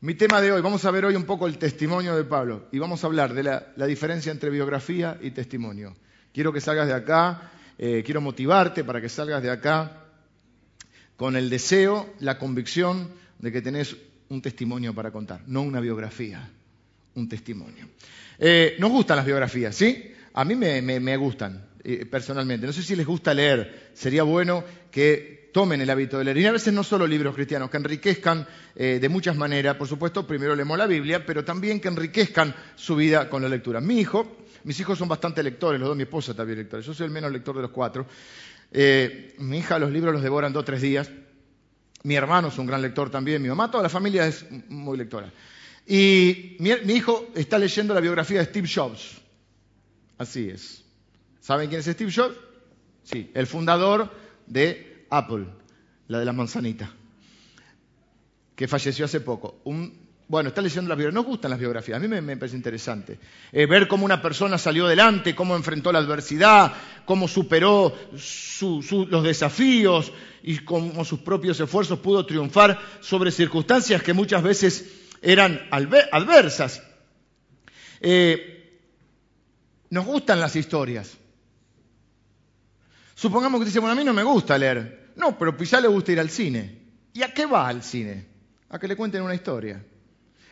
Mi 0.00 0.14
tema 0.14 0.40
de 0.40 0.52
hoy, 0.52 0.60
vamos 0.62 0.84
a 0.84 0.90
ver 0.92 1.04
hoy 1.04 1.16
un 1.16 1.24
poco 1.24 1.46
el 1.48 1.58
testimonio 1.58 2.14
de 2.16 2.22
Pablo 2.24 2.68
y 2.70 2.78
vamos 2.78 3.02
a 3.02 3.08
hablar 3.08 3.34
de 3.34 3.42
la, 3.42 3.86
diferencia 3.86 4.30
entre 4.30 4.48
biografía 4.48 5.18
y 5.20 5.32
testimonio. 5.32 5.96
Quiero 6.32 6.52
que 6.52 6.60
salgas 6.60 6.86
de 6.86 6.94
acá, 6.94 7.50
eh, 7.78 8.02
quiero 8.06 8.20
motivarte 8.20 8.84
para 8.84 9.00
que 9.00 9.08
salgas 9.08 9.42
de 9.42 9.50
acá 9.50 10.04
con 11.16 11.34
el 11.36 11.50
deseo, 11.50 12.14
la 12.20 12.38
convicción 12.38 13.10
de 13.40 13.50
que 13.50 13.60
tenés 13.60 13.96
un 14.28 14.40
testimonio 14.40 14.94
para 14.94 15.10
contar, 15.10 15.40
no 15.48 15.62
una 15.62 15.80
biografía, 15.80 16.48
un 17.16 17.28
testimonio. 17.28 17.88
Eh, 18.38 18.76
nos 18.78 18.92
gustan 18.92 19.16
las 19.16 19.26
biografías, 19.26 19.74
¿sí? 19.74 20.12
A 20.34 20.44
mí 20.44 20.54
me, 20.54 20.80
me- 20.80 21.00
me 21.00 21.16
gustan, 21.16 21.66
eh, 21.82 22.06
personalmente. 22.06 22.66
No 22.68 22.72
sé 22.72 22.84
si 22.84 22.94
les 22.94 23.06
gusta 23.06 23.34
leer. 23.34 23.90
Sería 23.94 24.22
bueno 24.22 24.62
que 24.92 25.37
tomen 25.58 25.80
el 25.80 25.90
hábito 25.90 26.18
de 26.18 26.22
leer. 26.22 26.38
Y 26.38 26.46
a 26.46 26.52
veces 26.52 26.72
no 26.72 26.84
solo 26.84 27.04
libros 27.04 27.34
cristianos, 27.34 27.68
que 27.68 27.78
enriquezcan 27.78 28.46
eh, 28.76 29.00
de 29.00 29.08
muchas 29.08 29.34
maneras. 29.34 29.74
Por 29.74 29.88
supuesto, 29.88 30.24
primero 30.24 30.54
leemos 30.54 30.78
la 30.78 30.86
Biblia, 30.86 31.26
pero 31.26 31.44
también 31.44 31.80
que 31.80 31.88
enriquezcan 31.88 32.54
su 32.76 32.94
vida 32.94 33.28
con 33.28 33.42
la 33.42 33.48
lectura. 33.48 33.80
Mi 33.80 33.98
hijo, 33.98 34.36
mis 34.62 34.78
hijos 34.78 34.96
son 34.96 35.08
bastante 35.08 35.42
lectores, 35.42 35.80
los 35.80 35.88
dos, 35.88 35.96
mi 35.96 36.04
esposa 36.04 36.32
también 36.32 36.60
lectores. 36.60 36.86
Yo 36.86 36.94
soy 36.94 37.06
el 37.06 37.10
menos 37.10 37.32
lector 37.32 37.56
de 37.56 37.62
los 37.62 37.72
cuatro. 37.72 38.06
Eh, 38.70 39.34
mi 39.38 39.58
hija 39.58 39.80
los 39.80 39.90
libros 39.90 40.12
los 40.12 40.22
devora 40.22 40.46
en 40.46 40.52
dos 40.52 40.60
o 40.60 40.64
tres 40.64 40.80
días. 40.80 41.10
Mi 42.04 42.14
hermano 42.14 42.46
es 42.46 42.58
un 42.58 42.66
gran 42.66 42.80
lector 42.80 43.10
también, 43.10 43.42
mi 43.42 43.48
mamá, 43.48 43.68
toda 43.68 43.82
la 43.82 43.88
familia 43.88 44.28
es 44.28 44.46
muy 44.68 44.96
lectora. 44.96 45.32
Y 45.88 46.56
mi 46.60 46.92
hijo 46.92 47.30
está 47.34 47.58
leyendo 47.58 47.94
la 47.94 48.00
biografía 48.00 48.38
de 48.38 48.44
Steve 48.44 48.68
Jobs. 48.72 49.16
Así 50.18 50.50
es. 50.50 50.84
¿Saben 51.40 51.68
quién 51.68 51.80
es 51.80 51.86
Steve 51.86 52.12
Jobs? 52.14 52.36
Sí, 53.02 53.32
el 53.34 53.48
fundador 53.48 54.08
de 54.46 54.87
Apple, 55.10 55.46
la 56.08 56.18
de 56.18 56.24
la 56.24 56.32
manzanita, 56.32 56.90
que 58.56 58.68
falleció 58.68 59.04
hace 59.04 59.20
poco. 59.20 59.60
Bueno, 60.30 60.50
está 60.50 60.60
leyendo 60.60 60.90
la 60.90 60.94
biografía. 60.94 61.14
Nos 61.22 61.24
gustan 61.26 61.50
las 61.52 61.58
biografías, 61.60 61.96
a 61.96 62.00
mí 62.00 62.06
me, 62.08 62.36
parece 62.36 62.54
interesante. 62.56 63.18
Eh, 63.50 63.64
ver 63.64 63.88
cómo 63.88 64.04
una 64.04 64.20
persona 64.20 64.58
salió 64.58 64.84
adelante, 64.84 65.34
cómo 65.34 65.56
enfrentó 65.56 65.90
la 65.90 66.00
adversidad, 66.00 66.72
cómo 67.06 67.26
superó 67.28 67.96
su- 68.18 68.82
su- 68.82 69.06
los 69.06 69.24
desafíos 69.24 70.12
y 70.42 70.58
cómo 70.58 71.02
sus 71.06 71.20
propios 71.20 71.58
esfuerzos 71.60 72.00
pudo 72.00 72.26
triunfar 72.26 72.78
sobre 73.00 73.30
circunstancias 73.30 74.02
que 74.02 74.12
muchas 74.12 74.42
veces 74.42 74.84
eran 75.22 75.66
adversas. 75.70 76.82
Eh, 78.00 78.80
nos 79.88 80.04
gustan 80.04 80.40
las 80.40 80.54
historias. 80.56 81.16
Supongamos 83.14 83.60
que 83.60 83.64
dice, 83.66 83.78
bueno, 83.80 83.92
a 83.92 83.96
mí 83.96 84.04
no 84.04 84.12
me 84.12 84.22
gusta 84.22 84.58
leer. 84.58 84.97
No, 85.18 85.36
pero 85.36 85.56
quizá 85.56 85.80
le 85.80 85.88
gusta 85.88 86.12
ir 86.12 86.20
al 86.20 86.30
cine. 86.30 86.78
¿Y 87.12 87.22
a 87.22 87.34
qué 87.34 87.44
va 87.44 87.68
al 87.68 87.82
cine? 87.82 88.26
A 88.70 88.78
que 88.78 88.88
le 88.88 88.96
cuenten 88.96 89.22
una 89.22 89.34
historia. 89.34 89.84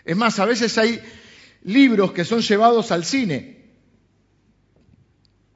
Es 0.04 0.16
más, 0.16 0.38
a 0.38 0.44
veces 0.44 0.76
hay 0.76 1.00
libros 1.62 2.12
que 2.12 2.24
son 2.24 2.40
llevados 2.40 2.90
al 2.92 3.04
cine. 3.04 3.56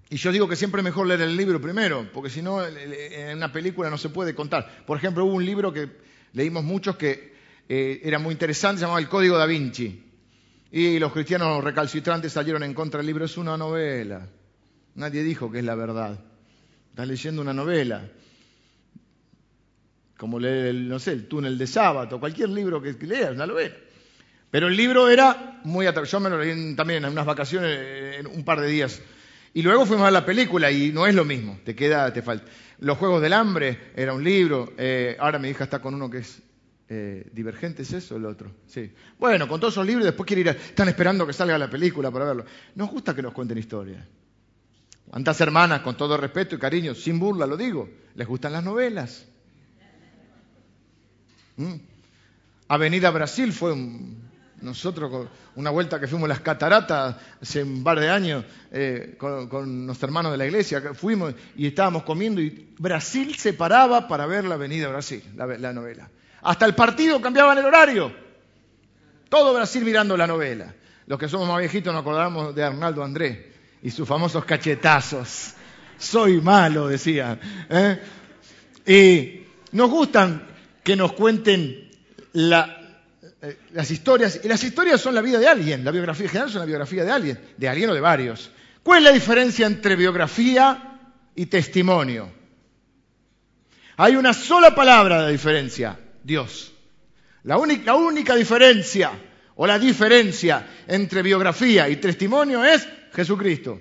Y 0.08 0.16
yo 0.16 0.32
digo 0.32 0.48
que 0.48 0.56
siempre 0.56 0.80
es 0.80 0.84
mejor 0.84 1.06
leer 1.06 1.20
el 1.22 1.36
libro 1.36 1.60
primero, 1.60 2.08
porque 2.12 2.30
si 2.30 2.42
no, 2.42 2.64
en 2.66 3.36
una 3.36 3.52
película 3.52 3.90
no 3.90 3.98
se 3.98 4.08
puede 4.08 4.34
contar. 4.34 4.84
Por 4.86 4.96
ejemplo, 4.96 5.24
hubo 5.24 5.34
un 5.34 5.44
libro 5.44 5.72
que 5.72 5.88
leímos 6.32 6.64
muchos 6.64 6.96
que 6.96 7.34
eh, 7.68 8.00
era 8.02 8.18
muy 8.18 8.32
interesante, 8.32 8.78
se 8.78 8.82
llamaba 8.82 9.00
El 9.00 9.08
Código 9.08 9.38
da 9.38 9.46
Vinci. 9.46 10.04
Y 10.72 10.98
los 10.98 11.12
cristianos 11.12 11.62
recalcitrantes 11.62 12.32
salieron 12.32 12.62
en 12.62 12.74
contra 12.74 12.98
del 12.98 13.06
libro. 13.06 13.24
Es 13.24 13.36
una 13.36 13.56
novela. 13.56 14.28
Nadie 14.94 15.22
dijo 15.22 15.50
que 15.50 15.58
es 15.58 15.64
la 15.64 15.74
verdad. 15.74 16.18
Estás 16.90 17.08
leyendo 17.08 17.42
una 17.42 17.52
novela. 17.52 18.08
Como 20.20 20.38
leer, 20.38 20.66
el, 20.66 20.86
no 20.86 20.98
sé, 20.98 21.12
el 21.12 21.26
túnel 21.28 21.56
de 21.56 21.66
sábado, 21.66 22.20
cualquier 22.20 22.50
libro 22.50 22.82
que 22.82 22.92
leas, 23.06 23.30
una 23.34 23.46
novela. 23.46 23.74
Pero 24.50 24.66
el 24.68 24.76
libro 24.76 25.08
era 25.08 25.62
muy 25.64 25.86
atractivo. 25.86 26.18
Yo 26.18 26.20
me 26.20 26.28
lo 26.28 26.38
leí 26.38 26.74
también 26.76 27.02
en 27.06 27.10
unas 27.12 27.24
vacaciones, 27.24 28.18
en 28.18 28.26
un 28.26 28.44
par 28.44 28.60
de 28.60 28.66
días. 28.68 29.00
Y 29.54 29.62
luego 29.62 29.86
fuimos 29.86 30.06
a 30.06 30.10
la 30.10 30.26
película 30.26 30.70
y 30.70 30.92
no 30.92 31.06
es 31.06 31.14
lo 31.14 31.24
mismo. 31.24 31.58
Te 31.64 31.74
queda, 31.74 32.12
te 32.12 32.20
falta. 32.20 32.44
Los 32.80 32.98
Juegos 32.98 33.22
del 33.22 33.32
Hambre 33.32 33.92
era 33.96 34.12
un 34.12 34.22
libro. 34.22 34.74
eh, 34.76 35.16
ahora 35.18 35.38
mi 35.38 35.48
hija 35.48 35.64
está 35.64 35.80
con 35.80 35.94
uno 35.94 36.10
que 36.10 36.18
es 36.18 36.42
eh, 36.90 37.26
Divergente, 37.32 37.80
¿es 37.80 37.92
eso 37.94 38.16
el 38.16 38.26
otro? 38.26 38.50
Sí. 38.66 38.92
Bueno, 39.18 39.48
con 39.48 39.58
todos 39.58 39.72
esos 39.72 39.86
libros 39.86 40.04
después 40.04 40.26
quiere 40.26 40.42
ir 40.42 40.48
a- 40.50 40.52
Están 40.52 40.88
esperando 40.90 41.26
que 41.26 41.32
salga 41.32 41.56
la 41.56 41.70
película 41.70 42.10
para 42.10 42.26
verlo. 42.26 42.44
Nos 42.74 42.90
gusta 42.90 43.14
que 43.14 43.22
nos 43.22 43.32
cuenten 43.32 43.56
historias. 43.56 44.04
¿Cuántas 45.08 45.40
hermanas, 45.40 45.80
con 45.80 45.96
todo 45.96 46.18
respeto 46.18 46.56
y 46.56 46.58
cariño, 46.58 46.94
sin 46.94 47.18
burla 47.18 47.46
lo 47.46 47.56
digo, 47.56 47.88
les 48.16 48.28
gustan 48.28 48.52
las 48.52 48.62
novelas? 48.62 49.26
¿Mm? 51.60 51.74
Avenida 52.68 53.10
Brasil 53.10 53.52
fue 53.52 53.72
un- 53.72 54.30
nosotros 54.62 55.28
una 55.56 55.70
vuelta 55.70 55.98
que 56.00 56.06
fuimos 56.06 56.26
a 56.26 56.28
las 56.28 56.40
cataratas 56.40 57.16
hace 57.40 57.62
un 57.62 57.82
par 57.82 57.98
de 57.98 58.08
años 58.10 58.44
eh, 58.70 59.14
con, 59.18 59.48
con 59.48 59.86
nuestros 59.86 60.08
hermanos 60.08 60.32
de 60.32 60.38
la 60.38 60.46
iglesia, 60.46 60.82
que 60.82 60.94
fuimos 60.94 61.34
y 61.56 61.66
estábamos 61.66 62.02
comiendo 62.04 62.40
y 62.40 62.74
Brasil 62.78 63.34
se 63.36 63.52
paraba 63.54 64.06
para 64.08 64.26
ver 64.26 64.44
la 64.44 64.54
Avenida 64.54 64.88
Brasil, 64.88 65.22
la, 65.36 65.46
la 65.46 65.72
novela. 65.72 66.08
Hasta 66.42 66.64
el 66.66 66.74
partido 66.74 67.20
cambiaban 67.20 67.58
el 67.58 67.64
horario. 67.66 68.12
Todo 69.28 69.52
Brasil 69.54 69.84
mirando 69.84 70.16
la 70.16 70.26
novela. 70.26 70.74
Los 71.06 71.18
que 71.18 71.28
somos 71.28 71.48
más 71.48 71.58
viejitos 71.58 71.92
nos 71.92 72.02
acordamos 72.02 72.54
de 72.54 72.62
Arnaldo 72.62 73.02
André 73.04 73.52
y 73.82 73.90
sus 73.90 74.06
famosos 74.08 74.44
cachetazos. 74.44 75.54
Soy 75.98 76.40
malo, 76.40 76.88
decía. 76.88 77.38
¿eh? 77.68 78.00
Y 78.86 79.46
nos 79.76 79.90
gustan 79.90 80.49
que 80.90 80.96
nos 80.96 81.12
cuenten 81.12 81.88
la- 82.32 82.98
eh, 83.42 83.58
las 83.74 83.88
historias. 83.92 84.40
Y 84.42 84.48
las 84.48 84.64
historias 84.64 85.00
son 85.00 85.14
la 85.14 85.20
vida 85.20 85.38
de 85.38 85.46
alguien. 85.46 85.84
La 85.84 85.92
biografía 85.92 86.24
en 86.24 86.30
general 86.30 86.48
es 86.50 86.56
una 86.56 86.64
biografía 86.64 87.04
de 87.04 87.12
alguien. 87.12 87.40
De 87.56 87.68
alguien 87.68 87.90
o 87.90 87.94
de 87.94 88.00
varios. 88.00 88.50
¿Cuál 88.82 88.98
es 88.98 89.04
la 89.04 89.12
diferencia 89.12 89.68
entre 89.68 89.94
biografía 89.94 90.98
y 91.36 91.46
testimonio? 91.46 92.28
Hay 93.98 94.16
una 94.16 94.34
sola 94.34 94.74
palabra 94.74 95.26
de 95.26 95.30
diferencia. 95.30 95.96
Dios. 96.24 96.72
La 97.44 97.56
única, 97.56 97.84
la 97.84 97.94
única 97.94 98.34
diferencia 98.34 99.12
o 99.54 99.68
la 99.68 99.78
diferencia 99.78 100.66
entre 100.88 101.22
biografía 101.22 101.88
y 101.88 101.98
testimonio 101.98 102.64
es 102.64 102.84
Jesucristo. 103.14 103.80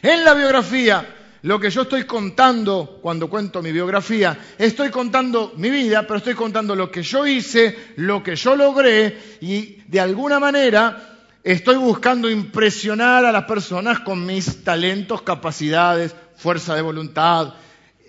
En 0.00 0.24
la 0.24 0.32
biografía, 0.32 1.06
lo 1.42 1.58
que 1.58 1.70
yo 1.70 1.82
estoy 1.82 2.04
contando 2.04 2.98
cuando 3.02 3.28
cuento 3.28 3.62
mi 3.62 3.72
biografía, 3.72 4.38
estoy 4.58 4.90
contando 4.90 5.52
mi 5.56 5.70
vida, 5.70 6.02
pero 6.06 6.18
estoy 6.18 6.34
contando 6.34 6.76
lo 6.76 6.90
que 6.90 7.02
yo 7.02 7.26
hice, 7.26 7.76
lo 7.96 8.22
que 8.22 8.36
yo 8.36 8.54
logré 8.54 9.16
y 9.40 9.82
de 9.88 10.00
alguna 10.00 10.38
manera 10.38 11.18
estoy 11.42 11.76
buscando 11.76 12.30
impresionar 12.30 13.24
a 13.24 13.32
las 13.32 13.44
personas 13.44 14.00
con 14.00 14.24
mis 14.24 14.62
talentos, 14.62 15.22
capacidades, 15.22 16.14
fuerza 16.36 16.76
de 16.76 16.82
voluntad, 16.82 17.54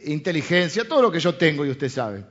inteligencia, 0.05 0.87
todo 0.87 1.01
lo 1.01 1.11
que 1.11 1.19
yo 1.19 1.33
tengo 1.33 1.65
y 1.65 1.71
usted 1.71 1.89
sabe. 1.89 2.23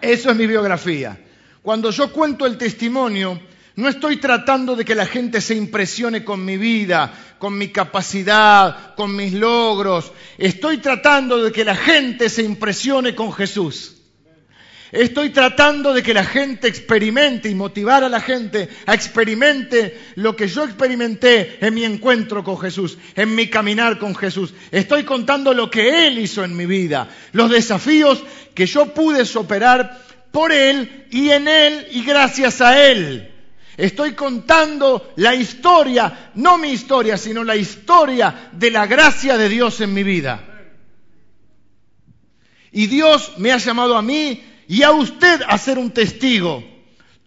Eso 0.00 0.30
es 0.30 0.36
mi 0.36 0.46
biografía. 0.46 1.18
Cuando 1.62 1.90
yo 1.90 2.12
cuento 2.12 2.44
el 2.44 2.58
testimonio, 2.58 3.40
no 3.76 3.88
estoy 3.88 4.18
tratando 4.18 4.76
de 4.76 4.84
que 4.84 4.94
la 4.94 5.06
gente 5.06 5.40
se 5.40 5.56
impresione 5.56 6.22
con 6.22 6.44
mi 6.44 6.56
vida, 6.56 7.12
con 7.38 7.58
mi 7.58 7.68
capacidad, 7.68 8.94
con 8.94 9.16
mis 9.16 9.32
logros. 9.32 10.12
Estoy 10.38 10.78
tratando 10.78 11.42
de 11.42 11.50
que 11.50 11.64
la 11.64 11.74
gente 11.74 12.28
se 12.28 12.42
impresione 12.42 13.16
con 13.16 13.32
Jesús. 13.32 13.96
Estoy 14.92 15.30
tratando 15.30 15.92
de 15.92 16.04
que 16.04 16.14
la 16.14 16.24
gente 16.24 16.68
experimente 16.68 17.48
y 17.48 17.56
motivar 17.56 18.04
a 18.04 18.08
la 18.08 18.20
gente 18.20 18.68
a 18.86 18.94
experimente 18.94 19.98
lo 20.14 20.36
que 20.36 20.46
yo 20.46 20.62
experimenté 20.62 21.58
en 21.60 21.74
mi 21.74 21.82
encuentro 21.82 22.44
con 22.44 22.56
Jesús, 22.60 22.96
en 23.16 23.34
mi 23.34 23.48
caminar 23.48 23.98
con 23.98 24.14
Jesús. 24.14 24.54
Estoy 24.70 25.02
contando 25.02 25.52
lo 25.52 25.68
que 25.68 26.06
Él 26.06 26.20
hizo 26.20 26.44
en 26.44 26.56
mi 26.56 26.66
vida, 26.66 27.08
los 27.32 27.50
desafíos 27.50 28.22
que 28.54 28.66
yo 28.66 28.94
pude 28.94 29.24
superar 29.24 30.00
por 30.30 30.52
Él 30.52 31.06
y 31.10 31.30
en 31.30 31.48
Él 31.48 31.88
y 31.90 32.04
gracias 32.04 32.60
a 32.60 32.80
Él. 32.80 33.33
Estoy 33.76 34.12
contando 34.12 35.12
la 35.16 35.34
historia, 35.34 36.30
no 36.34 36.58
mi 36.58 36.70
historia, 36.70 37.16
sino 37.16 37.42
la 37.42 37.56
historia 37.56 38.50
de 38.52 38.70
la 38.70 38.86
gracia 38.86 39.36
de 39.36 39.48
Dios 39.48 39.80
en 39.80 39.92
mi 39.92 40.02
vida. 40.02 40.44
Y 42.70 42.86
Dios 42.86 43.32
me 43.38 43.52
ha 43.52 43.58
llamado 43.58 43.96
a 43.96 44.02
mí 44.02 44.42
y 44.68 44.82
a 44.82 44.92
usted 44.92 45.42
a 45.46 45.58
ser 45.58 45.78
un 45.78 45.90
testigo. 45.90 46.62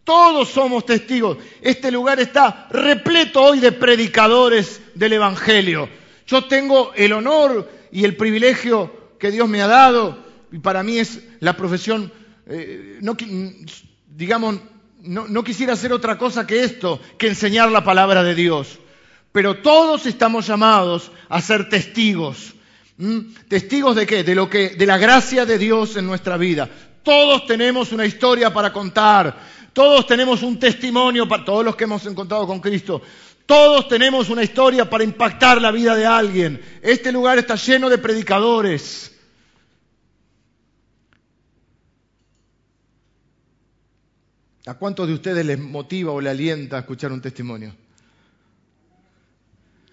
Todos 0.04 0.50
somos 0.50 0.86
testigos. 0.86 1.38
Este 1.62 1.92
lugar 1.92 2.20
está 2.20 2.68
repleto 2.70 3.42
hoy 3.42 3.60
de 3.60 3.74
predicadores 3.74 4.82
del 4.96 5.14
Evangelio. 5.14 5.90
Yo 6.26 6.46
tengo 6.46 6.94
el 6.96 7.14
honor 7.14 7.70
y 7.92 8.06
el 8.06 8.16
privilegio 8.16 9.16
que 9.20 9.32
Dios 9.32 9.50
me 9.50 9.62
ha 9.62 9.68
dado, 9.68 10.24
y 10.52 10.60
para 10.60 10.84
mí 10.84 11.00
es 11.00 11.22
la 11.40 11.58
profesión, 11.58 12.12
eh, 12.46 13.00
no, 13.02 13.18
digamos, 14.08 14.60
no, 15.02 15.44
quisiera 15.44 15.74
hacer 15.74 15.94
otra 15.94 16.18
cosa 16.18 16.48
que 16.48 16.64
esto, 16.64 17.00
que 17.18 17.28
enseñar 17.28 17.72
la 17.72 17.84
palabra 17.84 18.24
de 18.24 18.36
Dios. 18.36 18.80
Pero 19.32 19.58
todos 19.58 20.06
estamos 20.06 20.48
llamados 20.48 21.12
a 21.30 21.42
ser 21.42 21.70
testigos. 21.70 22.54
¿Mm? 22.98 23.20
¿Testigos 23.48 23.96
de 23.96 24.08
qué? 24.08 24.24
De 24.24 24.34
lo 24.34 24.50
que, 24.50 24.70
de 24.70 24.86
la 24.86 24.98
gracia 24.98 25.46
de 25.46 25.58
Dios 25.58 25.96
en 25.98 26.08
nuestra 26.08 26.38
vida. 26.38 26.70
Todos 27.04 27.46
tenemos 27.46 27.92
una 27.92 28.06
historia 28.06 28.52
para 28.54 28.74
contar. 28.74 29.38
Todos 29.74 30.08
tenemos 30.08 30.42
un 30.42 30.58
testimonio 30.58 31.28
para 31.28 31.46
todos 31.46 31.64
los 31.64 31.76
que 31.76 31.84
hemos 31.84 32.06
encontrado 32.06 32.48
con 32.48 32.60
Cristo. 32.60 33.02
Todos 33.46 33.88
tenemos 33.88 34.30
una 34.30 34.44
historia 34.44 34.90
para 34.90 35.04
impactar 35.04 35.62
la 35.62 35.72
vida 35.72 35.96
de 35.96 36.06
alguien. 36.06 36.62
Este 36.82 37.12
lugar 37.12 37.38
está 37.38 37.56
lleno 37.56 37.90
de 37.90 37.98
predicadores. 37.98 39.17
¿A 44.68 44.74
cuántos 44.74 45.08
de 45.08 45.14
ustedes 45.14 45.46
les 45.46 45.58
motiva 45.58 46.12
o 46.12 46.20
le 46.20 46.30
alienta 46.30 46.76
a 46.76 46.80
escuchar 46.82 47.14
un 47.14 47.22
testimonio? 47.22 47.74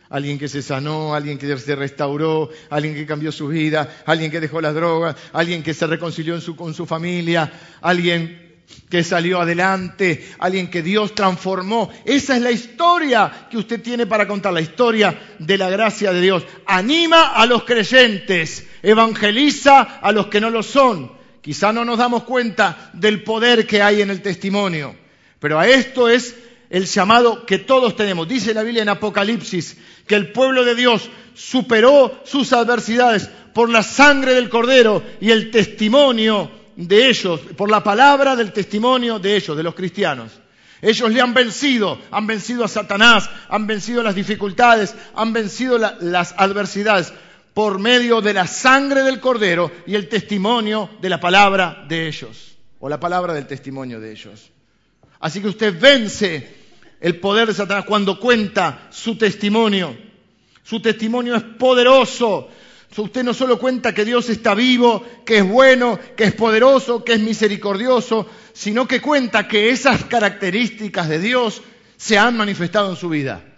Alguien 0.09 0.37
que 0.37 0.49
se 0.49 0.63
sanó, 0.63 1.15
alguien 1.15 1.39
que 1.39 1.57
se 1.57 1.77
restauró, 1.77 2.51
alguien 2.71 2.95
que 2.95 3.07
cambió 3.07 3.31
su 3.31 3.47
vida, 3.47 4.03
alguien 4.05 4.33
que 4.33 4.41
dejó 4.41 4.61
las 4.61 4.75
drogas, 4.75 5.15
alguien 5.33 5.63
que 5.63 5.75
se 5.75 5.87
reconcilió 5.87 6.39
con 6.57 6.75
su 6.75 6.87
familia, 6.87 7.53
alguien 7.83 8.63
que 8.91 9.05
salió 9.05 9.41
adelante, 9.41 10.29
alguien 10.41 10.69
que 10.69 10.83
Dios 10.83 11.15
transformó. 11.15 11.91
Esa 12.05 12.35
es 12.35 12.43
la 12.43 12.51
historia 12.51 13.47
que 13.49 13.59
usted 13.59 13.81
tiene 13.81 14.07
para 14.07 14.27
contar, 14.27 14.53
la 14.53 14.61
historia 14.61 15.37
de 15.39 15.57
la 15.57 15.71
gracia 15.71 16.13
de 16.13 16.21
Dios. 16.21 16.45
Anima 16.67 17.29
a 17.29 17.47
los 17.47 17.63
creyentes, 17.63 18.67
evangeliza 18.83 19.83
a 19.83 20.11
los 20.11 20.27
que 20.27 20.41
no 20.41 20.51
lo 20.51 20.65
son. 20.65 21.24
Quizá 21.45 21.75
no 21.75 21.85
nos 21.85 21.99
damos 21.99 22.23
cuenta 22.23 22.89
del 22.95 23.23
poder 23.23 23.67
que 23.67 23.83
hay 23.83 24.01
en 24.01 24.09
el 24.09 24.23
testimonio, 24.23 24.97
pero 25.39 25.61
a 25.61 25.69
esto 25.69 26.09
es 26.09 26.35
el 26.71 26.87
llamado 26.87 27.45
que 27.45 27.59
todos 27.59 27.97
tenemos. 27.97 28.27
Dice 28.27 28.55
la 28.55 28.63
Biblia 28.63 28.81
en 28.81 28.89
Apocalipsis 28.89 29.77
que 30.07 30.15
el 30.15 30.33
pueblo 30.33 30.65
de 30.65 30.75
Dios 30.75 31.11
superó 31.35 32.23
sus 32.25 32.55
adversidades 32.55 33.29
por 33.53 33.69
la 33.69 33.83
sangre 33.83 34.33
del 34.33 34.49
cordero 34.49 35.03
y 35.21 35.33
el 35.33 35.51
testimonio 35.51 36.51
de 36.77 37.11
ellos, 37.11 37.41
por 37.59 37.71
la 37.71 37.85
palabra 37.85 38.37
del 38.37 38.51
testimonio 38.51 39.19
de 39.19 39.37
ellos, 39.37 39.55
de 39.55 39.63
los 39.63 39.75
cristianos. 39.75 40.33
Ellos 40.81 41.13
le 41.13 41.21
han 41.21 41.35
vencido, 41.35 42.01
han 42.11 42.27
vencido 42.27 42.65
a 42.65 42.69
Satanás, 42.69 43.29
han 43.51 43.67
vencido 43.67 44.03
las 44.03 44.15
dificultades, 44.15 44.95
han 45.15 45.35
vencido 45.35 45.77
las 45.77 46.35
adversidades 46.39 47.13
por 47.55 47.79
medio 47.79 48.21
de 48.21 48.35
la 48.35 48.49
sangre 48.49 49.05
del 49.05 49.21
cordero 49.21 49.71
y 49.87 49.95
el 49.95 50.09
testimonio 50.09 50.91
de 51.01 51.09
la 51.09 51.21
palabra 51.21 51.85
de 51.89 52.09
ellos, 52.09 52.59
o 52.81 52.89
la 52.89 52.99
palabra 52.99 53.33
del 53.33 53.47
testimonio 53.47 54.01
de 54.01 54.11
ellos. 54.11 54.51
Así 55.21 55.41
que 55.41 55.49
usted 55.49 55.79
vence 55.81 56.57
el 57.01 57.21
poder 57.21 57.47
de 57.47 57.55
Satanás 57.55 57.85
cuando 57.87 58.19
cuenta 58.19 58.89
su 58.91 59.17
testimonio. 59.17 59.97
Su 60.65 60.81
testimonio 60.81 61.37
es 61.37 61.45
poderoso. 61.45 62.49
Usted 62.97 63.23
no 63.23 63.33
solo 63.35 63.59
cuenta 63.59 63.95
que 63.95 64.05
Dios 64.05 64.29
está 64.31 64.55
vivo, 64.55 65.05
que 65.25 65.39
es 65.39 65.49
bueno, 65.49 65.99
que 66.17 66.25
es 66.25 66.35
poderoso, 66.35 67.05
que 67.05 67.15
es 67.15 67.21
misericordioso, 67.21 68.29
sino 68.53 68.87
que 68.87 69.01
cuenta 69.01 69.47
que 69.47 69.71
esas 69.71 70.05
características 70.05 71.09
de 71.09 71.19
Dios 71.21 71.63
se 71.97 72.19
han 72.19 72.37
manifestado 72.37 72.91
en 72.91 72.97
su 72.97 73.09
vida 73.09 73.54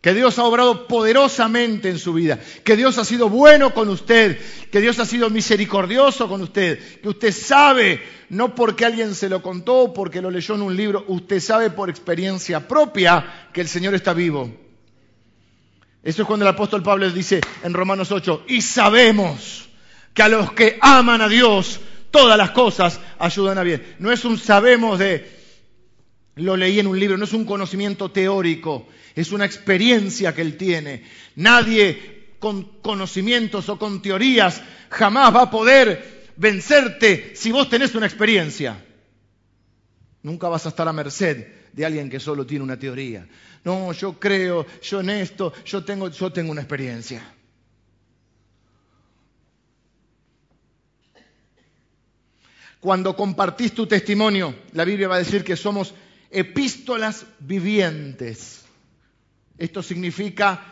que 0.00 0.14
Dios 0.14 0.38
ha 0.38 0.44
obrado 0.44 0.86
poderosamente 0.86 1.90
en 1.90 1.98
su 1.98 2.14
vida, 2.14 2.38
que 2.64 2.76
Dios 2.76 2.96
ha 2.96 3.04
sido 3.04 3.28
bueno 3.28 3.74
con 3.74 3.88
usted, 3.90 4.38
que 4.70 4.80
Dios 4.80 4.98
ha 4.98 5.04
sido 5.04 5.28
misericordioso 5.28 6.28
con 6.28 6.40
usted, 6.40 7.00
que 7.00 7.08
usted 7.08 7.32
sabe, 7.32 8.02
no 8.30 8.54
porque 8.54 8.86
alguien 8.86 9.14
se 9.14 9.28
lo 9.28 9.42
contó 9.42 9.80
o 9.80 9.92
porque 9.92 10.22
lo 10.22 10.30
leyó 10.30 10.54
en 10.54 10.62
un 10.62 10.74
libro, 10.74 11.04
usted 11.08 11.40
sabe 11.40 11.70
por 11.70 11.90
experiencia 11.90 12.66
propia 12.66 13.48
que 13.52 13.60
el 13.60 13.68
Señor 13.68 13.94
está 13.94 14.14
vivo. 14.14 14.50
Eso 16.02 16.22
es 16.22 16.26
cuando 16.26 16.46
el 16.46 16.54
apóstol 16.54 16.82
Pablo 16.82 17.10
dice 17.10 17.42
en 17.62 17.74
Romanos 17.74 18.10
8, 18.10 18.44
y 18.48 18.62
sabemos 18.62 19.68
que 20.14 20.22
a 20.22 20.28
los 20.28 20.52
que 20.52 20.78
aman 20.80 21.20
a 21.20 21.28
Dios, 21.28 21.78
todas 22.10 22.38
las 22.38 22.52
cosas 22.52 23.00
ayudan 23.18 23.58
a 23.58 23.62
bien. 23.62 23.96
No 23.98 24.10
es 24.10 24.24
un 24.24 24.38
sabemos 24.38 24.98
de, 24.98 25.39
lo 26.40 26.56
leí 26.56 26.80
en 26.80 26.86
un 26.86 26.98
libro, 26.98 27.16
no 27.16 27.24
es 27.24 27.32
un 27.32 27.44
conocimiento 27.44 28.10
teórico, 28.10 28.88
es 29.14 29.32
una 29.32 29.44
experiencia 29.44 30.34
que 30.34 30.42
él 30.42 30.56
tiene. 30.56 31.04
Nadie 31.36 32.34
con 32.38 32.80
conocimientos 32.80 33.68
o 33.68 33.78
con 33.78 34.00
teorías 34.02 34.62
jamás 34.88 35.34
va 35.34 35.42
a 35.42 35.50
poder 35.50 36.32
vencerte 36.36 37.32
si 37.36 37.52
vos 37.52 37.68
tenés 37.68 37.94
una 37.94 38.06
experiencia. 38.06 38.84
Nunca 40.22 40.48
vas 40.48 40.66
a 40.66 40.70
estar 40.70 40.88
a 40.88 40.92
merced 40.92 41.46
de 41.72 41.86
alguien 41.86 42.10
que 42.10 42.20
solo 42.20 42.46
tiene 42.46 42.64
una 42.64 42.78
teoría. 42.78 43.26
No, 43.64 43.92
yo 43.92 44.18
creo, 44.18 44.66
yo 44.82 45.00
en 45.00 45.10
esto, 45.10 45.52
yo 45.64 45.84
tengo, 45.84 46.08
yo 46.08 46.32
tengo 46.32 46.50
una 46.50 46.62
experiencia. 46.62 47.22
Cuando 52.80 53.14
compartís 53.14 53.74
tu 53.74 53.86
testimonio, 53.86 54.54
la 54.72 54.86
Biblia 54.86 55.08
va 55.08 55.16
a 55.16 55.18
decir 55.18 55.44
que 55.44 55.56
somos 55.56 55.92
epístolas 56.30 57.26
vivientes. 57.40 58.64
Esto 59.58 59.82
significa, 59.82 60.64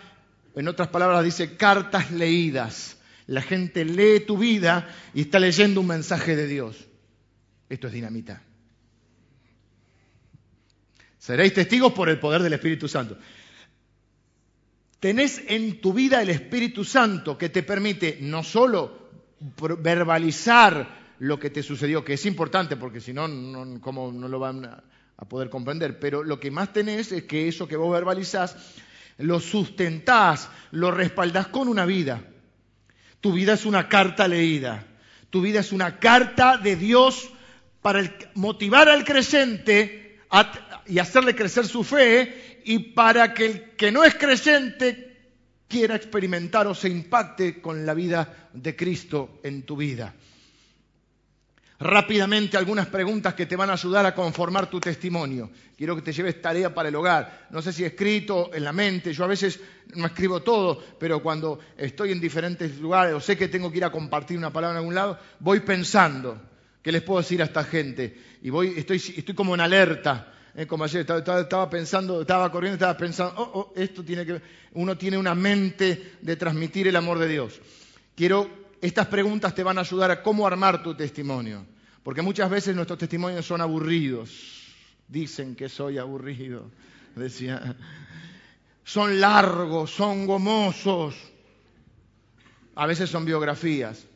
en 0.55 0.69
otras 0.69 0.89
palabras, 0.89 1.25
dice 1.25 1.57
cartas 1.57 2.11
leídas. 2.11 2.97
La 3.27 3.43
gente 3.43 3.85
lee 3.85 4.21
tu 4.21 4.39
vida 4.39 4.89
y 5.13 5.23
está 5.23 5.39
leyendo 5.39 5.81
un 5.81 5.89
mensaje 5.89 6.35
de 6.35 6.47
Dios. 6.47 6.89
Esto 7.69 7.89
es 7.89 7.93
dinamita. 7.93 8.43
Seréis 11.19 11.53
testigos 11.53 11.93
por 11.93 12.09
el 12.09 12.19
poder 12.19 12.43
del 12.43 12.55
Espíritu 12.55 12.89
Santo. 12.89 13.19
Tenés 14.99 15.43
en 15.47 15.81
tu 15.81 15.93
vida 15.93 16.23
el 16.23 16.31
Espíritu 16.31 16.85
Santo 16.85 17.37
que 17.37 17.51
te 17.51 17.63
permite 17.63 18.19
no 18.23 18.43
solo 18.43 19.11
verbalizar 19.81 21.15
lo 21.19 21.39
que 21.39 21.51
te 21.51 21.63
sucedió, 21.63 22.05
que 22.05 22.15
es 22.15 22.25
importante 22.27 22.77
porque 22.77 23.01
si 23.01 23.13
no, 23.13 23.29
no, 23.29 23.81
¿cómo 23.81 24.11
no 24.11 24.27
lo 24.27 24.39
van 24.39 24.65
a, 24.65 24.83
a 25.19 25.25
poder 25.25 25.51
comprender. 25.51 25.99
Pero 25.99 26.25
lo 26.25 26.41
que 26.41 26.51
más 26.51 26.73
tenés 26.73 27.13
es 27.13 27.25
que 27.25 27.49
eso 27.49 27.69
que 27.69 27.77
vos 27.77 27.93
verbalizás, 27.93 28.57
lo 29.19 29.41
sustentás, 29.41 30.49
lo 30.71 30.91
respaldás 30.91 31.49
con 31.49 31.69
una 31.69 31.85
vida. 31.85 32.23
Tu 33.21 33.33
vida 33.33 33.55
es 33.55 33.67
una 33.67 33.89
carta 33.89 34.27
leída. 34.29 34.87
Tu 35.29 35.43
vida 35.43 35.61
es 35.61 35.73
una 35.73 35.99
carta 35.99 36.57
de 36.57 36.77
Dios 36.77 37.29
para 37.83 38.03
motivar 38.35 38.89
al 38.89 39.05
creyente 39.05 40.21
y 40.87 40.99
hacerle 40.99 41.35
crecer 41.35 41.67
su 41.67 41.85
fe 41.85 42.63
y 42.65 42.79
para 42.79 43.35
que 43.35 43.47
el 43.47 43.63
que 43.77 43.93
no 43.93 44.05
es 44.05 44.15
creyente 44.15 45.17
quiera 45.67 45.97
experimentar 45.97 46.67
o 46.67 46.75
se 46.75 46.89
impacte 46.89 47.61
con 47.61 47.85
la 47.85 47.93
vida 47.93 48.51
de 48.53 48.75
Cristo 48.75 49.41
en 49.43 49.63
tu 49.63 49.77
vida 49.77 50.15
rápidamente 51.81 52.57
algunas 52.57 52.87
preguntas 52.87 53.35
que 53.35 53.47
te 53.47 53.57
van 53.57 53.71
a 53.71 53.75
ayudar 53.75 54.05
a 54.05 54.15
conformar 54.15 54.69
tu 54.69 54.81
testimonio. 54.81 55.51
Quiero 55.77 55.95
que 55.95 56.03
te 56.03 56.13
lleves 56.13 56.43
tarea 56.43 56.75
para 56.75 56.89
el 56.89 56.97
hogar. 56.97 57.47
No 57.51 57.63
sé 57.63 57.73
si 57.73 57.85
escrito 57.85 58.51
en 58.53 58.65
la 58.65 58.73
mente. 58.73 59.13
Yo 59.13 59.25
a 59.25 59.29
veces 59.29 59.61
no 59.95 60.07
escribo 60.07 60.43
todo, 60.43 60.83
pero 60.99 61.23
cuando 61.23 61.61
estoy 61.77 62.13
en 62.13 62.21
diferentes 62.21 62.79
lugares 62.79 63.15
o 63.15 63.21
sé 63.21 63.37
que 63.37 63.49
tengo 63.49 63.71
que 63.71 63.79
ir 63.79 63.85
a 63.85 63.93
compartir 63.93 64.37
una 64.37 64.53
palabra 64.53 64.75
en 64.75 64.79
algún 64.79 64.95
lado, 64.95 65.19
voy 65.39 65.61
pensando 65.61 66.41
qué 66.83 66.91
les 66.91 67.03
puedo 67.03 67.21
decir 67.21 67.41
a 67.43 67.45
esta 67.45 67.63
gente. 67.63 68.17
Y 68.43 68.51
voy, 68.51 68.75
estoy, 68.77 68.97
estoy 68.97 69.35
como 69.35 69.55
en 69.55 69.61
alerta. 69.61 70.35
¿eh? 70.57 70.67
como 70.67 70.83
ayer, 70.83 71.03
estaba, 71.03 71.71
pensando, 71.71 72.23
estaba 72.23 72.51
corriendo, 72.51 72.75
estaba 72.75 72.97
pensando, 72.97 73.35
oh, 73.37 73.51
oh, 73.55 73.73
esto 73.77 74.05
tiene 74.05 74.27
que. 74.27 74.41
Uno 74.73 74.99
tiene 74.99 75.17
una 75.17 75.35
mente 75.35 76.15
de 76.21 76.37
transmitir 76.37 76.89
el 76.89 76.97
amor 76.97 77.19
de 77.21 77.29
Dios. 77.29 77.61
Quiero 78.17 78.68
estas 78.81 79.07
preguntas 79.07 79.55
te 79.55 79.63
van 79.63 79.79
a 79.79 79.83
ayudar 79.83 80.11
a 80.11 80.23
cómo 80.23 80.47
armar 80.47 80.83
tu 80.83 80.95
testimonio. 80.95 81.65
Porque 82.03 82.23
muchas 82.23 82.49
veces 82.49 82.75
nuestros 82.75 82.99
testimonios 82.99 83.45
son 83.45 83.61
aburridos. 83.61 84.75
Dicen 85.09 85.55
que 85.55 85.69
soy 85.69 85.99
aburrido, 85.99 86.71
decía. 87.15 87.77
Son 88.85 89.21
largos, 89.21 89.91
son 89.91 90.27
gomosos. 90.27 91.15
A 92.75 92.87
veces 92.87 93.11
son 93.11 93.25
biografías. 93.25 94.07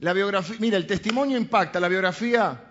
La 0.00 0.12
biografía, 0.12 0.56
mira, 0.60 0.76
el 0.76 0.86
testimonio 0.86 1.36
impacta, 1.36 1.80
la 1.80 1.88
biografía 1.88 2.64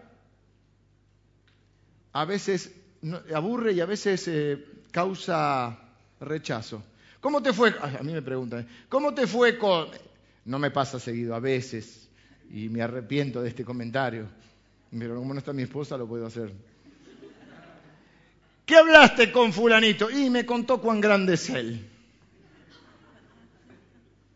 a 2.14 2.26
veces 2.26 2.74
aburre 3.36 3.74
y 3.74 3.80
a 3.82 3.86
veces 3.86 4.28
eh, 4.28 4.66
causa 4.92 5.78
rechazo. 6.20 6.84
¿Cómo 7.20 7.44
te 7.44 7.54
fue? 7.54 7.76
A 7.80 8.02
mí 8.02 8.14
me 8.14 8.22
preguntan, 8.22 8.68
¿cómo 8.90 9.14
te 9.14 9.28
fue 9.28 9.58
con 9.58 9.90
no 10.48 10.60
me 10.60 10.72
pasa 10.72 10.98
seguido, 10.98 11.36
a 11.36 11.40
veces, 11.42 12.10
y 12.50 12.70
me 12.70 12.82
arrepiento 12.82 13.42
de 13.42 13.50
este 13.50 13.66
comentario, 13.66 14.30
pero 14.98 15.18
como 15.18 15.34
no 15.34 15.40
está 15.40 15.52
mi 15.52 15.64
esposa, 15.64 15.98
lo 15.98 16.08
puedo 16.08 16.26
hacer. 16.26 16.54
¿Qué 18.66 18.78
hablaste 18.78 19.32
con 19.32 19.52
fulanito? 19.52 20.10
Y 20.10 20.30
me 20.30 20.46
contó 20.46 20.80
cuán 20.80 21.02
grande 21.02 21.34
es 21.34 21.50
él. 21.50 21.86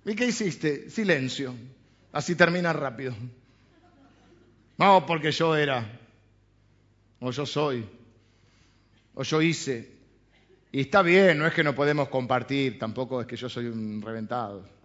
¿Y 0.06 0.14
qué 0.14 0.28
hiciste? 0.28 0.90
Silencio. 0.90 1.56
Así 2.12 2.36
termina 2.36 2.74
rápido. 2.74 3.16
No, 4.78 5.06
porque 5.06 5.32
yo 5.32 5.56
era, 5.56 5.98
o 7.22 7.32
yo 7.32 7.46
soy, 7.46 7.88
o 9.14 9.24
yo 9.24 9.42
hice. 9.42 9.90
Y 10.74 10.82
está 10.82 11.02
bien, 11.04 11.38
no 11.38 11.48
es 11.48 11.54
que 11.54 11.64
no 11.64 11.74
podemos 11.74 12.10
compartir, 12.10 12.78
tampoco 12.78 13.22
es 13.22 13.28
que 13.28 13.38
yo 13.38 13.48
soy 13.48 13.68
un 13.68 14.02
reventado 14.02 14.82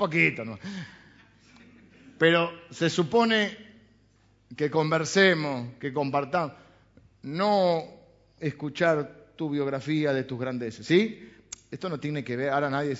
poquito, 0.00 0.44
¿no? 0.44 0.58
Pero 2.18 2.50
se 2.70 2.88
supone 2.88 3.56
que 4.56 4.70
conversemos, 4.70 5.74
que 5.78 5.92
compartamos, 5.92 6.54
no 7.22 7.84
escuchar 8.38 9.34
tu 9.36 9.50
biografía 9.50 10.14
de 10.14 10.24
tus 10.24 10.40
grandeces, 10.40 10.86
¿sí? 10.86 11.30
Esto 11.70 11.88
no 11.88 12.00
tiene 12.00 12.24
que 12.24 12.36
ver, 12.36 12.48
ahora 12.48 12.70
nadie 12.70 12.96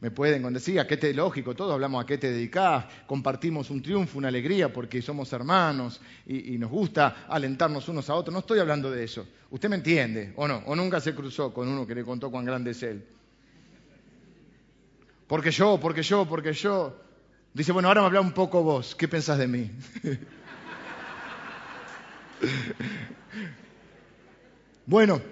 me 0.00 0.10
pueden 0.10 0.52
decir, 0.52 0.78
¿a 0.78 0.86
qué 0.86 0.98
te, 0.98 1.12
lógico, 1.14 1.54
todos 1.54 1.72
hablamos 1.72 2.04
a 2.04 2.06
qué 2.06 2.18
te 2.18 2.30
dedicás, 2.30 2.84
compartimos 3.06 3.70
un 3.70 3.82
triunfo, 3.82 4.18
una 4.18 4.28
alegría, 4.28 4.70
porque 4.70 5.00
somos 5.00 5.32
hermanos 5.32 6.00
y, 6.26 6.54
y, 6.54 6.58
nos 6.58 6.70
gusta 6.70 7.24
alentarnos 7.28 7.88
unos 7.88 8.08
a 8.10 8.14
otros. 8.14 8.32
No 8.32 8.40
estoy 8.40 8.58
hablando 8.58 8.90
de 8.90 9.04
eso. 9.04 9.26
¿Usted 9.50 9.68
me 9.68 9.76
entiende 9.76 10.32
o 10.36 10.46
no? 10.46 10.62
¿O 10.66 10.76
nunca 10.76 11.00
se 11.00 11.14
cruzó 11.14 11.52
con 11.52 11.66
uno 11.66 11.86
que 11.86 11.94
le 11.94 12.04
contó 12.04 12.30
cuán 12.30 12.44
grande 12.44 12.70
es 12.72 12.82
él? 12.82 13.04
Porque 15.30 15.52
yo, 15.52 15.78
porque 15.78 16.02
yo, 16.02 16.26
porque 16.26 16.52
yo. 16.52 17.00
Dice, 17.54 17.70
bueno, 17.70 17.86
ahora 17.86 18.00
me 18.00 18.08
habla 18.08 18.20
un 18.20 18.32
poco 18.32 18.64
vos. 18.64 18.96
¿Qué 18.96 19.06
pensás 19.06 19.38
de 19.38 19.46
mí? 19.46 19.70
bueno, 24.86 25.22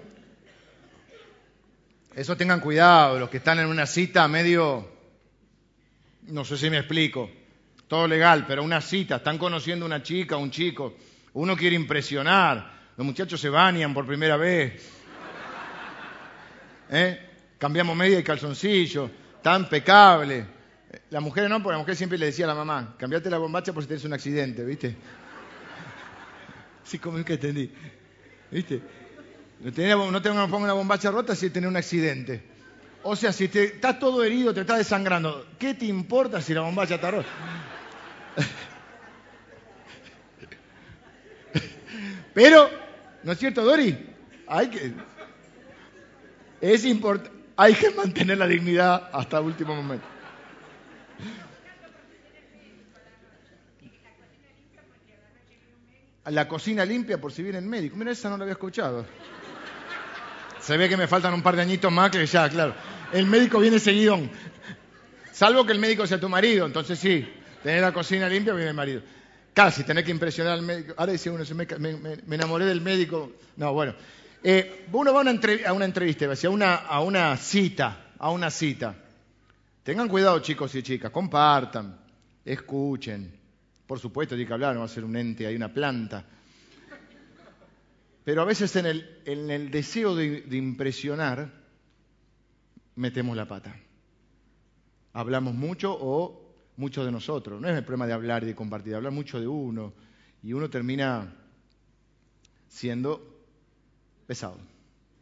eso 2.15 2.37
tengan 2.37 2.61
cuidado, 2.61 3.19
los 3.19 3.29
que 3.29 3.35
están 3.39 3.59
en 3.59 3.65
una 3.65 3.85
cita 3.85 4.25
medio, 4.29 4.89
no 6.27 6.45
sé 6.45 6.57
si 6.57 6.69
me 6.69 6.77
explico, 6.77 7.29
todo 7.89 8.07
legal, 8.07 8.45
pero 8.47 8.63
una 8.63 8.79
cita, 8.79 9.17
están 9.17 9.37
conociendo 9.37 9.85
una 9.85 10.01
chica, 10.01 10.37
un 10.37 10.49
chico, 10.49 10.95
uno 11.33 11.57
quiere 11.57 11.75
impresionar, 11.75 12.71
los 12.95 13.05
muchachos 13.05 13.41
se 13.41 13.49
bañan 13.49 13.93
por 13.93 14.07
primera 14.07 14.37
vez, 14.37 14.81
¿Eh? 16.89 17.19
cambiamos 17.57 17.97
media 17.97 18.19
y 18.19 18.23
calzoncillo, 18.23 19.11
tan 19.41 19.63
impecable. 19.63 20.45
La 21.09 21.19
mujer 21.19 21.49
no, 21.49 21.61
porque 21.61 21.73
la 21.73 21.79
mujer 21.79 21.95
siempre 21.95 22.17
le 22.17 22.27
decía 22.27 22.45
a 22.45 22.47
la 22.47 22.55
mamá, 22.55 22.95
cambiate 22.97 23.29
la 23.29 23.37
bombacha 23.37 23.73
por 23.73 23.83
si 23.83 23.87
tienes 23.87 24.05
un 24.05 24.13
accidente, 24.13 24.63
¿viste? 24.63 24.95
Sí, 26.83 26.97
como 26.97 27.19
es 27.19 27.25
que 27.25 27.33
entendí. 27.33 27.71
¿Viste? 28.49 28.81
No, 29.59 29.71
tenía, 29.71 29.95
no 29.95 30.21
tengo 30.21 30.43
una 30.57 30.73
bombacha 30.73 31.11
rota 31.11 31.35
si 31.35 31.49
tenés 31.49 31.69
un 31.69 31.77
accidente. 31.77 32.41
O 33.03 33.15
sea, 33.15 33.31
si 33.31 33.45
estás 33.45 33.99
todo 33.99 34.23
herido, 34.23 34.53
te 34.53 34.61
estás 34.61 34.79
desangrando, 34.79 35.45
¿qué 35.57 35.73
te 35.73 35.85
importa 35.85 36.41
si 36.41 36.53
la 36.53 36.61
bombacha 36.61 36.95
está 36.95 37.11
rota? 37.11 37.29
Pero, 42.33 42.69
¿no 43.23 43.31
es 43.31 43.37
cierto, 43.37 43.63
Dori? 43.63 43.97
Hay 44.47 44.69
que. 44.69 44.93
Es 46.61 46.83
importante. 46.85 47.38
Hay 47.61 47.73
que 47.73 47.89
mantener 47.89 48.37
la 48.37 48.47
dignidad 48.47 49.09
hasta 49.11 49.37
el 49.37 49.43
último 49.43 49.75
momento. 49.75 50.05
La 56.27 56.47
cocina 56.47 56.85
limpia 56.85 57.19
por 57.19 57.33
si 57.33 57.43
viene 57.43 57.57
el 57.57 57.65
médico. 57.65 57.97
Mira, 57.97 58.11
esa 58.11 58.29
no 58.29 58.37
la 58.37 58.43
había 58.43 58.53
escuchado. 58.53 59.05
Se 60.61 60.77
ve 60.77 60.87
que 60.87 60.95
me 60.95 61.05
faltan 61.05 61.33
un 61.33 61.41
par 61.41 61.57
de 61.57 61.63
añitos 61.63 61.91
más 61.91 62.11
que 62.11 62.25
ya, 62.25 62.47
claro. 62.47 62.73
El 63.11 63.25
médico 63.25 63.59
viene 63.59 63.77
seguido. 63.77 64.17
Salvo 65.33 65.65
que 65.65 65.73
el 65.73 65.79
médico 65.79 66.07
sea 66.07 66.17
tu 66.17 66.29
marido, 66.29 66.65
entonces 66.65 66.97
sí, 66.97 67.27
tener 67.61 67.81
la 67.81 67.91
cocina 67.91 68.29
limpia 68.29 68.53
viene 68.53 68.69
el 68.69 68.75
marido. 68.75 69.01
Casi, 69.53 69.83
tener 69.83 70.05
que 70.05 70.11
impresionar 70.11 70.53
al 70.53 70.61
médico. 70.61 70.93
Ahora 70.95 71.11
dice 71.11 71.29
uno, 71.29 71.43
me, 71.53 72.35
enamoré 72.35 72.63
del 72.63 72.79
médico. 72.79 73.33
No, 73.57 73.73
bueno. 73.73 73.95
Eh, 74.41 74.85
uno 74.91 75.13
va 75.13 75.19
a 75.19 75.21
una, 75.21 75.31
entrevista, 75.31 76.25
a 76.25 76.49
una, 76.49 76.75
a 76.75 77.01
una 77.01 77.35
cita, 77.37 78.13
a 78.17 78.31
una 78.31 78.49
cita. 78.49 78.95
Tengan 79.83 80.07
cuidado, 80.07 80.39
chicos 80.39 80.73
y 80.75 80.83
chicas, 80.83 81.11
compartan, 81.11 81.99
escuchen. 82.45 83.37
Por 83.85 83.99
supuesto, 83.99 84.35
tiene 84.35 84.47
que 84.47 84.53
hablar, 84.53 84.75
no 84.75 84.81
va 84.81 84.85
a 84.85 84.89
ser 84.89 85.03
un 85.03 85.15
ente, 85.15 85.45
hay 85.45 85.55
una 85.55 85.73
planta. 85.73 86.25
Pero 88.23 88.41
a 88.43 88.45
veces 88.45 88.75
en 88.75 88.85
el, 88.85 89.71
deseo 89.71 90.15
de, 90.15 90.45
impresionar, 90.51 91.51
metemos 92.95 93.35
la 93.35 93.47
pata. 93.47 93.75
Hablamos 95.13 95.55
mucho 95.55 95.97
o 95.99 96.53
mucho 96.77 97.03
de 97.03 97.11
nosotros. 97.11 97.59
No 97.59 97.67
es 97.67 97.75
el 97.75 97.83
problema 97.83 98.05
de 98.05 98.13
hablar 98.13 98.43
y 98.43 98.47
de 98.47 98.55
compartir, 98.55 98.93
hablar 98.93 99.11
mucho 99.11 99.39
de 99.39 99.47
uno. 99.47 99.93
Y 100.43 100.53
uno 100.53 100.69
termina 100.69 101.33
siendo 102.67 103.28
pesado. 104.29 104.59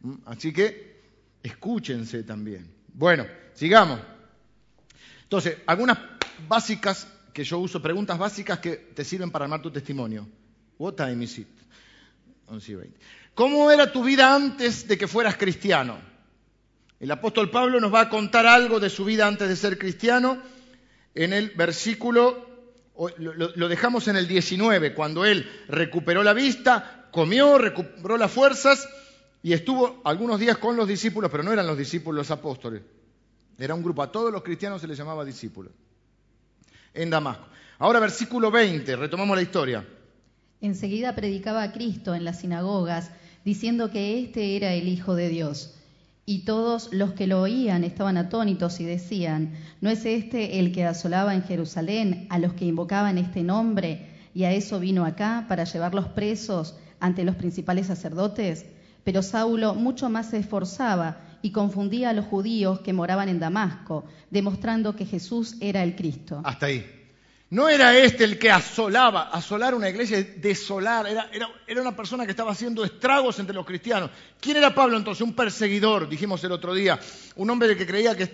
¿Mm? 0.02 0.16
Así 0.26 0.52
que 0.52 1.00
escúchense 1.42 2.24
también. 2.24 2.70
Bueno, 2.92 3.26
sigamos. 3.54 3.98
Entonces, 5.22 5.56
algunas 5.64 5.96
básicas 6.46 7.08
que 7.32 7.42
yo 7.42 7.58
uso, 7.58 7.80
preguntas 7.80 8.18
básicas 8.18 8.58
que 8.58 8.76
te 8.76 9.06
sirven 9.06 9.30
para 9.30 9.46
armar 9.46 9.62
tu 9.62 9.70
testimonio. 9.70 10.28
What 10.76 10.96
time 10.96 11.24
is 11.24 11.38
it? 11.38 11.48
¿Cómo 13.34 13.70
era 13.70 13.90
tu 13.90 14.04
vida 14.04 14.34
antes 14.34 14.86
de 14.86 14.98
que 14.98 15.08
fueras 15.08 15.38
cristiano? 15.38 15.96
El 17.00 17.10
apóstol 17.10 17.50
Pablo 17.50 17.80
nos 17.80 17.94
va 17.94 18.02
a 18.02 18.10
contar 18.10 18.46
algo 18.46 18.78
de 18.78 18.90
su 18.90 19.06
vida 19.06 19.26
antes 19.26 19.48
de 19.48 19.56
ser 19.56 19.78
cristiano 19.78 20.42
en 21.14 21.32
el 21.32 21.50
versículo, 21.50 22.46
lo, 23.16 23.68
dejamos 23.68 24.06
en 24.08 24.16
el 24.16 24.28
19, 24.28 24.92
cuando 24.92 25.24
él 25.24 25.48
recuperó 25.68 26.22
la 26.22 26.34
vista, 26.34 26.97
comió, 27.10 27.58
recuperó 27.58 28.16
las 28.16 28.30
fuerzas 28.30 28.88
y 29.42 29.52
estuvo 29.52 30.00
algunos 30.04 30.40
días 30.40 30.58
con 30.58 30.76
los 30.76 30.88
discípulos, 30.88 31.30
pero 31.30 31.42
no 31.42 31.52
eran 31.52 31.66
los 31.66 31.78
discípulos 31.78 32.18
los 32.18 32.30
apóstoles, 32.30 32.82
era 33.58 33.74
un 33.74 33.82
grupo, 33.82 34.02
a 34.02 34.12
todos 34.12 34.32
los 34.32 34.42
cristianos 34.42 34.80
se 34.80 34.88
les 34.88 34.98
llamaba 34.98 35.24
discípulos, 35.24 35.72
en 36.94 37.10
Damasco. 37.10 37.46
Ahora 37.78 38.00
versículo 38.00 38.50
20, 38.50 38.96
retomamos 38.96 39.36
la 39.36 39.42
historia. 39.42 39.86
Enseguida 40.60 41.14
predicaba 41.14 41.62
a 41.62 41.72
Cristo 41.72 42.14
en 42.14 42.24
las 42.24 42.40
sinagogas, 42.40 43.10
diciendo 43.44 43.90
que 43.90 44.20
éste 44.20 44.56
era 44.56 44.74
el 44.74 44.88
Hijo 44.88 45.14
de 45.14 45.28
Dios. 45.28 45.74
Y 46.26 46.40
todos 46.44 46.92
los 46.92 47.12
que 47.12 47.26
lo 47.26 47.40
oían 47.40 47.84
estaban 47.84 48.16
atónitos 48.16 48.80
y 48.80 48.84
decían, 48.84 49.54
¿no 49.80 49.88
es 49.88 50.04
este 50.04 50.58
el 50.58 50.72
que 50.72 50.84
asolaba 50.84 51.34
en 51.34 51.42
Jerusalén 51.42 52.26
a 52.28 52.38
los 52.38 52.52
que 52.52 52.66
invocaban 52.66 53.16
este 53.16 53.42
nombre 53.42 54.08
y 54.34 54.44
a 54.44 54.52
eso 54.52 54.78
vino 54.78 55.06
acá 55.06 55.46
para 55.48 55.64
llevarlos 55.64 56.08
presos 56.08 56.76
ante 57.00 57.24
los 57.24 57.36
principales 57.36 57.86
sacerdotes? 57.86 58.64
Pero 59.04 59.22
Saulo 59.22 59.74
mucho 59.74 60.10
más 60.10 60.30
se 60.30 60.38
esforzaba 60.38 61.18
y 61.42 61.52
confundía 61.52 62.10
a 62.10 62.12
los 62.12 62.26
judíos 62.26 62.80
que 62.80 62.92
moraban 62.92 63.28
en 63.28 63.40
Damasco, 63.40 64.04
demostrando 64.30 64.96
que 64.96 65.06
Jesús 65.06 65.56
era 65.60 65.82
el 65.82 65.94
Cristo. 65.94 66.40
Hasta 66.44 66.66
ahí. 66.66 66.98
No 67.50 67.70
era 67.70 67.96
este 67.96 68.24
el 68.24 68.38
que 68.38 68.50
asolaba, 68.50 69.30
asolar 69.30 69.74
una 69.74 69.88
iglesia, 69.88 70.22
desolar, 70.36 71.06
era, 71.06 71.80
una 71.80 71.96
persona 71.96 72.26
que 72.26 72.32
estaba 72.32 72.52
haciendo 72.52 72.84
estragos 72.84 73.38
entre 73.38 73.54
los 73.54 73.64
cristianos. 73.64 74.10
¿Quién 74.38 74.58
era 74.58 74.74
Pablo 74.74 74.98
entonces? 74.98 75.22
Un 75.22 75.32
perseguidor, 75.32 76.10
dijimos 76.10 76.44
el 76.44 76.52
otro 76.52 76.74
día, 76.74 77.00
un 77.36 77.48
hombre 77.48 77.74
que 77.74 77.86
creía 77.86 78.14
que 78.14 78.24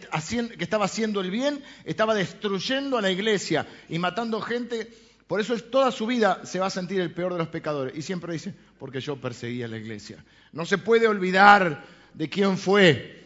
estaba 0.58 0.86
haciendo 0.86 1.20
el 1.20 1.30
bien, 1.30 1.62
estaba 1.84 2.12
destruyendo 2.12 2.98
a 2.98 3.02
la 3.02 3.12
iglesia 3.12 3.68
y 3.88 4.00
matando 4.00 4.40
gente. 4.40 4.90
Por 5.26 5.40
eso 5.40 5.58
toda 5.58 5.90
su 5.90 6.06
vida 6.06 6.44
se 6.44 6.58
va 6.60 6.66
a 6.66 6.70
sentir 6.70 7.00
el 7.00 7.12
peor 7.12 7.32
de 7.32 7.38
los 7.38 7.48
pecadores. 7.48 7.96
Y 7.96 8.02
siempre 8.02 8.32
dice, 8.32 8.54
porque 8.78 9.00
yo 9.00 9.16
perseguía 9.16 9.66
a 9.66 9.68
la 9.68 9.78
iglesia. 9.78 10.22
No 10.52 10.66
se 10.66 10.78
puede 10.78 11.08
olvidar 11.08 11.84
de 12.12 12.28
quién 12.28 12.58
fue 12.58 13.23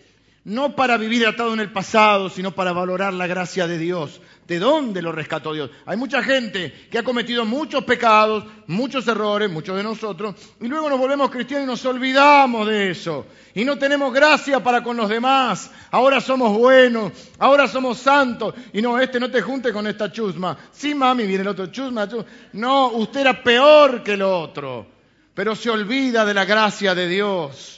no 0.48 0.74
para 0.74 0.96
vivir 0.96 1.26
atado 1.26 1.52
en 1.52 1.60
el 1.60 1.70
pasado, 1.70 2.30
sino 2.30 2.52
para 2.52 2.72
valorar 2.72 3.12
la 3.12 3.26
gracia 3.26 3.66
de 3.66 3.76
Dios. 3.76 4.20
¿De 4.46 4.58
dónde 4.58 5.02
lo 5.02 5.12
rescató 5.12 5.52
Dios? 5.52 5.70
Hay 5.84 5.98
mucha 5.98 6.22
gente 6.22 6.72
que 6.90 6.96
ha 6.96 7.02
cometido 7.02 7.44
muchos 7.44 7.84
pecados, 7.84 8.44
muchos 8.66 9.06
errores, 9.06 9.50
muchos 9.50 9.76
de 9.76 9.82
nosotros, 9.82 10.34
y 10.58 10.66
luego 10.66 10.88
nos 10.88 10.98
volvemos 10.98 11.30
cristianos 11.30 11.64
y 11.64 11.66
nos 11.66 11.84
olvidamos 11.84 12.66
de 12.66 12.90
eso. 12.90 13.26
Y 13.54 13.66
no 13.66 13.76
tenemos 13.76 14.10
gracia 14.12 14.62
para 14.62 14.82
con 14.82 14.96
los 14.96 15.10
demás. 15.10 15.70
Ahora 15.90 16.18
somos 16.18 16.56
buenos, 16.56 17.12
ahora 17.38 17.68
somos 17.68 17.98
santos. 17.98 18.54
Y 18.72 18.80
no, 18.80 18.98
este 18.98 19.20
no 19.20 19.30
te 19.30 19.42
junte 19.42 19.70
con 19.70 19.86
esta 19.86 20.10
chusma. 20.10 20.56
Sí, 20.72 20.94
mami, 20.94 21.26
viene 21.26 21.42
el 21.42 21.48
otro 21.48 21.66
chusma. 21.66 22.08
chusma. 22.08 22.24
No, 22.54 22.88
usted 22.92 23.20
era 23.20 23.42
peor 23.42 24.02
que 24.02 24.14
el 24.14 24.22
otro. 24.22 24.86
Pero 25.34 25.54
se 25.54 25.68
olvida 25.68 26.24
de 26.24 26.32
la 26.32 26.46
gracia 26.46 26.94
de 26.94 27.06
Dios. 27.06 27.77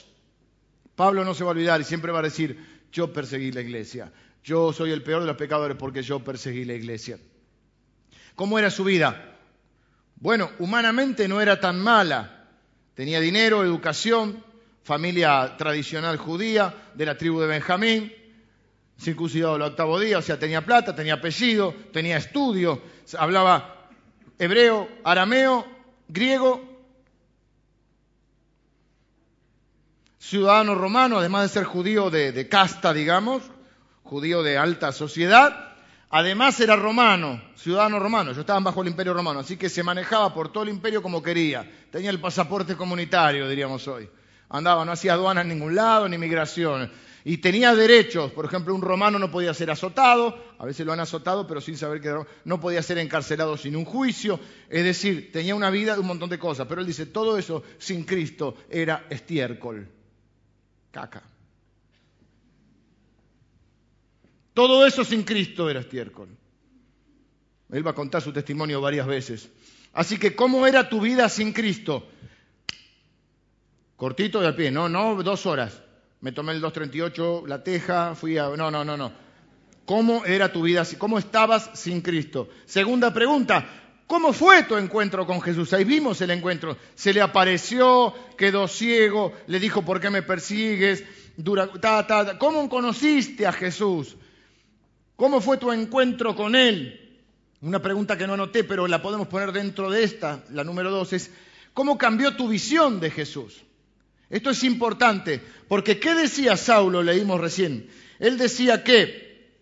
Pablo 1.01 1.25
no 1.25 1.33
se 1.33 1.43
va 1.43 1.49
a 1.49 1.53
olvidar 1.53 1.81
y 1.81 1.83
siempre 1.83 2.11
va 2.11 2.19
a 2.19 2.21
decir, 2.21 2.63
yo 2.91 3.11
perseguí 3.11 3.51
la 3.51 3.61
iglesia. 3.61 4.11
Yo 4.43 4.71
soy 4.71 4.91
el 4.91 5.01
peor 5.01 5.21
de 5.21 5.25
los 5.25 5.35
pecadores 5.35 5.75
porque 5.75 6.03
yo 6.03 6.19
perseguí 6.19 6.63
la 6.63 6.75
iglesia. 6.75 7.17
¿Cómo 8.35 8.59
era 8.59 8.69
su 8.69 8.83
vida? 8.83 9.35
Bueno, 10.17 10.51
humanamente 10.59 11.27
no 11.27 11.41
era 11.41 11.59
tan 11.59 11.79
mala. 11.79 12.49
Tenía 12.93 13.19
dinero, 13.19 13.63
educación, 13.63 14.43
familia 14.83 15.55
tradicional 15.57 16.17
judía 16.17 16.91
de 16.93 17.05
la 17.07 17.17
tribu 17.17 17.41
de 17.41 17.47
Benjamín, 17.47 18.13
circuncidado 18.99 19.55
el 19.55 19.63
octavo 19.63 19.99
día, 19.99 20.19
o 20.19 20.21
sea, 20.21 20.37
tenía 20.37 20.63
plata, 20.63 20.93
tenía 20.93 21.15
apellido, 21.15 21.73
tenía 21.91 22.17
estudio, 22.17 22.79
hablaba 23.17 23.89
hebreo, 24.37 24.87
arameo, 25.03 25.65
griego 26.07 26.70
ciudadano 30.21 30.75
romano, 30.75 31.17
además 31.17 31.41
de 31.41 31.49
ser 31.49 31.63
judío 31.63 32.11
de, 32.11 32.47
casta, 32.47 32.93
digamos, 32.93 33.41
judío 34.03 34.43
de 34.43 34.57
alta 34.57 34.91
sociedad, 34.91 35.67
Además 36.13 36.59
era 36.59 36.75
romano, 36.75 37.41
ciudadano 37.55 37.97
romano, 37.97 38.33
yo 38.33 38.41
estaban 38.41 38.65
bajo 38.65 38.81
el 38.81 38.89
imperio 38.89 39.13
romano, 39.13 39.39
así 39.39 39.55
que 39.55 39.69
se 39.69 39.81
manejaba 39.81 40.33
por 40.33 40.51
todo 40.51 40.63
el 40.63 40.69
imperio 40.69 41.01
como 41.01 41.23
quería. 41.23 41.65
Tenía 41.89 42.09
el 42.09 42.19
pasaporte 42.19 42.75
comunitario, 42.75 43.47
diríamos 43.47 43.87
hoy. 43.87 44.09
Andaba, 44.49 44.83
no 44.83 44.91
hacía 44.91 45.13
aduana 45.13 45.39
en 45.39 45.47
ningún 45.47 45.73
lado, 45.73 46.09
ni 46.09 46.17
migración. 46.17 46.91
Y 47.23 47.37
tenía 47.37 47.73
derechos, 47.73 48.29
por 48.33 48.43
ejemplo, 48.43 48.75
un 48.75 48.81
romano 48.81 49.19
no 49.19 49.31
podía 49.31 49.53
ser 49.53 49.71
azotado, 49.71 50.37
a 50.59 50.65
veces 50.65 50.85
lo 50.85 50.91
han 50.91 50.99
azotado, 50.99 51.47
pero 51.47 51.61
sin 51.61 51.77
saber 51.77 52.01
que 52.01 52.13
no 52.43 52.59
podía 52.59 52.83
ser 52.83 52.97
encarcelado 52.97 53.55
sin 53.55 53.77
un 53.77 53.85
juicio, 53.85 54.37
es 54.69 54.83
decir, 54.83 55.31
tenía 55.31 55.55
una 55.55 55.69
vida 55.69 55.93
de 55.93 56.01
un 56.01 56.07
montón 56.07 56.29
de 56.29 56.37
cosas, 56.37 56.67
pero 56.67 56.81
él 56.81 56.87
dice, 56.87 57.05
todo 57.05 57.37
eso 57.37 57.63
sin 57.77 58.03
Cristo 58.03 58.57
era 58.69 59.05
estiércol, 59.09 59.87
caca. 60.91 61.23
Todo 64.53 64.85
eso 64.85 65.03
sin 65.03 65.23
Cristo 65.23 65.69
era 65.69 65.79
estiércol. 65.79 66.29
Él 67.71 67.85
va 67.85 67.91
a 67.91 67.95
contar 67.95 68.21
su 68.21 68.33
testimonio 68.33 68.81
varias 68.81 69.07
veces. 69.07 69.49
Así 69.93 70.17
que, 70.17 70.35
¿cómo 70.35 70.67
era 70.67 70.89
tu 70.89 70.99
vida 70.99 71.29
sin 71.29 71.53
Cristo? 71.53 72.05
Cortito 73.95 74.41
de 74.41 74.47
a 74.47 74.55
pie, 74.55 74.71
no, 74.71 74.89
no, 74.89 75.21
dos 75.23 75.45
horas. 75.45 75.81
Me 76.19 76.31
tomé 76.31 76.53
el 76.53 76.61
238, 76.61 77.43
la 77.47 77.63
teja, 77.63 78.15
fui 78.15 78.37
a... 78.37 78.49
No, 78.49 78.69
no, 78.69 78.83
no, 78.83 78.97
no. 78.97 79.11
¿Cómo 79.85 80.25
era 80.25 80.51
tu 80.51 80.63
vida? 80.63 80.83
¿Cómo 80.97 81.17
estabas 81.17 81.71
sin 81.73 82.01
Cristo? 82.01 82.49
Segunda 82.65 83.13
pregunta, 83.13 83.67
¿cómo 84.11 84.33
fue 84.33 84.63
tu 84.63 84.75
encuentro 84.75 85.25
con 85.25 85.39
Jesús? 85.39 85.71
Ahí 85.71 85.85
vimos 85.85 86.19
el 86.19 86.31
encuentro. 86.31 86.75
Se 86.95 87.13
le 87.13 87.21
apareció, 87.21 88.13
quedó 88.37 88.67
ciego, 88.67 89.31
le 89.47 89.57
dijo, 89.57 89.83
¿por 89.83 90.01
qué 90.01 90.09
me 90.09 90.21
persigues? 90.21 91.05
¿Cómo 92.37 92.67
conociste 92.67 93.47
a 93.47 93.53
Jesús? 93.53 94.17
¿Cómo 95.15 95.39
fue 95.39 95.55
tu 95.55 95.71
encuentro 95.71 96.35
con 96.35 96.57
Él? 96.57 97.21
Una 97.61 97.81
pregunta 97.81 98.17
que 98.17 98.27
no 98.27 98.33
anoté, 98.33 98.65
pero 98.65 98.85
la 98.85 99.01
podemos 99.01 99.29
poner 99.29 99.53
dentro 99.53 99.89
de 99.89 100.03
esta, 100.03 100.43
la 100.49 100.65
número 100.65 100.91
dos, 100.91 101.13
es 101.13 101.31
¿cómo 101.73 101.97
cambió 101.97 102.35
tu 102.35 102.49
visión 102.49 102.99
de 102.99 103.11
Jesús? 103.11 103.63
Esto 104.29 104.49
es 104.49 104.61
importante, 104.65 105.39
porque 105.69 106.01
¿qué 106.01 106.15
decía 106.15 106.57
Saulo? 106.57 107.01
Leímos 107.01 107.39
recién. 107.39 107.89
Él 108.19 108.37
decía 108.37 108.83
que 108.83 109.55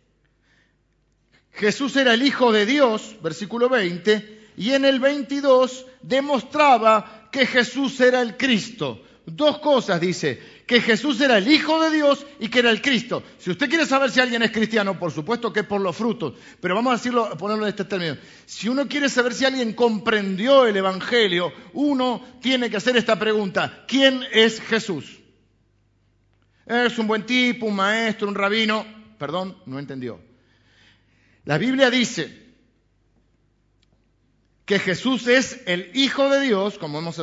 Jesús 1.51 1.96
era 1.98 2.15
el 2.15 2.24
Hijo 2.24 2.51
de 2.51 2.65
Dios, 2.65 3.15
versículo 3.22 3.70
20, 3.70 4.38
y 4.60 4.74
en 4.74 4.84
el 4.84 5.00
22 5.00 5.86
demostraba 6.01 7.30
que 7.32 7.46
Jesús 7.46 7.98
era 8.01 8.22
el 8.22 8.36
Cristo. 8.36 9.01
Dos 9.25 9.60
cosas 9.60 10.01
dice, 10.01 10.38
que 10.68 10.82
Jesús 10.82 11.22
era 11.22 11.38
el 11.38 11.48
Hijo 11.48 11.82
de 11.82 11.96
Dios 11.96 12.25
y 12.42 12.50
que 12.50 12.60
era 12.60 12.70
el 12.70 12.82
Cristo. 12.82 13.24
Si 13.38 13.51
usted 13.51 13.70
quiere 13.70 13.86
saber 13.86 14.12
si 14.12 14.20
alguien 14.20 14.44
es 14.44 14.51
cristiano, 14.51 15.00
por 15.00 15.13
supuesto 15.13 15.54
que 15.54 15.62
es 15.62 15.66
por 15.66 15.80
los 15.80 15.96
frutos, 15.96 16.34
pero 16.60 16.75
vamos 16.75 17.00
a 17.08 17.38
ponerlo 17.38 17.63
en 17.63 17.70
este 17.70 17.86
término. 17.86 18.18
Si 18.46 18.68
uno 18.68 18.86
quiere 18.89 19.08
saber 19.08 19.34
si 19.34 19.46
alguien 19.46 19.72
comprendió 19.72 20.68
el 20.68 20.75
Evangelio, 20.75 21.54
uno 21.72 22.22
tiene 22.42 22.70
que 22.70 22.75
hacer 22.75 22.98
esta 22.98 23.18
pregunta, 23.18 23.86
¿quién 23.88 24.25
es 24.30 24.60
Jesús? 24.60 25.20
Es 26.66 27.00
un 27.00 27.08
buen 27.08 27.25
tipo, 27.25 27.66
un 27.66 27.78
maestro, 27.78 28.28
un 28.28 28.36
rabino. 28.36 28.86
Perdón, 29.18 29.56
no 29.68 29.80
entendió. 29.80 30.20
La 31.46 31.58
Biblia 31.58 31.89
dice 31.89 32.49
que 34.69 34.77
Jesús 34.77 35.25
es 35.25 35.61
el 35.65 35.89
Hijo 35.95 36.29
de 36.29 36.41
Dios, 36.41 36.77
como 36.77 36.99
hemos 36.99 37.19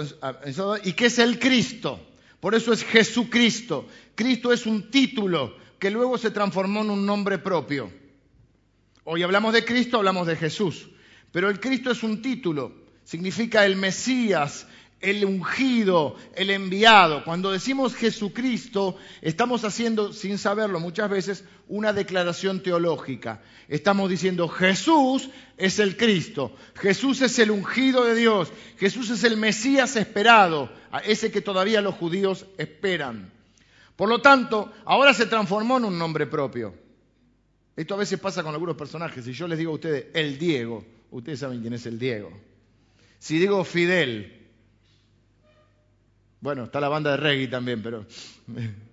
y 0.83 0.95
que 0.95 1.07
es 1.07 1.21
el 1.21 1.39
Cristo. 1.39 2.05
Por 2.41 2.57
eso 2.57 2.73
es 2.73 2.83
Jesucristo. 2.83 3.87
Cristo 4.17 4.53
es 4.53 4.67
un 4.67 4.91
título 4.91 5.57
que 5.79 5.93
luego 5.93 6.19
se 6.19 6.33
transformó 6.33 6.81
en 6.81 6.91
un 6.91 7.07
nombre 7.07 7.39
propio. 7.39 7.93
Hoy 9.05 9.23
hablamos 9.23 9.53
de 9.53 9.65
Cristo, 9.65 9.99
hablamos 9.99 10.27
de 10.27 10.35
Jesús. 10.35 10.89
Pero 11.31 11.49
el 11.49 11.61
Cristo 11.61 11.93
es 11.93 12.03
un 12.03 12.21
título, 12.21 12.73
significa 13.05 13.65
el 13.65 13.77
Mesías, 13.77 14.67
el 15.07 15.25
ungido, 15.25 16.17
el 16.35 16.51
enviado. 16.51 17.25
Cuando 17.25 17.53
decimos 17.53 17.95
Jesucristo, 17.95 18.97
estamos 19.23 19.65
haciendo, 19.65 20.13
sin 20.13 20.37
saberlo 20.37 20.81
muchas 20.81 21.09
veces, 21.09 21.45
una 21.69 21.93
declaración 21.93 22.63
teológica. 22.63 23.41
Estamos 23.69 24.11
diciendo 24.11 24.49
Jesús 24.49 25.31
es 25.57 25.79
el 25.79 25.97
Cristo, 25.97 26.55
Jesús 26.75 27.23
es 27.23 27.39
el 27.39 27.51
ungido 27.51 28.05
de 28.05 28.15
Dios, 28.15 28.53
Jesús 28.79 29.11
es 29.11 29.25
el 29.25 29.37
Mesías 29.37 29.97
esperado, 29.97 30.71
ese 31.05 31.31
que 31.31 31.41
todavía 31.41 31.81
los 31.81 31.95
judíos 31.95 32.47
esperan. 32.59 33.33
Por 33.95 34.09
lo 34.09 34.21
tanto, 34.21 34.73
ahora 34.85 35.15
se 35.15 35.27
transformó 35.27 35.79
en 35.79 35.87
un 35.87 35.99
nombre 35.99 36.27
propio. 36.27 36.75
Esto 37.77 37.95
a 37.95 37.99
veces 37.99 38.19
pasa 38.19 38.43
con 38.43 38.55
algunos 38.55 38.77
personajes. 38.77 39.25
Si 39.25 39.33
yo 39.33 39.47
les 39.47 39.59
digo 39.59 39.73
a 39.73 39.75
ustedes 39.75 40.07
el 40.15 40.39
Diego, 40.39 40.85
ustedes 41.11 41.41
saben 41.41 41.61
quién 41.61 41.75
es 41.75 41.87
el 41.87 41.99
Diego. 41.99 42.31
Si 43.19 43.39
digo 43.39 43.65
Fidel, 43.65 44.46
bueno, 46.41 46.65
está 46.65 46.81
la 46.81 46.89
banda 46.89 47.13
de 47.13 47.17
reggae 47.17 47.49
también, 47.49 47.83
pero... 47.83 48.07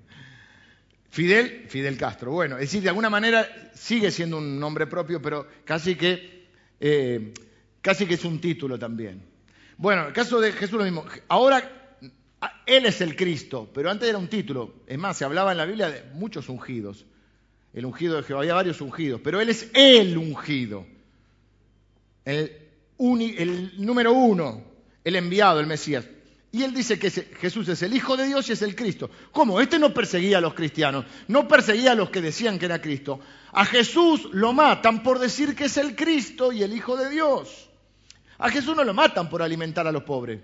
Fidel, 1.13 1.65
Fidel 1.67 1.95
Castro. 1.95 2.32
Bueno, 2.32 2.56
es 2.56 2.62
decir, 2.62 2.82
de 2.82 2.89
alguna 2.89 3.12
manera 3.12 3.47
sigue 3.75 4.10
siendo 4.10 4.39
un 4.39 4.60
nombre 4.60 4.88
propio, 4.88 5.21
pero 5.21 5.47
casi 5.63 5.93
que, 5.93 6.47
eh, 6.79 7.32
casi 7.84 8.08
que 8.08 8.15
es 8.15 8.25
un 8.25 8.41
título 8.41 8.79
también. 8.79 9.21
Bueno, 9.77 10.08
el 10.08 10.13
caso 10.13 10.41
de 10.41 10.51
Jesús 10.51 10.79
lo 10.79 10.84
mismo. 10.84 11.06
Ahora, 11.27 11.99
Él 12.65 12.88
es 12.88 12.99
el 13.01 13.15
Cristo, 13.15 13.69
pero 13.71 13.91
antes 13.91 14.10
era 14.10 14.17
un 14.17 14.27
título. 14.27 14.73
Es 14.88 14.97
más, 14.97 15.15
se 15.15 15.23
hablaba 15.23 15.51
en 15.51 15.60
la 15.60 15.65
Biblia 15.65 15.91
de 15.91 16.03
muchos 16.13 16.49
ungidos. 16.49 17.06
El 17.75 17.86
ungido 17.86 18.17
de 18.17 18.23
Jehová, 18.23 18.41
había 18.41 18.56
varios 18.56 18.82
ungidos, 18.82 19.21
pero 19.23 19.39
Él 19.39 19.49
es 19.49 19.69
el 19.75 20.17
ungido. 20.17 20.84
El, 22.25 22.58
el 22.97 23.73
número 23.77 24.13
uno, 24.13 24.63
el 25.03 25.15
enviado, 25.15 25.60
el 25.60 25.67
Mesías. 25.67 26.06
Y 26.53 26.61
él 26.61 26.71
dice 26.71 26.99
que 26.99 27.09
Jesús 27.09 27.67
es 27.67 27.81
el 27.81 27.95
Hijo 27.95 28.15
de 28.15 28.27
Dios 28.27 28.47
y 28.47 28.51
es 28.51 28.61
el 28.61 28.75
Cristo. 28.75 29.09
¿Cómo? 29.31 29.59
Este 29.59 29.79
no 29.79 29.91
perseguía 29.91 30.37
a 30.37 30.41
los 30.41 30.53
cristianos, 30.53 31.03
no 31.27 31.47
perseguía 31.47 31.93
a 31.93 31.95
los 31.95 32.11
que 32.11 32.21
decían 32.21 32.59
que 32.59 32.65
era 32.65 32.79
Cristo. 32.79 33.19
A 33.53 33.65
Jesús 33.65 34.29
lo 34.33 34.53
matan 34.53 35.01
por 35.01 35.17
decir 35.17 35.55
que 35.55 35.65
es 35.65 35.77
el 35.77 35.95
Cristo 35.95 36.51
y 36.51 36.61
el 36.61 36.71
Hijo 36.71 36.95
de 36.95 37.09
Dios. 37.09 37.71
A 38.37 38.51
Jesús 38.51 38.75
no 38.75 38.83
lo 38.83 38.93
matan 38.93 39.29
por 39.29 39.41
alimentar 39.41 39.87
a 39.87 39.91
los 39.91 40.03
pobres. 40.03 40.41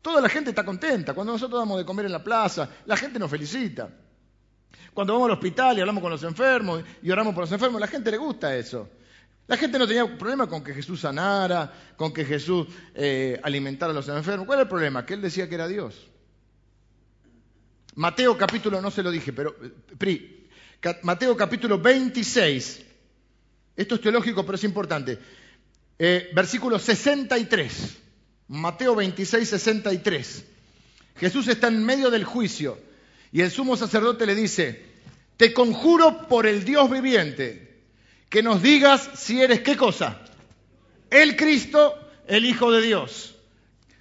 Toda 0.00 0.22
la 0.22 0.30
gente 0.30 0.50
está 0.50 0.64
contenta. 0.64 1.12
Cuando 1.12 1.34
nosotros 1.34 1.60
damos 1.60 1.76
de 1.76 1.84
comer 1.84 2.06
en 2.06 2.12
la 2.12 2.24
plaza, 2.24 2.70
la 2.86 2.96
gente 2.96 3.18
nos 3.18 3.30
felicita. 3.30 3.90
Cuando 4.94 5.12
vamos 5.12 5.26
al 5.26 5.32
hospital 5.32 5.76
y 5.76 5.80
hablamos 5.82 6.00
con 6.00 6.12
los 6.12 6.22
enfermos 6.22 6.82
y 7.02 7.10
oramos 7.10 7.34
por 7.34 7.42
los 7.42 7.52
enfermos, 7.52 7.78
la 7.78 7.88
gente 7.88 8.10
le 8.10 8.16
gusta 8.16 8.56
eso. 8.56 8.88
La 9.48 9.56
gente 9.56 9.78
no 9.78 9.86
tenía 9.86 10.18
problema 10.18 10.48
con 10.48 10.64
que 10.64 10.74
Jesús 10.74 11.00
sanara, 11.00 11.72
con 11.96 12.12
que 12.12 12.24
Jesús 12.24 12.66
eh, 12.94 13.38
alimentara 13.42 13.92
a 13.92 13.94
los 13.94 14.08
enfermos. 14.08 14.46
¿Cuál 14.46 14.58
era 14.58 14.62
el 14.64 14.68
problema? 14.68 15.06
Que 15.06 15.14
él 15.14 15.22
decía 15.22 15.48
que 15.48 15.54
era 15.54 15.68
Dios. 15.68 15.94
Mateo 17.94 18.36
capítulo, 18.36 18.82
no 18.82 18.90
se 18.90 19.02
lo 19.02 19.10
dije, 19.10 19.32
pero 19.32 19.56
Pri, 19.96 20.48
Mateo 21.02 21.36
capítulo 21.36 21.78
26. 21.78 22.82
Esto 23.76 23.94
es 23.94 24.00
teológico, 24.00 24.44
pero 24.44 24.56
es 24.56 24.64
importante. 24.64 25.18
Eh, 25.98 26.30
versículo 26.34 26.78
63. 26.78 27.96
Mateo 28.48 28.96
26, 28.96 29.48
63. 29.48 30.44
Jesús 31.16 31.48
está 31.48 31.68
en 31.68 31.84
medio 31.84 32.10
del 32.10 32.24
juicio 32.24 32.78
y 33.32 33.42
el 33.42 33.50
sumo 33.50 33.76
sacerdote 33.76 34.26
le 34.26 34.34
dice, 34.34 34.84
te 35.36 35.52
conjuro 35.52 36.26
por 36.28 36.46
el 36.46 36.64
Dios 36.64 36.90
viviente 36.90 37.65
que 38.28 38.42
nos 38.42 38.62
digas 38.62 39.10
si 39.14 39.40
eres 39.40 39.60
qué 39.60 39.76
cosa. 39.76 40.20
El 41.10 41.36
Cristo, 41.36 41.94
el 42.26 42.44
Hijo 42.44 42.70
de 42.72 42.82
Dios. 42.82 43.36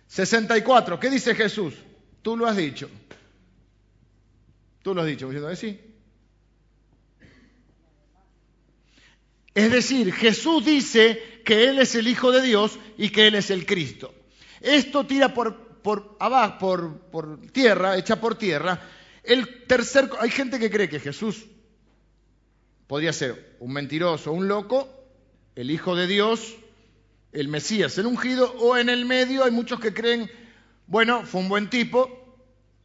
64. 0.08 1.00
¿Qué 1.00 1.10
dice 1.10 1.36
Jesús? 1.36 1.74
Tú 2.22 2.36
lo 2.36 2.48
has 2.48 2.58
dicho. 2.58 2.90
Tú 4.82 4.94
lo 4.94 5.02
has 5.02 5.08
dicho. 5.08 5.28
Diciendo, 5.28 5.56
sí. 5.56 5.80
Es 9.54 9.72
decir, 9.72 10.14
Jesús 10.14 10.66
dice 10.66 11.42
que 11.46 11.70
Él 11.70 11.80
es 11.80 11.96
el 11.96 12.08
Hijo 12.08 12.32
de 12.32 12.42
Dios 12.42 12.78
y 12.98 13.10
que 13.10 13.28
Él 13.28 13.36
es 13.36 13.52
el 13.52 13.66
Cristo. 13.66 14.14
Esto 14.60 15.06
tira 15.06 15.34
por, 15.34 15.82
por 15.82 16.18
abajo, 16.20 16.58
por, 16.60 17.00
por 17.12 17.42
tierra, 17.52 17.98
echa 17.98 18.20
por 18.20 18.38
tierra. 18.38 18.82
El 19.24 19.66
tercer, 19.66 20.10
hay 20.20 20.30
gente 20.30 20.60
que 20.60 20.70
cree 20.70 20.90
que 20.90 21.00
Jesús 21.00 21.46
Podría 22.88 23.14
ser 23.14 23.58
un 23.60 23.74
mentiroso, 23.74 24.32
un 24.32 24.48
loco, 24.48 24.88
el 25.56 25.72
Hijo 25.72 25.96
de 25.96 26.08
Dios, 26.08 26.56
el 27.32 27.48
Mesías, 27.48 27.98
el 27.98 28.06
ungido, 28.06 28.54
o 28.60 28.78
en 28.78 28.90
el 28.90 29.06
medio 29.06 29.44
hay 29.44 29.52
muchos 29.52 29.80
que 29.80 29.94
creen, 29.94 30.30
bueno, 30.88 31.26
fue 31.26 31.42
un 31.42 31.50
buen 31.50 31.70
tipo, 31.70 32.38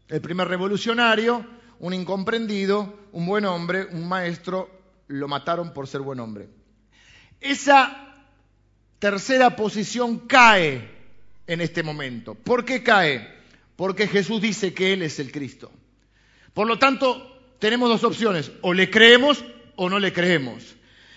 el 0.09 0.21
primer 0.21 0.49
revolucionario, 0.49 1.47
un 1.79 1.95
incomprendido, 1.95 2.99
un 3.13 3.27
buen 3.27 3.45
hombre, 3.45 3.87
un 3.87 4.09
maestro, 4.09 4.71
lo 5.09 5.29
mataron 5.29 5.73
por 5.73 5.87
ser 5.87 6.01
buen 6.01 6.21
hombre. 6.21 6.49
Esa 7.41 8.15
tercera 8.99 9.57
posición 9.57 10.21
cae 10.21 10.91
en 11.47 11.61
este 11.61 11.83
momento. 11.83 12.35
¿Por 12.35 12.65
qué 12.65 12.83
cae? 12.83 13.29
Porque 13.77 14.07
Jesús 14.07 14.41
dice 14.41 14.73
que 14.75 14.93
Él 14.93 15.03
es 15.03 15.19
el 15.19 15.33
Cristo. 15.33 15.71
Por 16.55 16.67
lo 16.67 16.79
tanto, 16.79 17.55
tenemos 17.59 17.89
dos 17.89 18.05
opciones, 18.05 18.53
o 18.63 18.75
le 18.75 18.91
creemos 18.91 19.45
o 19.83 19.89
no 19.89 19.99
le 19.99 20.13
creemos. 20.13 20.63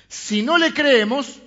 Si 0.07 0.41
no 0.41 0.57
le 0.57 0.73
creemos, 0.73 1.41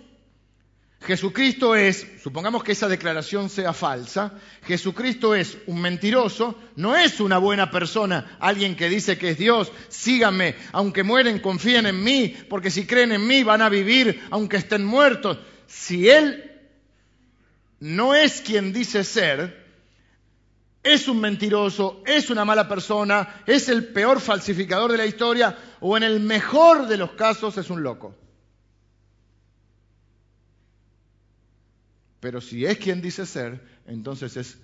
Jesucristo 1.00 1.74
es, 1.74 2.07
supongamos 2.22 2.62
que 2.62 2.72
esa 2.72 2.88
declaración 2.88 3.48
sea 3.48 3.72
falsa, 3.72 4.35
Jesucristo 4.66 5.35
es 5.35 5.57
un 5.66 5.81
mentiroso, 5.81 6.61
no 6.76 6.94
es 6.94 7.18
una 7.20 7.38
buena 7.38 7.70
persona, 7.70 8.37
alguien 8.38 8.76
que 8.76 8.90
dice 8.90 9.16
que 9.16 9.31
es 9.31 9.38
Dios, 9.38 9.72
síganme, 9.88 10.57
aunque 10.72 11.05
mueren, 11.05 11.38
confíen 11.38 11.87
en 11.87 12.05
mí, 12.05 12.37
porque 12.50 12.70
si 12.70 12.85
creen 12.85 13.12
en 13.12 13.26
mí 13.26 13.42
van 13.42 13.62
a 13.62 13.70
vivir 13.70 14.22
aunque 14.31 14.59
estén 14.59 14.85
muertos. 14.85 15.38
Si 15.66 16.11
Él 16.11 16.52
no 17.81 18.14
es 18.14 18.42
quien 18.42 18.74
dice 18.74 19.05
ser, 19.05 19.64
es 20.83 21.09
un 21.09 21.20
mentiroso, 21.20 22.02
es 22.05 22.29
una 22.29 22.44
mala 22.44 22.68
persona, 22.68 23.42
es 23.46 23.70
el 23.70 23.87
peor 23.87 24.20
falsificador 24.20 24.92
de 24.92 24.98
la 24.98 25.07
historia 25.07 25.57
o 25.81 25.97
en 25.97 26.03
el 26.03 26.21
mejor 26.21 26.87
de 26.87 26.97
los 26.97 27.12
casos 27.12 27.59
es 27.59 27.71
un 27.71 27.83
loco. 27.83 28.15
Pero 32.21 32.41
si 32.41 32.65
es 32.65 32.79
quien 32.79 33.01
dice 33.01 33.27
ser, 33.27 33.61
entonces 33.87 34.37
es 34.37 34.59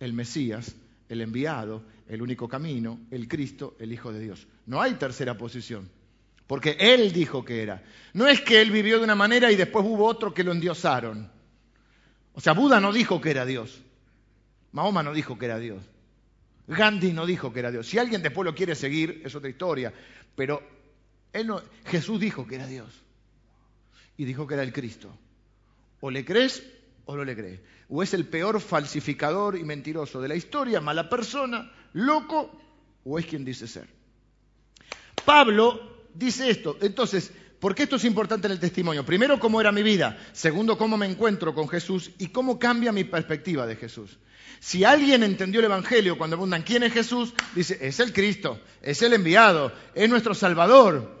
el 0.00 0.12
Mesías, 0.12 0.74
el 1.08 1.20
enviado, 1.20 1.82
el 2.08 2.22
único 2.22 2.48
camino, 2.48 2.98
el 3.10 3.28
Cristo, 3.28 3.76
el 3.78 3.92
Hijo 3.92 4.12
de 4.12 4.20
Dios. 4.20 4.46
No 4.66 4.80
hay 4.80 4.94
tercera 4.94 5.36
posición, 5.36 5.88
porque 6.46 6.76
Él 6.78 7.12
dijo 7.12 7.44
que 7.44 7.62
era. 7.62 7.82
No 8.14 8.26
es 8.26 8.40
que 8.40 8.60
Él 8.60 8.70
vivió 8.70 8.98
de 8.98 9.04
una 9.04 9.14
manera 9.14 9.52
y 9.52 9.56
después 9.56 9.84
hubo 9.86 10.06
otro 10.06 10.32
que 10.34 10.44
lo 10.44 10.52
endiosaron. 10.52 11.30
O 12.34 12.40
sea, 12.40 12.52
Buda 12.52 12.80
no 12.80 12.92
dijo 12.92 13.20
que 13.20 13.30
era 13.30 13.44
Dios. 13.44 13.80
Mahoma 14.72 15.02
no 15.02 15.12
dijo 15.12 15.38
que 15.38 15.46
era 15.46 15.58
Dios. 15.58 15.82
Gandhi 16.68 17.12
no 17.12 17.24
dijo 17.24 17.52
que 17.52 17.60
era 17.60 17.70
Dios. 17.70 17.86
Si 17.86 17.98
alguien 17.98 18.22
después 18.22 18.44
lo 18.44 18.54
quiere 18.54 18.74
seguir, 18.74 19.22
es 19.24 19.34
otra 19.34 19.48
historia. 19.48 19.92
Pero 20.36 20.62
él 21.32 21.46
no, 21.46 21.62
Jesús 21.86 22.20
dijo 22.20 22.46
que 22.46 22.56
era 22.56 22.66
Dios. 22.66 23.02
Y 24.18 24.24
dijo 24.24 24.46
que 24.46 24.54
era 24.54 24.62
el 24.62 24.72
Cristo. 24.72 25.10
O 26.00 26.10
le 26.10 26.24
crees 26.24 26.62
o 27.06 27.16
no 27.16 27.24
le 27.24 27.34
crees. 27.34 27.60
O 27.88 28.02
es 28.02 28.12
el 28.12 28.26
peor 28.26 28.60
falsificador 28.60 29.56
y 29.56 29.64
mentiroso 29.64 30.20
de 30.20 30.28
la 30.28 30.36
historia, 30.36 30.80
mala 30.80 31.08
persona, 31.08 31.72
loco, 31.94 32.50
o 33.02 33.18
es 33.18 33.24
quien 33.24 33.46
dice 33.46 33.66
ser. 33.66 33.88
Pablo 35.24 36.06
dice 36.12 36.50
esto. 36.50 36.76
Entonces, 36.82 37.32
¿por 37.60 37.74
qué 37.74 37.84
esto 37.84 37.96
es 37.96 38.04
importante 38.04 38.46
en 38.46 38.52
el 38.52 38.60
testimonio? 38.60 39.04
Primero, 39.04 39.38
cómo 39.38 39.60
era 39.60 39.72
mi 39.72 39.82
vida. 39.82 40.18
Segundo, 40.32 40.78
cómo 40.78 40.96
me 40.96 41.06
encuentro 41.06 41.54
con 41.54 41.68
Jesús 41.68 42.10
y 42.18 42.28
cómo 42.28 42.58
cambia 42.58 42.92
mi 42.92 43.04
perspectiva 43.04 43.66
de 43.66 43.76
Jesús. 43.76 44.18
Si 44.60 44.84
alguien 44.84 45.22
entendió 45.22 45.60
el 45.60 45.66
Evangelio 45.66 46.18
cuando 46.18 46.36
preguntan 46.36 46.62
quién 46.62 46.82
es 46.82 46.92
Jesús, 46.92 47.32
dice, 47.54 47.78
es 47.80 48.00
el 48.00 48.12
Cristo, 48.12 48.60
es 48.82 49.02
el 49.02 49.12
enviado, 49.12 49.72
es 49.94 50.10
nuestro 50.10 50.34
Salvador, 50.34 51.18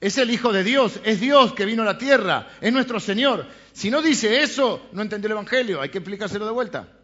es 0.00 0.18
el 0.18 0.30
Hijo 0.30 0.52
de 0.52 0.62
Dios, 0.62 1.00
es 1.04 1.20
Dios 1.20 1.54
que 1.54 1.64
vino 1.64 1.82
a 1.82 1.86
la 1.86 1.98
tierra, 1.98 2.48
es 2.60 2.72
nuestro 2.72 3.00
Señor. 3.00 3.46
Si 3.72 3.90
no 3.90 4.02
dice 4.02 4.42
eso, 4.42 4.88
no 4.92 5.02
entendió 5.02 5.26
el 5.26 5.32
Evangelio, 5.32 5.80
hay 5.80 5.88
que 5.88 5.98
explicárselo 5.98 6.46
de 6.46 6.52
vuelta. 6.52 6.95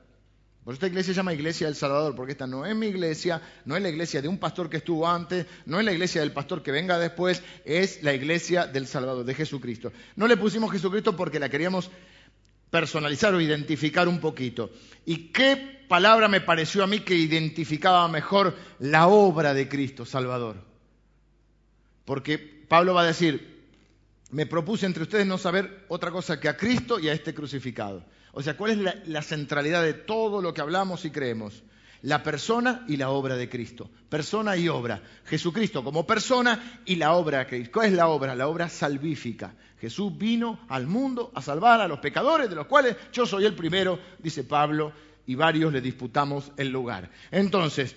Por 0.64 0.74
esta 0.74 0.86
iglesia 0.86 1.12
se 1.12 1.16
llama 1.16 1.34
Iglesia 1.34 1.66
del 1.66 1.74
Salvador, 1.74 2.14
porque 2.14 2.32
esta 2.32 2.46
no 2.46 2.64
es 2.64 2.76
mi 2.76 2.86
iglesia, 2.86 3.42
no 3.64 3.76
es 3.76 3.82
la 3.82 3.88
iglesia 3.88 4.22
de 4.22 4.28
un 4.28 4.38
pastor 4.38 4.70
que 4.70 4.76
estuvo 4.76 5.08
antes, 5.08 5.46
no 5.66 5.80
es 5.80 5.84
la 5.84 5.92
iglesia 5.92 6.20
del 6.20 6.30
pastor 6.30 6.62
que 6.62 6.70
venga 6.70 6.98
después, 6.98 7.42
es 7.64 8.02
la 8.04 8.14
iglesia 8.14 8.66
del 8.66 8.86
Salvador, 8.86 9.24
de 9.24 9.34
Jesucristo. 9.34 9.92
No 10.14 10.28
le 10.28 10.36
pusimos 10.36 10.70
Jesucristo 10.70 11.16
porque 11.16 11.40
la 11.40 11.48
queríamos 11.48 11.90
personalizar 12.70 13.34
o 13.34 13.40
identificar 13.40 14.06
un 14.06 14.20
poquito. 14.20 14.70
¿Y 15.04 15.32
qué 15.32 15.84
palabra 15.88 16.28
me 16.28 16.40
pareció 16.40 16.84
a 16.84 16.86
mí 16.86 17.00
que 17.00 17.16
identificaba 17.16 18.06
mejor 18.06 18.56
la 18.78 19.08
obra 19.08 19.54
de 19.54 19.68
Cristo 19.68 20.06
Salvador? 20.06 20.56
Porque 22.04 22.38
Pablo 22.38 22.94
va 22.94 23.02
a 23.02 23.06
decir, 23.06 23.51
me 24.32 24.46
propuse 24.46 24.86
entre 24.86 25.04
ustedes 25.04 25.26
no 25.26 25.38
saber 25.38 25.84
otra 25.88 26.10
cosa 26.10 26.40
que 26.40 26.48
a 26.48 26.56
Cristo 26.56 26.98
y 26.98 27.08
a 27.08 27.12
este 27.12 27.34
crucificado. 27.34 28.04
O 28.32 28.42
sea, 28.42 28.56
¿cuál 28.56 28.72
es 28.72 29.06
la, 29.06 29.22
centralidad 29.22 29.82
de 29.82 29.92
todo 29.92 30.40
lo 30.42 30.52
que 30.52 30.60
hablamos 30.60 31.04
y 31.04 31.10
creemos? 31.10 31.62
la 32.04 32.24
persona 32.24 32.84
y 32.88 32.96
la 32.96 33.10
obra 33.10 33.36
de 33.36 33.48
Cristo. 33.48 33.88
Persona 34.08 34.56
y 34.56 34.68
obra. 34.68 35.00
Jesucristo 35.24 35.84
como 35.84 36.04
persona 36.04 36.82
y 36.84 36.96
la 36.96 37.12
obra 37.12 37.38
de 37.38 37.46
Cristo. 37.46 37.70
¿Cuál 37.74 37.86
es 37.86 37.92
la 37.92 38.08
obra? 38.08 38.34
La 38.34 38.48
obra 38.48 38.68
salvífica. 38.68 39.54
Jesús 39.80 40.18
vino 40.18 40.58
al 40.68 40.88
mundo 40.88 41.30
a 41.32 41.40
salvar 41.40 41.80
a 41.80 41.86
los 41.86 42.00
pecadores, 42.00 42.50
de 42.50 42.56
los 42.56 42.66
cuales 42.66 42.96
yo 43.12 43.24
soy 43.24 43.44
el 43.44 43.54
primero, 43.54 44.00
dice 44.18 44.42
Pablo, 44.42 44.92
y 45.26 45.36
varios 45.36 45.72
le 45.72 45.80
disputamos 45.80 46.50
el 46.56 46.70
lugar. 46.70 47.08
Entonces, 47.30 47.94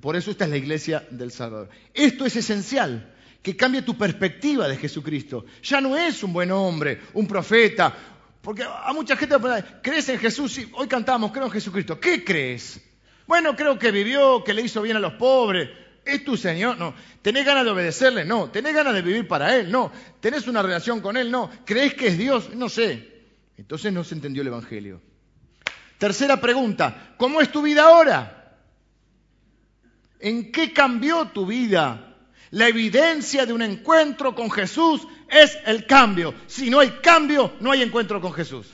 por 0.00 0.16
eso 0.16 0.32
esta 0.32 0.44
es 0.46 0.50
la 0.50 0.56
iglesia 0.56 1.06
del 1.10 1.30
Salvador. 1.30 1.68
Esto 1.94 2.26
es 2.26 2.34
esencial, 2.34 3.11
que 3.42 3.56
cambie 3.56 3.82
tu 3.82 3.96
perspectiva 3.98 4.68
de 4.68 4.76
Jesucristo. 4.76 5.44
Ya 5.62 5.80
no 5.80 5.96
es 5.96 6.22
un 6.22 6.32
buen 6.32 6.50
hombre, 6.52 7.00
un 7.14 7.26
profeta, 7.26 7.94
porque 8.40 8.64
a 8.64 8.92
mucha 8.92 9.16
gente 9.16 9.36
crees 9.82 10.08
en 10.08 10.18
Jesús, 10.18 10.60
hoy 10.74 10.88
cantamos, 10.88 11.30
creo 11.32 11.46
en 11.46 11.50
Jesucristo. 11.52 11.98
¿Qué 12.00 12.24
crees? 12.24 12.80
Bueno, 13.26 13.54
creo 13.54 13.78
que 13.78 13.90
vivió, 13.90 14.42
que 14.42 14.54
le 14.54 14.62
hizo 14.62 14.82
bien 14.82 14.96
a 14.96 15.00
los 15.00 15.14
pobres. 15.14 15.70
¿Es 16.04 16.24
tu 16.24 16.36
Señor? 16.36 16.76
No. 16.78 16.94
¿Tenés 17.22 17.46
ganas 17.46 17.64
de 17.64 17.70
obedecerle? 17.70 18.24
No. 18.24 18.50
¿Tenés 18.50 18.74
ganas 18.74 18.94
de 18.94 19.02
vivir 19.02 19.28
para 19.28 19.56
Él? 19.56 19.70
No. 19.70 19.92
¿Tenés 20.20 20.48
una 20.48 20.60
relación 20.60 21.00
con 21.00 21.16
Él? 21.16 21.30
No. 21.30 21.48
¿Crees 21.64 21.94
que 21.94 22.08
es 22.08 22.18
Dios? 22.18 22.50
No 22.54 22.68
sé. 22.68 23.12
Entonces 23.56 23.92
no 23.92 24.02
se 24.02 24.16
entendió 24.16 24.42
el 24.42 24.48
Evangelio. 24.48 25.00
Tercera 25.98 26.40
pregunta. 26.40 27.14
¿Cómo 27.16 27.40
es 27.40 27.52
tu 27.52 27.62
vida 27.62 27.84
ahora? 27.84 28.58
¿En 30.18 30.50
qué 30.50 30.72
cambió 30.72 31.26
tu 31.26 31.46
vida? 31.46 32.11
La 32.52 32.68
evidencia 32.68 33.46
de 33.46 33.54
un 33.54 33.62
encuentro 33.62 34.34
con 34.34 34.50
Jesús 34.50 35.08
es 35.30 35.58
el 35.64 35.86
cambio. 35.86 36.34
Si 36.46 36.68
no 36.68 36.80
hay 36.80 36.90
cambio, 37.02 37.54
no 37.60 37.72
hay 37.72 37.80
encuentro 37.80 38.20
con 38.20 38.34
Jesús. 38.34 38.66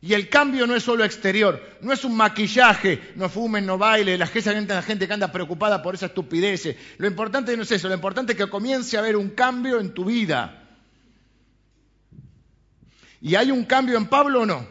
Y 0.00 0.14
el 0.14 0.28
cambio 0.28 0.66
no 0.66 0.74
es 0.74 0.82
solo 0.82 1.04
exterior, 1.04 1.62
no 1.80 1.92
es 1.92 2.04
un 2.04 2.16
maquillaje, 2.16 3.12
no 3.14 3.28
fumen, 3.28 3.64
no 3.64 3.78
bailen, 3.78 4.18
la 4.18 4.26
gente, 4.26 4.52
la 4.66 4.82
gente 4.82 5.06
que 5.06 5.12
anda 5.14 5.30
preocupada 5.30 5.80
por 5.80 5.94
esa 5.94 6.06
estupidez. 6.06 6.76
Lo 6.98 7.06
importante 7.06 7.56
no 7.56 7.62
es 7.62 7.70
eso, 7.70 7.86
lo 7.86 7.94
importante 7.94 8.32
es 8.32 8.38
que 8.38 8.48
comience 8.48 8.96
a 8.96 9.00
haber 9.00 9.16
un 9.16 9.30
cambio 9.30 9.78
en 9.78 9.94
tu 9.94 10.04
vida. 10.04 10.60
¿Y 13.20 13.36
hay 13.36 13.52
un 13.52 13.64
cambio 13.64 13.96
en 13.96 14.08
Pablo 14.08 14.42
o 14.42 14.46
no? 14.46 14.66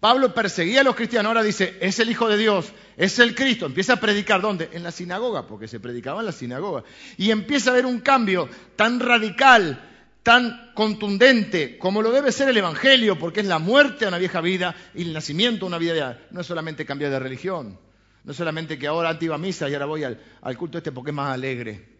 Pablo 0.00 0.32
perseguía 0.32 0.80
a 0.80 0.84
los 0.84 0.96
cristianos, 0.96 1.28
ahora 1.28 1.42
dice, 1.42 1.76
es 1.80 1.98
el 2.00 2.08
Hijo 2.08 2.26
de 2.26 2.38
Dios, 2.38 2.72
es 2.96 3.18
el 3.18 3.34
Cristo. 3.34 3.66
Empieza 3.66 3.92
a 3.94 4.00
predicar, 4.00 4.40
¿dónde? 4.40 4.70
En 4.72 4.82
la 4.82 4.90
sinagoga, 4.90 5.46
porque 5.46 5.68
se 5.68 5.78
predicaba 5.78 6.20
en 6.20 6.26
la 6.26 6.32
sinagoga. 6.32 6.84
Y 7.18 7.30
empieza 7.30 7.68
a 7.68 7.72
haber 7.74 7.84
un 7.84 8.00
cambio 8.00 8.48
tan 8.76 8.98
radical, 8.98 9.78
tan 10.22 10.72
contundente 10.74 11.76
como 11.76 12.00
lo 12.00 12.12
debe 12.12 12.32
ser 12.32 12.48
el 12.48 12.56
Evangelio, 12.56 13.18
porque 13.18 13.40
es 13.40 13.46
la 13.46 13.58
muerte 13.58 14.06
a 14.06 14.08
una 14.08 14.16
vieja 14.16 14.40
vida 14.40 14.74
y 14.94 15.02
el 15.02 15.12
nacimiento 15.12 15.66
a 15.66 15.68
una 15.68 15.78
vida 15.78 15.92
de... 15.92 16.16
No 16.30 16.40
es 16.40 16.46
solamente 16.46 16.86
cambiar 16.86 17.10
de 17.10 17.18
religión, 17.18 17.78
no 18.24 18.32
es 18.32 18.38
solamente 18.38 18.78
que 18.78 18.86
ahora 18.86 19.10
antes 19.10 19.26
iba 19.26 19.34
a 19.34 19.38
misa 19.38 19.68
y 19.68 19.74
ahora 19.74 19.86
voy 19.86 20.04
al, 20.04 20.18
al 20.40 20.56
culto 20.56 20.78
este 20.78 20.92
porque 20.92 21.10
es 21.10 21.14
más 21.14 21.34
alegre. 21.34 21.90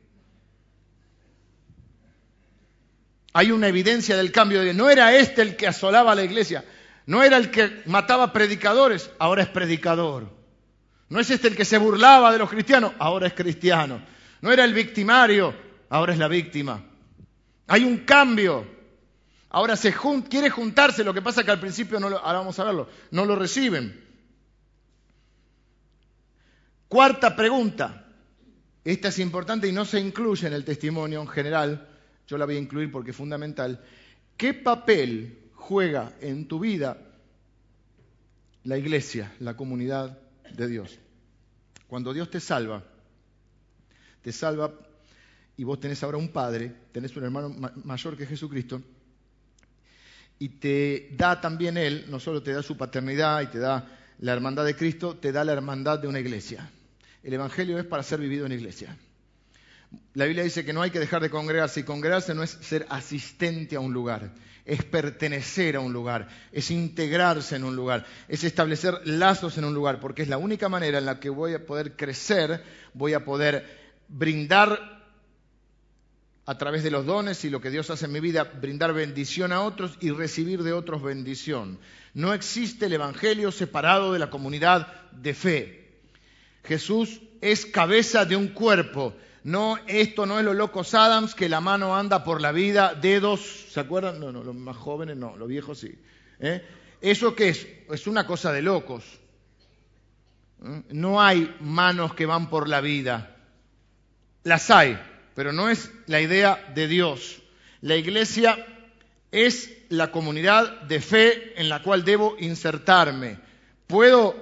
Hay 3.35 3.53
una 3.53 3.69
evidencia 3.69 4.17
del 4.17 4.33
cambio 4.33 4.63
de... 4.63 4.73
No 4.73 4.89
era 4.89 5.15
este 5.15 5.43
el 5.43 5.55
que 5.55 5.67
asolaba 5.67 6.13
a 6.13 6.15
la 6.15 6.25
iglesia, 6.25 6.65
no 7.11 7.25
era 7.25 7.39
el 7.39 7.51
que 7.51 7.83
mataba 7.87 8.33
predicadores, 8.33 9.11
ahora 9.19 9.43
es 9.43 9.49
predicador. 9.49 10.31
No 11.09 11.19
es 11.19 11.29
este 11.29 11.49
el 11.49 11.57
que 11.57 11.65
se 11.65 11.77
burlaba 11.77 12.31
de 12.31 12.39
los 12.39 12.49
cristianos, 12.49 12.93
ahora 13.01 13.27
es 13.27 13.33
cristiano. 13.35 14.01
No 14.41 14.53
era 14.53 14.65
el 14.65 14.73
victimario, 14.73 15.53
ahora 15.89 16.13
es 16.13 16.21
la 16.21 16.29
víctima. 16.29 16.81
Hay 17.67 17.83
un 17.83 18.05
cambio. 18.05 18.65
Ahora 19.49 19.75
se 19.75 19.93
quiere 20.29 20.51
juntarse, 20.51 21.03
lo 21.03 21.13
que 21.13 21.21
pasa 21.21 21.43
que 21.43 21.51
al 21.51 21.59
principio, 21.59 21.99
no 21.99 22.09
lo, 22.09 22.23
vamos 22.23 22.57
a 22.61 22.65
verlo, 22.65 22.89
no 23.11 23.25
lo 23.25 23.35
reciben. 23.35 24.05
Cuarta 26.87 27.35
pregunta. 27.35 28.07
Esta 28.85 29.09
es 29.09 29.19
importante 29.19 29.67
y 29.67 29.73
no 29.73 29.85
se 29.85 29.99
incluye 29.99 30.47
en 30.47 30.53
el 30.53 30.65
testimonio 30.65 31.21
en 31.21 31.27
general. 31.27 31.89
Yo 32.29 32.39
la 32.39 32.45
voy 32.45 32.55
a 32.55 32.61
incluir 32.61 32.93
porque 32.93 33.11
es 33.11 33.17
fundamental. 33.17 33.85
¿Qué 34.37 34.55
papel 34.55 35.50
juega 35.71 36.13
en 36.21 36.49
tu 36.49 36.59
vida 36.59 36.99
la 38.65 38.77
iglesia, 38.77 39.33
la 39.39 39.57
comunidad 39.57 40.19
de 40.53 40.67
Dios? 40.67 40.99
Cuando 41.87 42.13
Dios 42.13 42.29
te 42.29 42.41
salva, 42.41 42.83
te 44.21 44.33
salva 44.33 44.73
y 45.57 45.63
vos 45.63 45.79
tenés 45.79 46.03
ahora 46.03 46.19
un 46.19 46.31
padre, 46.31 46.75
tenés 46.91 47.17
un 47.17 47.23
hermano 47.23 47.55
mayor 47.85 48.17
que 48.17 48.27
Jesucristo, 48.27 48.83
y 50.41 50.49
te 50.49 51.11
da 51.13 51.41
también 51.41 51.77
Él, 51.77 52.07
no 52.09 52.19
solo 52.19 52.43
te 52.43 52.53
da 52.53 52.65
su 52.65 52.77
paternidad 52.77 53.41
y 53.43 53.47
te 53.47 53.61
da 53.61 53.97
la 54.19 54.33
hermandad 54.33 54.65
de 54.65 54.75
Cristo, 54.75 55.19
te 55.19 55.31
da 55.31 55.45
la 55.45 55.53
hermandad 55.53 56.01
de 56.01 56.09
una 56.09 56.19
iglesia. 56.19 56.69
El 57.23 57.35
Evangelio 57.35 57.79
es 57.79 57.85
para 57.85 58.03
ser 58.03 58.19
vivido 58.19 58.45
en 58.45 58.51
iglesia. 58.51 58.99
La 60.15 60.25
Biblia 60.25 60.45
dice 60.45 60.65
que 60.65 60.73
no 60.73 60.83
hay 60.83 60.91
que 60.91 60.99
dejar 60.99 61.23
de 61.23 61.31
congregarse 61.31 61.81
y 61.81 61.85
congregarse 61.85 62.35
no 62.35 62.43
es 62.43 62.51
ser 62.51 62.87
asistente 62.91 63.77
a 63.77 63.81
un 63.81 63.93
lugar, 63.93 64.33
es 64.65 64.85
pertenecer 64.85 65.77
a 65.77 65.81
un 65.81 65.93
lugar, 65.93 66.29
es 66.53 66.71
integrarse 66.71 67.57
en 67.57 67.65
un 67.65 67.77
lugar, 67.77 68.07
es 68.29 68.45
establecer 68.45 69.01
lazos 69.05 69.57
en 69.59 69.65
un 69.65 69.75
lugar, 69.75 70.01
porque 70.01 70.23
es 70.23 70.29
la 70.29 70.39
única 70.39 70.69
manera 70.69 70.99
en 70.99 71.07
la 71.07 71.21
que 71.21 71.31
voy 71.31 71.55
a 71.55 71.65
poder 71.65 71.97
crecer, 71.97 72.63
voy 72.93 73.15
a 73.15 73.25
poder 73.25 73.65
brindar 74.09 75.01
a 76.47 76.59
través 76.59 76.83
de 76.83 76.91
los 76.91 77.07
dones 77.07 77.45
y 77.45 77.51
lo 77.51 77.61
que 77.61 77.71
Dios 77.71 77.91
hace 77.91 78.07
en 78.07 78.13
mi 78.13 78.19
vida, 78.19 78.43
brindar 78.43 78.93
bendición 78.93 79.53
a 79.53 79.63
otros 79.63 79.97
y 80.01 80.11
recibir 80.11 80.65
de 80.65 80.73
otros 80.73 81.03
bendición. 81.03 81.79
No 82.15 82.33
existe 82.33 82.87
el 82.87 82.93
Evangelio 82.95 83.53
separado 83.53 84.13
de 84.13 84.19
la 84.19 84.31
comunidad 84.31 85.11
de 85.13 85.35
fe. 85.35 86.01
Jesús 86.65 87.21
es 87.41 87.67
cabeza 87.67 88.25
de 88.25 88.35
un 88.35 88.49
cuerpo. 88.49 89.15
No, 89.43 89.79
esto 89.87 90.27
no 90.27 90.39
es 90.39 90.45
los 90.45 90.55
locos 90.55 90.95
Adams, 90.95 91.35
que 91.35 91.49
la 91.49 91.61
mano 91.61 91.97
anda 91.97 92.25
por 92.25 92.41
la 92.41 92.53
vida, 92.53 92.95
dedos, 92.95 93.41
¿se 93.71 93.81
acuerdan? 93.81 94.21
No, 94.21 94.33
no, 94.33 94.45
los 94.45 94.55
más 94.55 94.77
jóvenes 94.77 95.17
no, 95.17 95.37
los 95.37 95.49
viejos 95.49 95.79
sí. 95.79 95.99
¿Eh? 96.39 96.63
¿Eso 97.01 97.35
qué 97.35 97.49
es? 97.49 97.67
Es 97.91 98.07
una 98.07 98.27
cosa 98.27 98.53
de 98.53 98.63
locos. 98.63 99.05
¿Eh? 100.65 100.83
No 100.91 101.23
hay 101.23 101.57
manos 101.61 102.15
que 102.15 102.27
van 102.27 102.51
por 102.51 102.69
la 102.69 102.83
vida. 102.83 103.37
Las 104.43 104.71
hay, 104.71 105.01
pero 105.35 105.53
no 105.53 105.71
es 105.71 105.91
la 106.07 106.21
idea 106.21 106.73
de 106.75 106.87
Dios. 106.87 107.43
La 107.81 107.97
iglesia 107.97 108.67
es 109.33 109.71
la 109.89 110.11
comunidad 110.13 110.83
de 110.83 111.01
fe 111.01 111.59
en 111.61 111.69
la 111.69 111.83
cual 111.83 112.05
debo 112.05 112.37
insertarme. 112.39 113.39
Puedo 113.87 114.35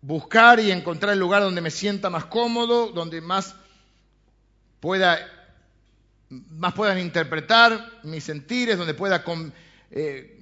buscar 0.00 0.60
y 0.60 0.72
encontrar 0.72 1.12
el 1.12 1.18
lugar 1.18 1.42
donde 1.42 1.60
me 1.60 1.70
sienta 1.70 2.10
más 2.10 2.26
cómodo, 2.26 2.88
donde 2.88 3.20
más 3.20 3.54
pueda 4.80 5.18
más 6.28 6.74
puedan 6.74 6.98
interpretar 6.98 8.00
mis 8.02 8.24
sentires, 8.24 8.76
donde 8.76 8.94
pueda 8.94 9.24
eh, 9.90 10.40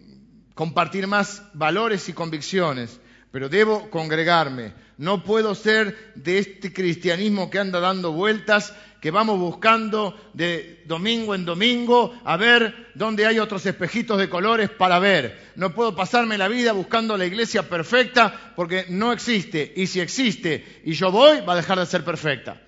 compartir 0.55 1.07
más 1.07 1.43
valores 1.53 2.09
y 2.09 2.15
convicciones 2.15 3.01
pero 3.35 3.49
debo 3.49 3.91
congregarme. 3.91 4.75
No 4.97 5.25
puedo 5.25 5.57
ser 5.57 6.13
de 6.15 6.39
este 6.39 6.73
cristianismo 6.73 7.51
que 7.51 7.59
anda 7.59 7.81
dando 7.81 8.13
vueltas, 8.13 8.73
que 9.01 9.11
vamos 9.11 9.41
buscando 9.41 10.17
de 10.35 10.85
domingo 10.87 11.35
en 11.35 11.45
domingo 11.45 12.15
a 12.25 12.37
ver 12.37 12.93
dónde 12.95 13.27
hay 13.27 13.41
otros 13.41 13.67
espejitos 13.67 14.19
de 14.19 14.29
colores 14.29 14.71
para 14.71 15.01
ver. 15.01 15.51
No 15.57 15.75
puedo 15.75 15.97
pasarme 15.97 16.39
la 16.39 16.47
vida 16.47 16.71
buscando 16.71 17.17
la 17.17 17.27
iglesia 17.27 17.69
perfecta 17.69 18.53
porque 18.55 18.87
no 18.89 19.13
existe. 19.13 19.73
Y 19.75 19.89
si 19.89 19.99
existe 19.99 20.83
y 20.85 20.93
yo 20.93 21.11
voy, 21.11 21.41
va 21.41 21.55
a 21.55 21.57
dejar 21.57 21.81
de 21.81 21.87
ser 21.87 22.05
perfecta. 22.05 22.63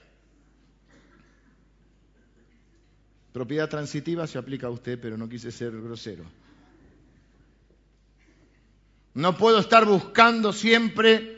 Propiedad 3.36 3.68
transitiva 3.68 4.26
se 4.26 4.38
aplica 4.38 4.68
a 4.68 4.70
usted, 4.70 4.98
pero 4.98 5.18
no 5.18 5.28
quise 5.28 5.52
ser 5.52 5.70
grosero. 5.78 6.24
No 9.12 9.36
puedo 9.36 9.58
estar 9.58 9.84
buscando 9.84 10.54
siempre 10.54 11.36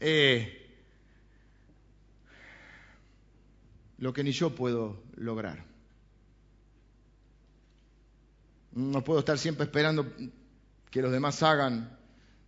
eh, 0.00 0.76
lo 3.98 4.12
que 4.12 4.24
ni 4.24 4.32
yo 4.32 4.56
puedo 4.56 5.04
lograr. 5.14 5.64
No 8.72 9.04
puedo 9.04 9.20
estar 9.20 9.38
siempre 9.38 9.66
esperando 9.66 10.12
que 10.90 11.00
los 11.00 11.12
demás 11.12 11.44
hagan, 11.44 11.96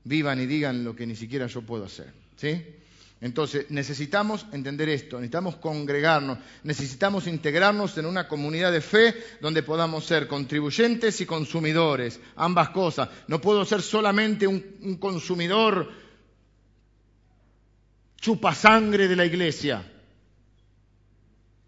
vivan 0.02 0.40
y 0.40 0.46
digan 0.46 0.82
lo 0.82 0.96
que 0.96 1.06
ni 1.06 1.14
siquiera 1.14 1.46
yo 1.46 1.62
puedo 1.62 1.84
hacer. 1.84 2.12
¿Sí? 2.34 2.66
Entonces, 3.20 3.66
necesitamos 3.70 4.46
entender 4.52 4.88
esto, 4.88 5.16
necesitamos 5.16 5.56
congregarnos, 5.56 6.38
necesitamos 6.62 7.26
integrarnos 7.26 7.98
en 7.98 8.06
una 8.06 8.28
comunidad 8.28 8.70
de 8.70 8.80
fe 8.80 9.14
donde 9.40 9.64
podamos 9.64 10.04
ser 10.04 10.28
contribuyentes 10.28 11.20
y 11.20 11.26
consumidores, 11.26 12.20
ambas 12.36 12.68
cosas. 12.68 13.08
No 13.26 13.40
puedo 13.40 13.64
ser 13.64 13.82
solamente 13.82 14.46
un, 14.46 14.98
consumidor 15.00 15.90
chupasangre 18.16 19.08
de 19.08 19.16
la 19.16 19.26
iglesia. 19.26 19.84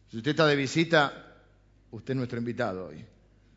Si 0.08 0.18
usted 0.18 0.30
está 0.30 0.46
de 0.46 0.56
visita, 0.56 1.34
usted 1.90 2.12
es 2.12 2.16
nuestro 2.16 2.38
invitado 2.38 2.86
hoy. 2.86 3.04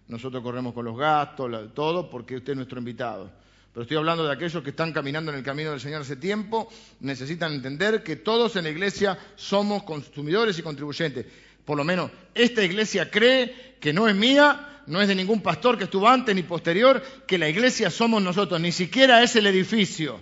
Nosotros 0.07 0.41
corremos 0.41 0.73
con 0.73 0.85
los 0.85 0.97
gastos, 0.97 1.73
todo, 1.75 2.09
porque 2.09 2.37
usted 2.37 2.53
es 2.53 2.57
nuestro 2.57 2.79
invitado 2.79 3.42
pero 3.73 3.83
estoy 3.83 3.97
hablando 3.97 4.23
de 4.23 4.31
aquellos 4.31 4.61
que 4.61 4.69
están 4.69 4.93
caminando 4.93 5.31
en 5.31 5.37
el 5.39 5.43
camino 5.43 5.71
del 5.71 5.79
Señor 5.79 6.03
hace 6.03 6.15
tiempo, 6.15 6.71
necesitan 6.99 7.53
entender 7.53 8.03
que 8.03 8.15
todos 8.15 8.55
en 8.55 8.65
la 8.65 8.69
iglesia 8.69 9.17
somos 9.35 9.81
consumidores 9.81 10.59
y 10.59 10.61
contribuyentes. 10.61 11.25
Por 11.65 11.77
lo 11.77 11.83
menos 11.83 12.11
esta 12.35 12.63
iglesia 12.63 13.09
cree 13.09 13.77
que 13.79 13.91
no 13.91 14.07
es 14.07 14.15
mía, 14.15 14.83
no 14.85 15.01
es 15.01 15.07
de 15.07 15.15
ningún 15.15 15.41
pastor 15.41 15.75
que 15.75 15.85
estuvo 15.85 16.07
antes 16.07 16.35
ni 16.35 16.43
posterior, 16.43 17.01
que 17.25 17.39
la 17.39 17.49
iglesia 17.49 17.89
somos 17.89 18.21
nosotros, 18.21 18.61
ni 18.61 18.71
siquiera 18.71 19.23
es 19.23 19.35
el 19.35 19.47
edificio. 19.47 20.21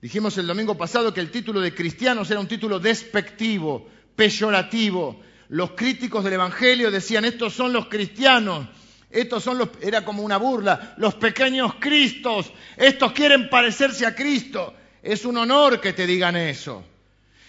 Dijimos 0.00 0.38
el 0.38 0.46
domingo 0.46 0.76
pasado 0.76 1.12
que 1.12 1.20
el 1.20 1.32
título 1.32 1.60
de 1.60 1.74
cristianos 1.74 2.30
era 2.30 2.38
un 2.38 2.46
título 2.46 2.78
despectivo, 2.78 3.88
peyorativo. 4.14 5.20
Los 5.48 5.72
críticos 5.72 6.22
del 6.22 6.34
Evangelio 6.34 6.92
decían, 6.92 7.24
estos 7.24 7.54
son 7.54 7.72
los 7.72 7.88
cristianos. 7.88 8.68
Estos 9.10 9.42
son 9.42 9.58
los, 9.58 9.70
era 9.80 10.04
como 10.04 10.22
una 10.22 10.36
burla, 10.36 10.94
los 10.98 11.14
pequeños 11.14 11.74
Cristos, 11.78 12.52
estos 12.76 13.12
quieren 13.12 13.48
parecerse 13.48 14.04
a 14.04 14.14
Cristo. 14.14 14.74
Es 15.02 15.24
un 15.24 15.36
honor 15.38 15.80
que 15.80 15.92
te 15.92 16.06
digan 16.06 16.36
eso. 16.36 16.84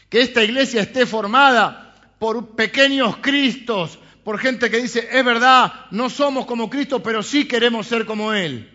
Que 0.08 0.22
esta 0.22 0.44
iglesia 0.44 0.82
esté 0.82 1.06
formada 1.06 1.94
por 2.18 2.56
pequeños 2.56 3.18
Cristos, 3.18 4.00
por 4.24 4.40
gente 4.40 4.70
que 4.70 4.82
dice, 4.82 5.08
es 5.12 5.26
verdad, 5.26 5.88
no 5.92 6.10
somos 6.10 6.46
como 6.46 6.70
Cristo, 6.70 7.04
pero 7.04 7.24
sí 7.24 7.46
queremos 7.46 7.88
ser 7.88 8.06
como 8.06 8.34
Él. 8.34 8.70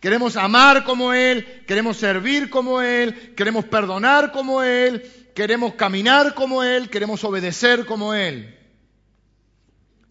Queremos 0.00 0.36
amar 0.36 0.84
como 0.84 1.14
Él, 1.14 1.64
queremos 1.66 1.96
servir 1.96 2.50
como 2.50 2.82
Él, 2.82 3.34
queremos 3.34 3.64
perdonar 3.64 4.32
como 4.32 4.62
Él, 4.62 5.02
queremos 5.34 5.74
caminar 5.74 6.34
como 6.34 6.62
Él, 6.62 6.90
queremos 6.90 7.24
obedecer 7.24 7.86
como 7.86 8.12
Él. 8.12 8.54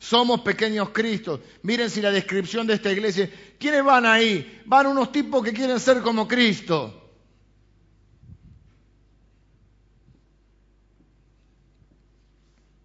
Somos 0.06 0.42
pequeños 0.42 0.90
Cristos. 0.90 1.40
Miren 1.64 1.90
si 1.90 2.00
la 2.00 2.12
descripción 2.12 2.68
de 2.68 2.76
esta 2.76 2.92
iglesia. 2.92 3.28
¿Quiénes 3.58 3.84
van 3.84 4.06
ahí? 4.06 4.62
Van 4.68 4.86
unos 4.86 5.12
tipos 5.12 5.44
que 5.44 5.52
quieren 5.52 5.80
ser 5.80 6.04
como 6.04 6.28
Cristo. 6.28 7.10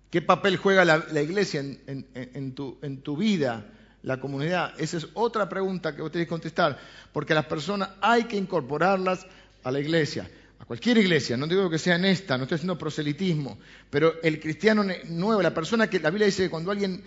¿Qué 0.08 0.22
papel 0.22 0.56
juega 0.56 0.82
la, 0.86 1.20
iglesia 1.20 1.60
en, 1.60 2.54
tu, 2.54 2.78
en 2.80 3.02
tu 3.02 3.18
vida, 3.18 3.66
la 4.02 4.18
comunidad? 4.18 4.72
Esa 4.80 4.96
es 4.96 5.06
otra 5.12 5.46
pregunta 5.46 5.94
que 5.94 6.00
vos 6.00 6.10
tenés 6.10 6.26
que 6.26 6.30
contestar, 6.30 6.78
porque 7.12 7.34
las 7.34 7.44
personas 7.44 7.90
hay 8.00 8.24
que 8.24 8.38
incorporarlas 8.38 9.26
a 9.62 9.70
la 9.70 9.78
iglesia 9.78 10.28
a 10.60 10.64
cualquier 10.66 10.98
iglesia, 10.98 11.38
no 11.38 11.46
digo 11.46 11.70
que 11.70 11.78
sea 11.78 11.96
en 11.96 12.04
esta, 12.04 12.36
no 12.36 12.44
estoy 12.44 12.56
haciendo 12.56 12.76
proselitismo, 12.76 13.58
pero 13.88 14.20
el 14.22 14.38
cristiano 14.38 14.84
nuevo, 15.08 15.40
la 15.40 15.54
persona 15.54 15.88
que 15.88 15.98
la 15.98 16.10
Biblia 16.10 16.26
dice 16.26 16.44
que 16.44 16.50
cuando 16.50 16.70
alguien 16.70 17.02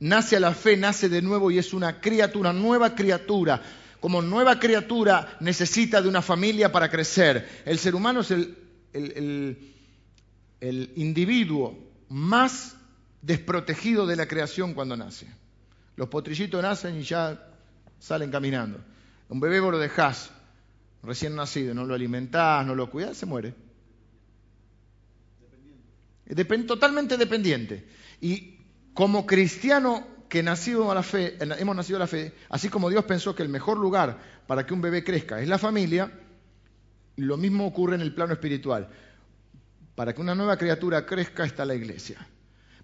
nace 0.00 0.36
a 0.36 0.40
la 0.40 0.54
fe, 0.54 0.78
nace 0.78 1.10
de 1.10 1.20
nuevo 1.20 1.50
y 1.50 1.58
es 1.58 1.74
una 1.74 2.00
criatura, 2.00 2.54
nueva 2.54 2.94
criatura. 2.94 3.62
Como 4.00 4.22
nueva 4.22 4.58
criatura 4.58 5.36
necesita 5.40 6.00
de 6.00 6.08
una 6.08 6.22
familia 6.22 6.72
para 6.72 6.90
crecer. 6.90 7.62
El 7.66 7.78
ser 7.78 7.94
humano 7.94 8.20
es 8.20 8.30
el, 8.30 9.72
individuo 10.96 11.78
más 12.08 12.76
desprotegido 13.20 14.06
de 14.06 14.16
la 14.16 14.26
creación 14.26 14.72
cuando 14.72 14.96
nace. 14.96 15.26
Los 15.96 16.08
potrillitos 16.08 16.62
nacen 16.62 16.98
y 16.98 17.02
ya 17.02 17.46
salen 17.98 18.30
caminando. 18.30 18.78
Un 19.28 19.40
bebé 19.40 19.60
vos 19.60 19.72
lo 19.72 19.78
dejás 19.78 20.30
recién 21.02 21.34
nacido, 21.36 21.74
no 21.74 21.84
lo 21.84 21.94
alimentás, 21.94 22.66
no 22.66 22.74
lo 22.74 22.90
cuidás, 22.90 23.16
se 23.16 23.26
muere. 23.26 23.54
Depend, 26.26 26.66
totalmente 26.66 27.16
dependiente. 27.16 27.88
Y 28.20 28.58
como 28.94 29.26
cristiano 29.26 30.06
que 30.28 30.42
nacido 30.42 30.90
a 30.90 30.94
la 30.94 31.02
fe, 31.02 31.36
hemos 31.40 31.76
nacido 31.76 31.96
a 31.96 32.00
la 32.00 32.06
fe, 32.06 32.32
así 32.48 32.68
como 32.68 32.90
Dios 32.90 33.04
pensó 33.04 33.34
que 33.34 33.42
el 33.42 33.48
mejor 33.48 33.78
lugar 33.78 34.18
para 34.46 34.66
que 34.66 34.74
un 34.74 34.80
bebé 34.80 35.04
crezca 35.04 35.40
es 35.40 35.48
la 35.48 35.58
familia, 35.58 36.10
lo 37.16 37.36
mismo 37.36 37.66
ocurre 37.66 37.94
en 37.94 38.00
el 38.00 38.14
plano 38.14 38.32
espiritual. 38.32 38.88
Para 39.94 40.14
que 40.14 40.20
una 40.20 40.34
nueva 40.34 40.58
criatura 40.58 41.06
crezca 41.06 41.44
está 41.44 41.64
la 41.64 41.74
iglesia. 41.74 42.26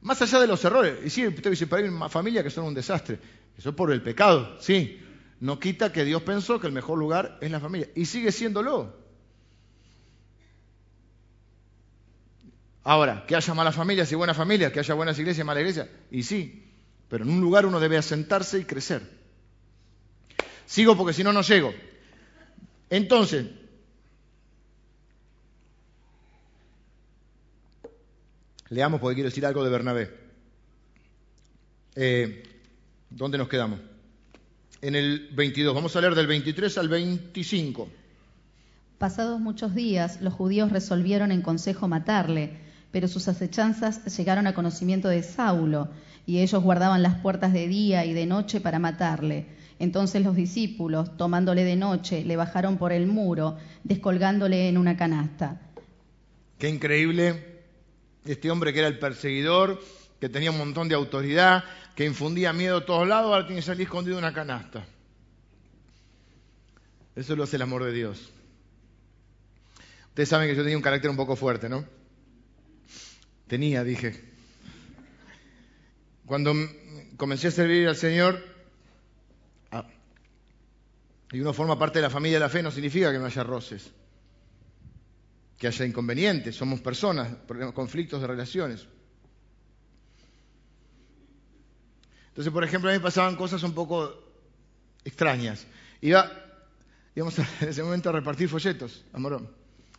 Más 0.00 0.20
allá 0.22 0.40
de 0.40 0.46
los 0.46 0.64
errores, 0.64 0.98
y 1.04 1.10
sí, 1.10 1.26
usted 1.26 1.50
dice, 1.50 1.66
para 1.66 1.82
hay 1.82 1.88
una 1.88 2.08
familia 2.08 2.42
que 2.42 2.50
son 2.50 2.64
un 2.64 2.74
desastre. 2.74 3.18
Eso 3.56 3.70
es 3.70 3.74
por 3.74 3.92
el 3.92 4.02
pecado, 4.02 4.56
sí, 4.60 5.00
no 5.42 5.58
quita 5.58 5.90
que 5.90 6.04
Dios 6.04 6.22
pensó 6.22 6.60
que 6.60 6.68
el 6.68 6.72
mejor 6.72 6.96
lugar 6.96 7.36
es 7.40 7.50
la 7.50 7.58
familia. 7.58 7.88
Y 7.96 8.06
sigue 8.06 8.30
siéndolo. 8.30 8.94
Ahora, 12.84 13.24
que 13.26 13.34
haya 13.34 13.52
malas 13.52 13.74
familias 13.74 14.12
y 14.12 14.14
buenas 14.14 14.36
familias, 14.36 14.70
que 14.70 14.78
haya 14.78 14.94
buenas 14.94 15.18
iglesias 15.18 15.42
y 15.42 15.46
malas 15.46 15.62
iglesias, 15.62 15.88
y 16.12 16.22
sí, 16.22 16.72
pero 17.08 17.24
en 17.24 17.30
un 17.30 17.40
lugar 17.40 17.66
uno 17.66 17.80
debe 17.80 17.96
asentarse 17.96 18.60
y 18.60 18.64
crecer. 18.64 19.02
Sigo 20.64 20.96
porque 20.96 21.12
si 21.12 21.24
no, 21.24 21.32
no 21.32 21.42
llego. 21.42 21.74
Entonces, 22.88 23.46
leamos 28.68 29.00
porque 29.00 29.16
quiero 29.16 29.30
decir 29.30 29.44
algo 29.44 29.64
de 29.64 29.70
Bernabé. 29.70 30.20
Eh, 31.96 32.44
¿Dónde 33.10 33.38
nos 33.38 33.48
quedamos? 33.48 33.80
En 34.82 34.96
el 34.96 35.28
22. 35.32 35.74
Vamos 35.74 35.94
a 35.94 36.00
leer 36.00 36.14
del 36.14 36.26
23 36.26 36.76
al 36.76 36.88
25. 36.88 37.88
Pasados 38.98 39.40
muchos 39.40 39.74
días, 39.74 40.20
los 40.20 40.34
judíos 40.34 40.70
resolvieron 40.70 41.32
en 41.32 41.40
consejo 41.40 41.88
matarle, 41.88 42.58
pero 42.90 43.08
sus 43.08 43.28
acechanzas 43.28 44.16
llegaron 44.16 44.46
a 44.46 44.54
conocimiento 44.54 45.08
de 45.08 45.22
Saulo, 45.22 45.88
y 46.26 46.40
ellos 46.40 46.62
guardaban 46.62 47.02
las 47.02 47.16
puertas 47.18 47.52
de 47.52 47.66
día 47.66 48.04
y 48.04 48.12
de 48.12 48.26
noche 48.26 48.60
para 48.60 48.78
matarle. 48.78 49.46
Entonces 49.78 50.22
los 50.22 50.36
discípulos, 50.36 51.16
tomándole 51.16 51.64
de 51.64 51.74
noche, 51.74 52.24
le 52.24 52.36
bajaron 52.36 52.76
por 52.76 52.92
el 52.92 53.06
muro, 53.06 53.56
descolgándole 53.82 54.68
en 54.68 54.78
una 54.78 54.96
canasta. 54.96 55.60
Qué 56.58 56.68
increíble 56.68 57.62
este 58.24 58.50
hombre 58.50 58.72
que 58.72 58.80
era 58.80 58.88
el 58.88 59.00
perseguidor, 59.00 59.80
que 60.20 60.28
tenía 60.28 60.52
un 60.52 60.58
montón 60.58 60.88
de 60.88 60.94
autoridad, 60.94 61.64
que 61.94 62.04
infundía 62.04 62.52
miedo 62.52 62.78
a 62.78 62.86
todos 62.86 63.06
lados, 63.06 63.32
ahora 63.32 63.46
tiene 63.46 63.60
que 63.60 63.66
salir 63.66 63.82
escondido 63.82 64.18
en 64.18 64.24
una 64.24 64.32
canasta. 64.32 64.84
Eso 67.14 67.36
lo 67.36 67.44
hace 67.44 67.56
el 67.56 67.62
amor 67.62 67.84
de 67.84 67.92
Dios. 67.92 68.30
Ustedes 70.08 70.28
saben 70.28 70.48
que 70.48 70.56
yo 70.56 70.62
tenía 70.62 70.76
un 70.76 70.82
carácter 70.82 71.10
un 71.10 71.16
poco 71.16 71.36
fuerte, 71.36 71.68
¿no? 71.68 71.84
Tenía, 73.46 73.84
dije. 73.84 74.32
Cuando 76.24 76.54
comencé 77.16 77.48
a 77.48 77.50
servir 77.50 77.88
al 77.88 77.96
Señor, 77.96 78.42
ah, 79.70 79.86
y 81.32 81.40
uno 81.40 81.52
forma 81.52 81.78
parte 81.78 81.98
de 81.98 82.02
la 82.02 82.10
familia 82.10 82.36
de 82.38 82.44
la 82.44 82.48
fe, 82.48 82.62
no 82.62 82.70
significa 82.70 83.12
que 83.12 83.18
no 83.18 83.26
haya 83.26 83.42
roces, 83.42 83.90
que 85.58 85.66
haya 85.66 85.84
inconvenientes, 85.84 86.56
somos 86.56 86.80
personas, 86.80 87.36
conflictos 87.74 88.22
de 88.22 88.26
relaciones. 88.26 88.86
Entonces, 92.32 92.50
por 92.50 92.64
ejemplo, 92.64 92.88
a 92.88 92.94
mí 92.94 92.98
me 92.98 93.02
pasaban 93.02 93.36
cosas 93.36 93.62
un 93.62 93.74
poco 93.74 94.10
extrañas. 95.04 95.66
Iba, 96.00 96.32
íbamos 97.14 97.38
en 97.38 97.68
ese 97.68 97.82
momento 97.82 98.08
a 98.08 98.12
repartir 98.12 98.48
folletos, 98.48 99.04
amorón. 99.12 99.50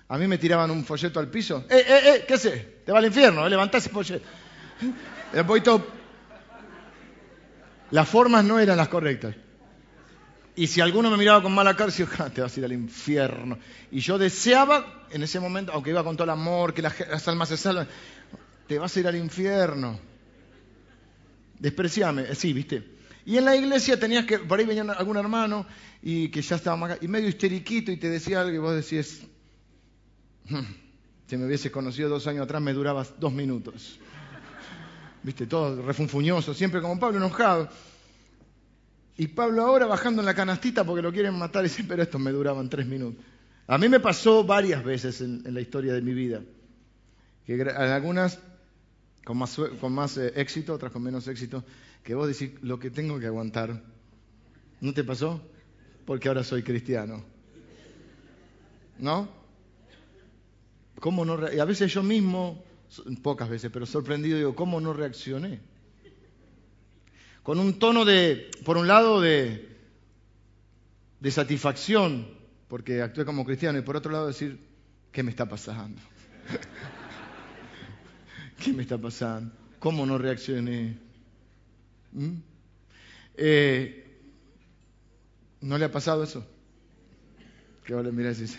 A 0.07 0.17
mí 0.17 0.25
me 0.25 0.39
tiraban 0.39 0.71
un 0.71 0.83
folleto 0.83 1.19
al 1.19 1.29
piso. 1.29 1.63
¡Eh, 1.69 1.77
eh, 1.87 1.99
eh! 2.05 2.25
¿Qué 2.27 2.33
haces? 2.33 2.85
Te 2.85 2.91
va 2.91 2.97
al 2.97 3.05
infierno, 3.05 3.47
¿eh? 3.47 3.69
ese 3.71 3.89
folleto. 3.89 4.25
Las 7.91 8.09
formas 8.09 8.43
no 8.43 8.59
eran 8.59 8.77
las 8.77 8.87
correctas. 8.87 9.35
Y 10.55 10.65
si 10.65 10.81
alguno 10.81 11.11
me 11.11 11.17
miraba 11.17 11.43
con 11.43 11.53
mala 11.53 11.75
cara, 11.75 11.91
decía, 11.91 12.07
ah, 12.17 12.31
te 12.31 12.41
vas 12.41 12.55
a 12.55 12.59
ir 12.59 12.65
al 12.65 12.73
infierno. 12.73 13.59
Y 13.91 13.99
yo 13.99 14.17
deseaba, 14.17 15.05
en 15.11 15.21
ese 15.21 15.39
momento, 15.39 15.71
aunque 15.71 15.91
iba 15.91 16.03
con 16.03 16.15
todo 16.15 16.23
el 16.23 16.31
amor, 16.31 16.73
que 16.73 16.81
las 16.81 17.27
almas 17.27 17.49
se 17.49 17.57
salvan, 17.57 17.87
te 18.67 18.79
vas 18.79 18.95
a 18.97 18.99
ir 18.99 19.07
al 19.07 19.15
infierno. 19.15 19.99
Despreciame, 21.59 22.23
eh, 22.23 22.35
sí, 22.35 22.53
viste. 22.53 22.83
Y 23.25 23.37
en 23.37 23.45
la 23.45 23.55
iglesia 23.55 23.99
tenías 23.99 24.25
que, 24.25 24.39
por 24.39 24.59
ahí 24.59 24.65
venía 24.65 24.83
algún 24.83 25.17
hermano 25.17 25.65
y 26.01 26.29
que 26.29 26.41
ya 26.41 26.57
estaba 26.57 26.75
más, 26.75 26.97
y 27.01 27.07
medio 27.07 27.29
histeriquito 27.29 27.91
y 27.91 27.97
te 27.97 28.09
decía 28.09 28.41
algo 28.41 28.53
y 28.53 28.57
vos 28.57 28.75
decías, 28.75 29.21
hmm, 30.49 30.63
si 31.27 31.37
me 31.37 31.45
hubieses 31.45 31.71
conocido 31.71 32.09
dos 32.09 32.27
años 32.27 32.43
atrás 32.43 32.61
me 32.61 32.73
durabas 32.73 33.13
dos 33.19 33.31
minutos. 33.31 33.99
Viste, 35.23 35.47
todo 35.47 35.81
refunfuñoso, 35.81 36.53
siempre 36.53 36.81
como 36.81 36.99
Pablo 36.99 37.17
enojado. 37.17 37.69
Y 39.15 39.27
Pablo 39.27 39.61
ahora 39.63 39.85
bajando 39.85 40.21
en 40.21 40.25
la 40.25 40.33
canastita 40.33 40.83
porque 40.83 41.01
lo 41.01 41.13
quieren 41.13 41.37
matar 41.37 41.63
y 41.63 41.69
dice, 41.69 41.85
pero 41.87 42.03
estos 42.03 42.19
me 42.19 42.31
duraban 42.31 42.69
tres 42.69 42.85
minutos. 42.85 43.23
A 43.67 43.77
mí 43.77 43.87
me 43.87 44.01
pasó 44.01 44.43
varias 44.43 44.83
veces 44.83 45.21
en, 45.21 45.43
en 45.45 45.53
la 45.53 45.61
historia 45.61 45.93
de 45.93 46.01
mi 46.01 46.13
vida, 46.13 46.41
que 47.45 47.53
en 47.53 47.69
algunas 47.69 48.37
con 49.23 49.37
más, 49.37 49.59
con 49.79 49.93
más 49.93 50.17
eh, 50.17 50.33
éxito, 50.35 50.73
otras 50.73 50.91
con 50.91 51.01
menos 51.01 51.27
éxito, 51.27 51.63
que 52.03 52.15
vos 52.15 52.27
decís 52.27 52.51
lo 52.61 52.79
que 52.79 52.89
tengo 52.89 53.19
que 53.19 53.27
aguantar. 53.27 53.81
¿No 54.81 54.93
te 54.93 55.03
pasó? 55.03 55.41
Porque 56.05 56.27
ahora 56.27 56.43
soy 56.43 56.63
cristiano. 56.63 57.23
¿No? 58.99 59.29
¿Cómo 60.99 61.25
no? 61.25 61.51
Y 61.51 61.59
a 61.59 61.65
veces 61.65 61.93
yo 61.93 62.03
mismo, 62.03 62.63
pocas 63.21 63.49
veces, 63.49 63.71
pero 63.71 63.85
sorprendido, 63.85 64.37
digo, 64.37 64.55
¿cómo 64.55 64.79
no 64.79 64.93
reaccioné? 64.93 65.59
Con 67.41 67.59
un 67.59 67.79
tono 67.79 68.05
de, 68.05 68.51
por 68.63 68.77
un 68.77 68.87
lado, 68.87 69.19
de, 69.19 69.77
de 71.19 71.31
satisfacción, 71.31 72.27
porque 72.67 73.01
actué 73.01 73.25
como 73.25 73.45
cristiano, 73.45 73.79
y 73.79 73.81
por 73.81 73.97
otro 73.97 74.11
lado 74.11 74.27
decir, 74.27 74.59
¿qué 75.11 75.23
me 75.23 75.31
está 75.31 75.45
pasando? 75.45 76.01
¿Qué 78.63 78.71
me 78.71 78.83
está 78.83 78.97
pasando? 78.97 79.53
¿Cómo 79.79 80.05
no 80.05 80.17
reaccioné? 80.17 80.97
¿Mm? 82.13 82.35
Eh, 83.35 84.05
¿No 85.61 85.77
le 85.77 85.85
ha 85.85 85.91
pasado 85.91 86.23
eso? 86.23 86.45
Que 87.83 87.93
ahora 87.93 88.09
dices, 88.09 88.57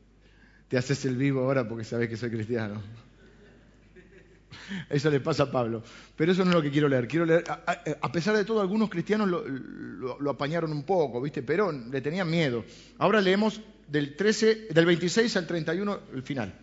te 0.68 0.78
haces 0.78 1.04
el 1.04 1.16
vivo 1.16 1.42
ahora 1.42 1.68
porque 1.68 1.84
sabes 1.84 2.08
que 2.08 2.16
soy 2.16 2.30
cristiano. 2.30 2.80
Eso 4.88 5.10
le 5.10 5.20
pasa 5.20 5.42
a 5.42 5.50
Pablo. 5.50 5.82
Pero 6.16 6.32
eso 6.32 6.42
no 6.44 6.50
es 6.50 6.56
lo 6.56 6.62
que 6.62 6.70
quiero 6.70 6.88
leer. 6.88 7.06
Quiero 7.06 7.26
leer, 7.26 7.44
a, 7.46 8.12
pesar 8.12 8.34
de 8.34 8.44
todo, 8.44 8.62
algunos 8.62 8.88
cristianos 8.88 9.28
lo, 9.28 9.46
lo, 9.46 10.30
apañaron 10.30 10.72
un 10.72 10.84
poco, 10.84 11.20
¿viste? 11.20 11.42
Pero 11.42 11.70
le 11.70 12.00
tenían 12.00 12.30
miedo. 12.30 12.64
Ahora 12.98 13.20
leemos 13.20 13.60
del, 13.88 14.16
13, 14.16 14.68
del 14.70 14.86
26 14.86 15.36
al 15.36 15.46
31 15.46 16.00
el 16.14 16.22
final. 16.22 16.54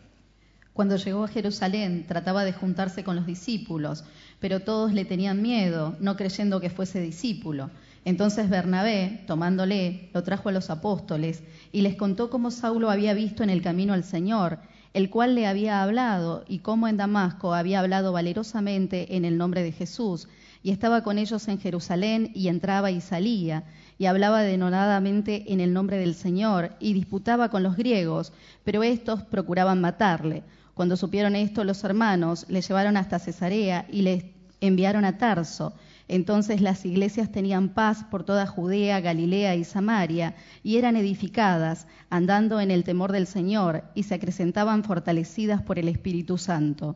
Cuando 0.73 0.95
llegó 0.95 1.25
a 1.25 1.27
Jerusalén 1.27 2.05
trataba 2.07 2.45
de 2.45 2.53
juntarse 2.53 3.03
con 3.03 3.17
los 3.17 3.25
discípulos, 3.25 4.05
pero 4.39 4.61
todos 4.61 4.93
le 4.93 5.03
tenían 5.03 5.41
miedo, 5.41 5.97
no 5.99 6.15
creyendo 6.15 6.61
que 6.61 6.69
fuese 6.69 7.01
discípulo. 7.01 7.69
Entonces 8.05 8.49
Bernabé, 8.49 9.23
tomándole, 9.27 10.09
lo 10.13 10.23
trajo 10.23 10.49
a 10.49 10.53
los 10.53 10.69
apóstoles 10.69 11.43
y 11.71 11.81
les 11.81 11.95
contó 11.95 12.29
cómo 12.29 12.51
Saulo 12.51 12.89
había 12.89 13.13
visto 13.13 13.43
en 13.43 13.49
el 13.49 13.61
camino 13.61 13.93
al 13.93 14.05
Señor, 14.05 14.59
el 14.93 15.09
cual 15.09 15.35
le 15.35 15.45
había 15.45 15.83
hablado, 15.83 16.43
y 16.47 16.59
cómo 16.59 16.87
en 16.87 16.97
Damasco 16.97 17.53
había 17.53 17.79
hablado 17.79 18.11
valerosamente 18.11 19.15
en 19.15 19.25
el 19.25 19.37
nombre 19.37 19.63
de 19.63 19.71
Jesús, 19.71 20.27
y 20.63 20.71
estaba 20.71 21.03
con 21.03 21.17
ellos 21.17 21.47
en 21.47 21.59
Jerusalén, 21.59 22.31
y 22.33 22.49
entraba 22.49 22.91
y 22.91 22.99
salía, 23.01 23.63
y 23.97 24.05
hablaba 24.05 24.41
denodadamente 24.41 25.53
en 25.53 25.61
el 25.61 25.73
nombre 25.73 25.97
del 25.97 26.15
Señor, 26.15 26.71
y 26.79 26.93
disputaba 26.93 27.49
con 27.49 27.63
los 27.63 27.77
griegos, 27.77 28.33
pero 28.63 28.83
éstos 28.83 29.21
procuraban 29.23 29.79
matarle. 29.79 30.43
Cuando 30.73 30.97
supieron 30.97 31.35
esto 31.35 31.63
los 31.63 31.83
hermanos, 31.83 32.45
le 32.49 32.61
llevaron 32.61 32.97
hasta 32.97 33.19
Cesarea 33.19 33.85
y 33.89 34.01
le 34.01 34.33
enviaron 34.61 35.05
a 35.05 35.17
Tarso. 35.17 35.73
Entonces 36.07 36.61
las 36.61 36.85
iglesias 36.85 37.31
tenían 37.31 37.69
paz 37.69 38.03
por 38.03 38.23
toda 38.23 38.45
Judea, 38.45 38.99
Galilea 38.99 39.55
y 39.55 39.63
Samaria, 39.63 40.35
y 40.63 40.77
eran 40.77 40.97
edificadas, 40.97 41.87
andando 42.09 42.59
en 42.59 42.69
el 42.69 42.83
temor 42.83 43.11
del 43.11 43.27
Señor, 43.27 43.83
y 43.95 44.03
se 44.03 44.15
acrecentaban 44.15 44.83
fortalecidas 44.83 45.61
por 45.61 45.79
el 45.79 45.87
Espíritu 45.87 46.37
Santo. 46.37 46.95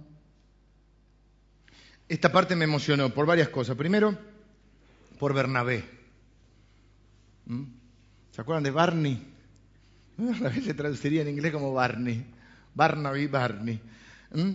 Esta 2.08 2.32
parte 2.32 2.56
me 2.56 2.66
emocionó 2.66 3.10
por 3.10 3.26
varias 3.26 3.50
cosas. 3.50 3.76
Primero, 3.76 4.18
por 5.18 5.34
Bernabé. 5.34 5.86
¿Mm? 7.46 7.64
¿Se 8.32 8.42
acuerdan 8.42 8.64
de 8.64 8.72
Barney? 8.72 9.26
A 10.18 10.50
veces 10.50 10.66
se 10.66 10.74
traduciría 10.74 11.22
en 11.22 11.30
inglés 11.30 11.52
como 11.52 11.74
Barney. 11.74 12.26
Barnaby 12.76 13.28
Barney. 13.28 13.82
¿Mm? 14.32 14.52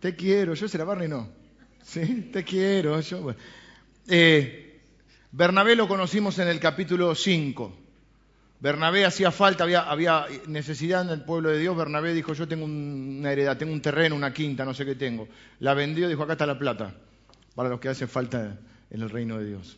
Te 0.00 0.14
quiero, 0.16 0.54
yo 0.54 0.68
será 0.68 0.84
Barney, 0.84 1.08
no. 1.08 1.28
Sí, 1.82 2.30
te 2.32 2.42
quiero. 2.44 3.00
Yo, 3.00 3.34
eh, 4.08 4.80
Bernabé 5.32 5.76
lo 5.76 5.86
conocimos 5.86 6.38
en 6.38 6.48
el 6.48 6.58
capítulo 6.58 7.14
5. 7.14 7.76
Bernabé 8.58 9.04
hacía 9.04 9.30
falta, 9.30 9.64
había, 9.64 9.82
había, 9.82 10.26
necesidad 10.46 11.02
en 11.02 11.10
el 11.10 11.24
pueblo 11.24 11.50
de 11.50 11.58
Dios. 11.58 11.76
Bernabé 11.76 12.14
dijo, 12.14 12.32
yo 12.32 12.48
tengo 12.48 12.64
una 12.64 13.30
heredad, 13.30 13.58
tengo 13.58 13.72
un 13.72 13.82
terreno, 13.82 14.16
una 14.16 14.32
quinta, 14.32 14.64
no 14.64 14.72
sé 14.72 14.86
qué 14.86 14.94
tengo. 14.94 15.28
La 15.60 15.74
vendió, 15.74 16.08
dijo, 16.08 16.22
acá 16.22 16.32
está 16.32 16.46
la 16.46 16.58
plata, 16.58 16.94
para 17.54 17.68
los 17.68 17.80
que 17.80 17.88
hacen 17.88 18.08
falta 18.08 18.58
en 18.90 19.02
el 19.02 19.10
reino 19.10 19.38
de 19.38 19.46
Dios. 19.46 19.76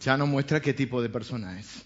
Ya 0.00 0.16
no 0.16 0.26
muestra 0.26 0.60
qué 0.60 0.74
tipo 0.74 1.00
de 1.00 1.08
persona 1.08 1.58
es. 1.58 1.84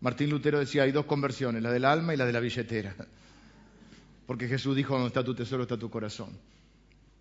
Martín 0.00 0.30
Lutero 0.30 0.58
decía, 0.58 0.84
hay 0.84 0.92
dos 0.92 1.04
conversiones, 1.04 1.62
la 1.62 1.70
del 1.70 1.84
alma 1.84 2.14
y 2.14 2.16
la 2.16 2.26
de 2.26 2.32
la 2.32 2.40
billetera. 2.40 2.94
Porque 4.26 4.48
Jesús 4.48 4.76
dijo, 4.76 4.94
donde 4.94 5.08
está 5.08 5.24
tu 5.24 5.34
tesoro 5.34 5.64
está 5.64 5.76
tu 5.76 5.90
corazón. 5.90 6.30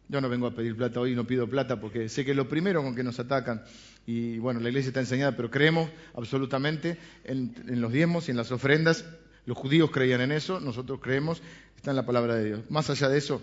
Yo 0.07 0.21
no 0.21 0.30
vengo 0.30 0.47
a 0.47 0.55
pedir 0.55 0.75
plata 0.75 0.99
hoy, 0.99 1.15
no 1.15 1.27
pido 1.27 1.47
plata 1.47 1.80
porque 1.80 2.09
sé 2.09 2.25
que 2.25 2.32
es 2.32 2.38
lo 2.38 2.47
primero 2.49 2.82
con 2.82 2.95
que 2.95 3.03
nos 3.03 3.19
atacan. 3.19 3.63
Y 4.07 4.39
bueno, 4.39 4.59
la 4.59 4.69
iglesia 4.69 4.89
está 4.89 5.01
enseñada, 5.01 5.36
pero 5.36 5.51
creemos 5.51 5.89
absolutamente 6.15 6.97
en, 7.25 7.53
en 7.67 7.82
los 7.82 7.91
diezmos 7.91 8.27
y 8.27 8.32
en 8.32 8.38
las 8.38 8.51
ofrendas. 8.51 9.05
Los 9.45 9.57
judíos 9.57 9.91
creían 9.91 10.21
en 10.21 10.32
eso, 10.32 10.59
nosotros 10.59 10.99
creemos, 11.01 11.41
está 11.75 11.91
en 11.91 11.95
la 11.95 12.05
palabra 12.05 12.36
de 12.36 12.45
Dios. 12.45 12.61
Más 12.69 12.89
allá 12.89 13.09
de 13.09 13.17
eso, 13.17 13.41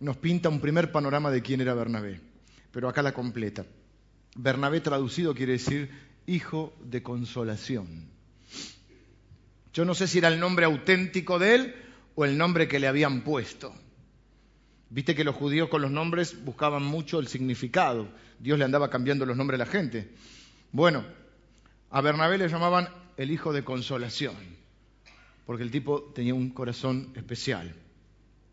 nos 0.00 0.16
pinta 0.16 0.48
un 0.48 0.60
primer 0.60 0.92
panorama 0.92 1.30
de 1.30 1.42
quién 1.42 1.60
era 1.60 1.74
Bernabé, 1.74 2.20
pero 2.70 2.88
acá 2.88 3.02
la 3.02 3.12
completa. 3.12 3.64
Bernabé 4.36 4.80
traducido 4.80 5.34
quiere 5.34 5.52
decir 5.52 5.90
hijo 6.28 6.76
de 6.84 7.02
consolación. 7.02 8.06
Yo 9.72 9.84
no 9.84 9.94
sé 9.94 10.06
si 10.06 10.18
era 10.18 10.28
el 10.28 10.38
nombre 10.38 10.66
auténtico 10.66 11.38
de 11.38 11.54
él 11.54 11.74
o 12.14 12.24
el 12.24 12.36
nombre 12.36 12.68
que 12.68 12.78
le 12.78 12.86
habían 12.86 13.22
puesto. 13.22 13.74
Viste 14.90 15.14
que 15.14 15.24
los 15.24 15.34
judíos 15.34 15.68
con 15.68 15.82
los 15.82 15.90
nombres 15.90 16.44
buscaban 16.44 16.82
mucho 16.82 17.18
el 17.18 17.28
significado. 17.28 18.08
Dios 18.38 18.58
le 18.58 18.64
andaba 18.64 18.90
cambiando 18.90 19.26
los 19.26 19.36
nombres 19.36 19.60
a 19.60 19.64
la 19.64 19.70
gente. 19.70 20.10
Bueno, 20.72 21.04
a 21.90 22.00
Bernabé 22.00 22.38
le 22.38 22.48
llamaban 22.48 22.88
el 23.16 23.30
hijo 23.30 23.52
de 23.52 23.64
consolación, 23.64 24.34
porque 25.46 25.62
el 25.62 25.70
tipo 25.70 26.12
tenía 26.14 26.34
un 26.34 26.50
corazón 26.50 27.12
especial. 27.16 27.74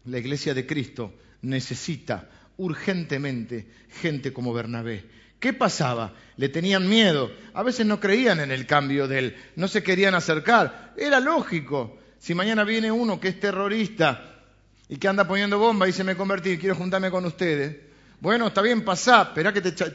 La 0.05 0.19
iglesia 0.19 0.53
de 0.53 0.65
Cristo 0.65 1.13
necesita 1.41 2.29
urgentemente 2.57 3.67
gente 4.01 4.31
como 4.33 4.53
Bernabé. 4.53 5.05
¿Qué 5.39 5.53
pasaba? 5.53 6.13
Le 6.37 6.49
tenían 6.49 6.87
miedo. 6.89 7.31
A 7.53 7.63
veces 7.63 7.85
no 7.85 7.99
creían 7.99 8.39
en 8.39 8.51
el 8.51 8.65
cambio 8.65 9.07
de 9.07 9.19
él, 9.19 9.37
no 9.55 9.67
se 9.67 9.83
querían 9.83 10.15
acercar. 10.15 10.93
Era 10.97 11.19
lógico. 11.19 11.97
Si 12.19 12.33
mañana 12.33 12.63
viene 12.63 12.91
uno 12.91 13.19
que 13.19 13.27
es 13.27 13.39
terrorista 13.39 14.41
y 14.89 14.97
que 14.97 15.07
anda 15.07 15.27
poniendo 15.27 15.59
bomba 15.59 15.87
y 15.87 15.91
se 15.91 16.03
me 16.03 16.15
convertí, 16.15 16.57
quiero 16.57 16.75
juntarme 16.75 17.11
con 17.11 17.25
ustedes. 17.25 17.77
Bueno, 18.19 18.47
está 18.47 18.61
bien, 18.61 18.83
pasá, 18.83 19.21
espera 19.23 19.53
que 19.53 19.61
te... 19.61 19.73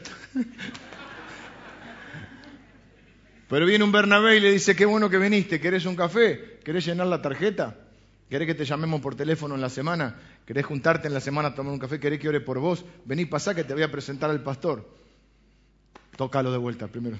Pero 3.49 3.65
viene 3.65 3.83
un 3.83 3.91
Bernabé 3.91 4.37
y 4.37 4.39
le 4.39 4.51
dice, 4.51 4.75
qué 4.77 4.85
bueno 4.85 5.09
que 5.09 5.17
viniste, 5.17 5.59
¿querés 5.59 5.85
un 5.85 5.97
café? 5.97 6.59
¿Querés 6.63 6.85
llenar 6.85 7.07
la 7.07 7.21
tarjeta? 7.21 7.75
¿Querés 8.29 8.47
que 8.47 8.55
te 8.55 8.63
llamemos 8.63 9.01
por 9.01 9.15
teléfono 9.15 9.55
en 9.55 9.61
la 9.61 9.69
semana? 9.69 10.15
¿Querés 10.45 10.65
juntarte 10.65 11.09
en 11.09 11.13
la 11.13 11.19
semana 11.19 11.49
a 11.49 11.53
tomar 11.53 11.73
un 11.73 11.79
café? 11.79 11.99
¿Querés 11.99 12.17
que 12.17 12.29
ore 12.29 12.39
por 12.39 12.59
vos? 12.59 12.85
Vení, 13.03 13.25
pasá 13.25 13.53
que 13.53 13.65
te 13.65 13.73
voy 13.73 13.83
a 13.83 13.91
presentar 13.91 14.29
al 14.29 14.41
pastor. 14.41 15.00
Tócalo 16.21 16.51
de 16.51 16.59
vuelta 16.59 16.87
primero. 16.87 17.17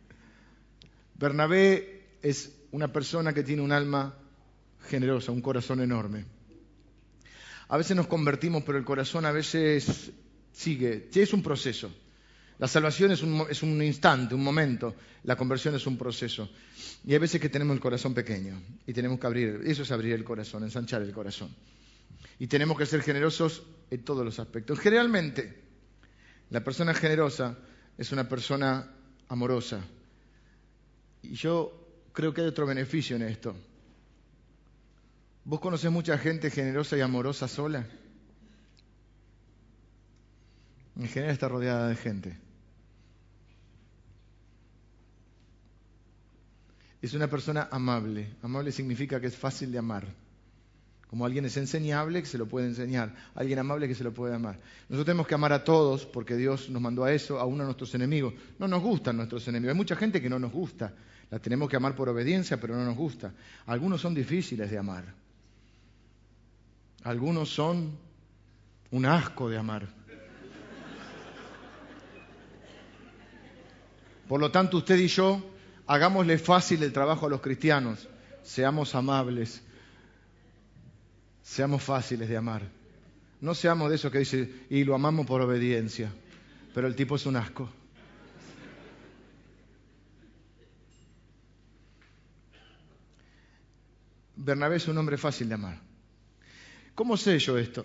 Bernabé 1.16 2.16
es 2.22 2.50
una 2.70 2.90
persona 2.90 3.34
que 3.34 3.42
tiene 3.42 3.60
un 3.60 3.72
alma 3.72 4.14
generosa, 4.88 5.32
un 5.32 5.42
corazón 5.42 5.82
enorme. 5.82 6.24
A 7.68 7.76
veces 7.76 7.94
nos 7.94 8.06
convertimos, 8.06 8.62
pero 8.64 8.78
el 8.78 8.86
corazón 8.86 9.26
a 9.26 9.32
veces 9.32 10.12
sigue. 10.50 11.10
Es 11.14 11.34
un 11.34 11.42
proceso. 11.42 11.90
La 12.58 12.68
salvación 12.68 13.10
es 13.10 13.22
un, 13.22 13.44
es 13.50 13.62
un, 13.62 13.82
instante, 13.82 14.34
un 14.34 14.42
momento. 14.42 14.94
La 15.24 15.36
conversión 15.36 15.74
es 15.74 15.86
un 15.86 15.98
proceso. 15.98 16.48
Y 17.04 17.12
hay 17.12 17.18
veces 17.18 17.38
que 17.38 17.50
tenemos 17.50 17.74
el 17.74 17.80
corazón 17.80 18.14
pequeño 18.14 18.62
y 18.86 18.94
tenemos 18.94 19.20
que 19.20 19.26
abrir. 19.26 19.60
Eso 19.66 19.82
es 19.82 19.92
abrir 19.92 20.14
el 20.14 20.24
corazón, 20.24 20.62
ensanchar 20.62 21.02
el 21.02 21.12
corazón. 21.12 21.54
Y 22.38 22.46
tenemos 22.46 22.78
que 22.78 22.86
ser 22.86 23.02
generosos 23.02 23.62
en 23.90 24.02
todos 24.02 24.24
los 24.24 24.38
aspectos. 24.38 24.80
Generalmente, 24.80 25.64
la 26.48 26.64
persona 26.64 26.94
generosa 26.94 27.58
es 27.96 28.12
una 28.12 28.28
persona 28.28 28.90
amorosa. 29.28 29.84
Y 31.22 31.34
yo 31.34 31.72
creo 32.12 32.34
que 32.34 32.42
hay 32.42 32.46
otro 32.46 32.66
beneficio 32.66 33.16
en 33.16 33.22
esto. 33.22 33.54
¿Vos 35.44 35.60
conocés 35.60 35.90
mucha 35.90 36.16
gente 36.18 36.50
generosa 36.50 36.96
y 36.96 37.00
amorosa 37.00 37.48
sola? 37.48 37.86
En 40.96 41.08
general 41.08 41.32
está 41.32 41.48
rodeada 41.48 41.88
de 41.88 41.96
gente. 41.96 42.38
Es 47.02 47.12
una 47.12 47.28
persona 47.28 47.68
amable. 47.70 48.34
Amable 48.42 48.72
significa 48.72 49.20
que 49.20 49.26
es 49.26 49.36
fácil 49.36 49.70
de 49.70 49.78
amar. 49.78 50.23
Como 51.14 51.26
alguien 51.26 51.44
es 51.44 51.56
enseñable, 51.56 52.22
que 52.22 52.26
se 52.26 52.38
lo 52.38 52.46
puede 52.46 52.66
enseñar. 52.66 53.14
Alguien 53.36 53.60
amable 53.60 53.86
que 53.86 53.94
se 53.94 54.02
lo 54.02 54.12
puede 54.12 54.34
amar. 54.34 54.58
Nosotros 54.88 55.06
tenemos 55.06 55.28
que 55.28 55.36
amar 55.36 55.52
a 55.52 55.62
todos 55.62 56.06
porque 56.06 56.34
Dios 56.34 56.68
nos 56.70 56.82
mandó 56.82 57.04
a 57.04 57.12
eso, 57.12 57.38
a 57.38 57.44
uno 57.44 57.58
de 57.58 57.66
nuestros 57.66 57.94
enemigos. 57.94 58.34
No 58.58 58.66
nos 58.66 58.82
gustan 58.82 59.18
nuestros 59.18 59.46
enemigos. 59.46 59.74
Hay 59.74 59.76
mucha 59.76 59.94
gente 59.94 60.20
que 60.20 60.28
no 60.28 60.40
nos 60.40 60.50
gusta. 60.50 60.92
La 61.30 61.38
tenemos 61.38 61.70
que 61.70 61.76
amar 61.76 61.94
por 61.94 62.08
obediencia, 62.08 62.60
pero 62.60 62.74
no 62.74 62.84
nos 62.84 62.96
gusta. 62.96 63.32
Algunos 63.66 64.00
son 64.00 64.12
difíciles 64.12 64.68
de 64.68 64.76
amar. 64.76 65.04
Algunos 67.04 67.48
son 67.48 67.96
un 68.90 69.06
asco 69.06 69.48
de 69.48 69.56
amar. 69.56 69.86
Por 74.26 74.40
lo 74.40 74.50
tanto, 74.50 74.78
usted 74.78 74.98
y 74.98 75.06
yo 75.06 75.48
hagámosle 75.86 76.38
fácil 76.38 76.82
el 76.82 76.92
trabajo 76.92 77.26
a 77.26 77.30
los 77.30 77.40
cristianos. 77.40 78.08
Seamos 78.42 78.96
amables. 78.96 79.62
Seamos 81.44 81.82
fáciles 81.82 82.28
de 82.28 82.36
amar. 82.38 82.62
No 83.40 83.54
seamos 83.54 83.90
de 83.90 83.96
esos 83.96 84.10
que 84.10 84.18
dicen, 84.18 84.66
y 84.70 84.82
lo 84.82 84.94
amamos 84.94 85.26
por 85.26 85.42
obediencia, 85.42 86.10
pero 86.72 86.86
el 86.88 86.96
tipo 86.96 87.16
es 87.16 87.26
un 87.26 87.36
asco. 87.36 87.68
Bernabé 94.36 94.76
es 94.76 94.88
un 94.88 94.96
hombre 94.96 95.18
fácil 95.18 95.48
de 95.48 95.54
amar. 95.54 95.78
¿Cómo 96.94 97.16
sé 97.18 97.38
yo 97.38 97.58
esto? 97.58 97.84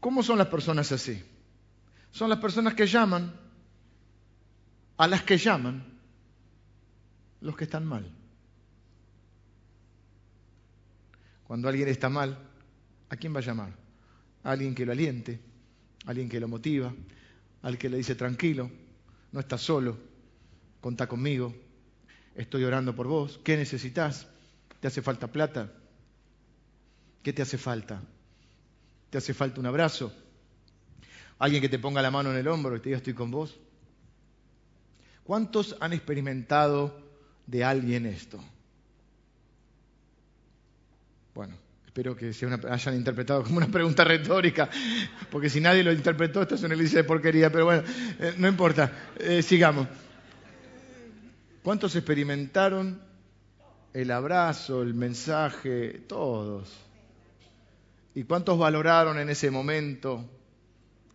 ¿Cómo 0.00 0.22
son 0.22 0.38
las 0.38 0.48
personas 0.48 0.90
así? 0.92 1.22
Son 2.10 2.30
las 2.30 2.38
personas 2.38 2.74
que 2.74 2.86
llaman 2.86 3.34
a 4.96 5.06
las 5.06 5.22
que 5.22 5.36
llaman 5.36 5.84
los 7.42 7.54
que 7.54 7.64
están 7.64 7.84
mal. 7.84 8.10
Cuando 11.46 11.68
alguien 11.68 11.88
está 11.88 12.08
mal, 12.08 12.38
¿a 13.08 13.16
quién 13.16 13.34
va 13.34 13.38
a 13.38 13.42
llamar? 13.42 13.72
A 14.42 14.50
alguien 14.50 14.74
que 14.74 14.86
lo 14.86 14.92
aliente, 14.92 15.40
a 16.06 16.10
alguien 16.10 16.28
que 16.28 16.40
lo 16.40 16.48
motiva, 16.48 16.92
al 17.62 17.78
que 17.78 17.88
le 17.88 17.98
dice 17.98 18.14
tranquilo, 18.14 18.70
no 19.32 19.40
estás 19.40 19.60
solo, 19.60 19.96
contá 20.80 21.06
conmigo, 21.06 21.54
estoy 22.34 22.64
orando 22.64 22.94
por 22.94 23.06
vos, 23.06 23.40
¿qué 23.42 23.56
necesitas? 23.56 24.26
¿Te 24.80 24.88
hace 24.88 25.02
falta 25.02 25.28
plata? 25.28 25.72
¿Qué 27.22 27.32
te 27.32 27.42
hace 27.42 27.56
falta? 27.56 28.02
¿Te 29.10 29.18
hace 29.18 29.32
falta 29.32 29.60
un 29.60 29.66
abrazo? 29.66 30.12
¿Alguien 31.38 31.62
que 31.62 31.68
te 31.68 31.78
ponga 31.78 32.02
la 32.02 32.10
mano 32.10 32.30
en 32.30 32.36
el 32.36 32.48
hombro 32.48 32.76
y 32.76 32.80
te 32.80 32.90
diga 32.90 32.98
estoy 32.98 33.14
con 33.14 33.30
vos? 33.30 33.58
¿Cuántos 35.24 35.76
han 35.80 35.94
experimentado 35.94 37.00
de 37.46 37.64
alguien 37.64 38.06
esto? 38.06 38.44
Bueno, 41.34 41.56
espero 41.84 42.14
que 42.14 42.32
se 42.32 42.46
hayan 42.46 42.94
interpretado 42.94 43.42
como 43.42 43.56
una 43.56 43.66
pregunta 43.66 44.04
retórica, 44.04 44.70
porque 45.32 45.50
si 45.50 45.60
nadie 45.60 45.82
lo 45.82 45.92
interpretó, 45.92 46.42
esto 46.42 46.54
es 46.54 46.62
una 46.62 46.76
iglesia 46.76 46.98
de 46.98 47.04
porquería, 47.04 47.50
pero 47.50 47.64
bueno, 47.64 47.82
eh, 48.20 48.34
no 48.38 48.46
importa, 48.46 48.92
eh, 49.18 49.42
sigamos. 49.42 49.88
¿Cuántos 51.64 51.96
experimentaron 51.96 53.00
el 53.92 54.10
abrazo, 54.12 54.82
el 54.82 54.94
mensaje? 54.94 56.04
Todos. 56.06 56.72
¿Y 58.14 58.22
cuántos 58.22 58.56
valoraron 58.56 59.18
en 59.18 59.28
ese 59.28 59.50
momento 59.50 60.24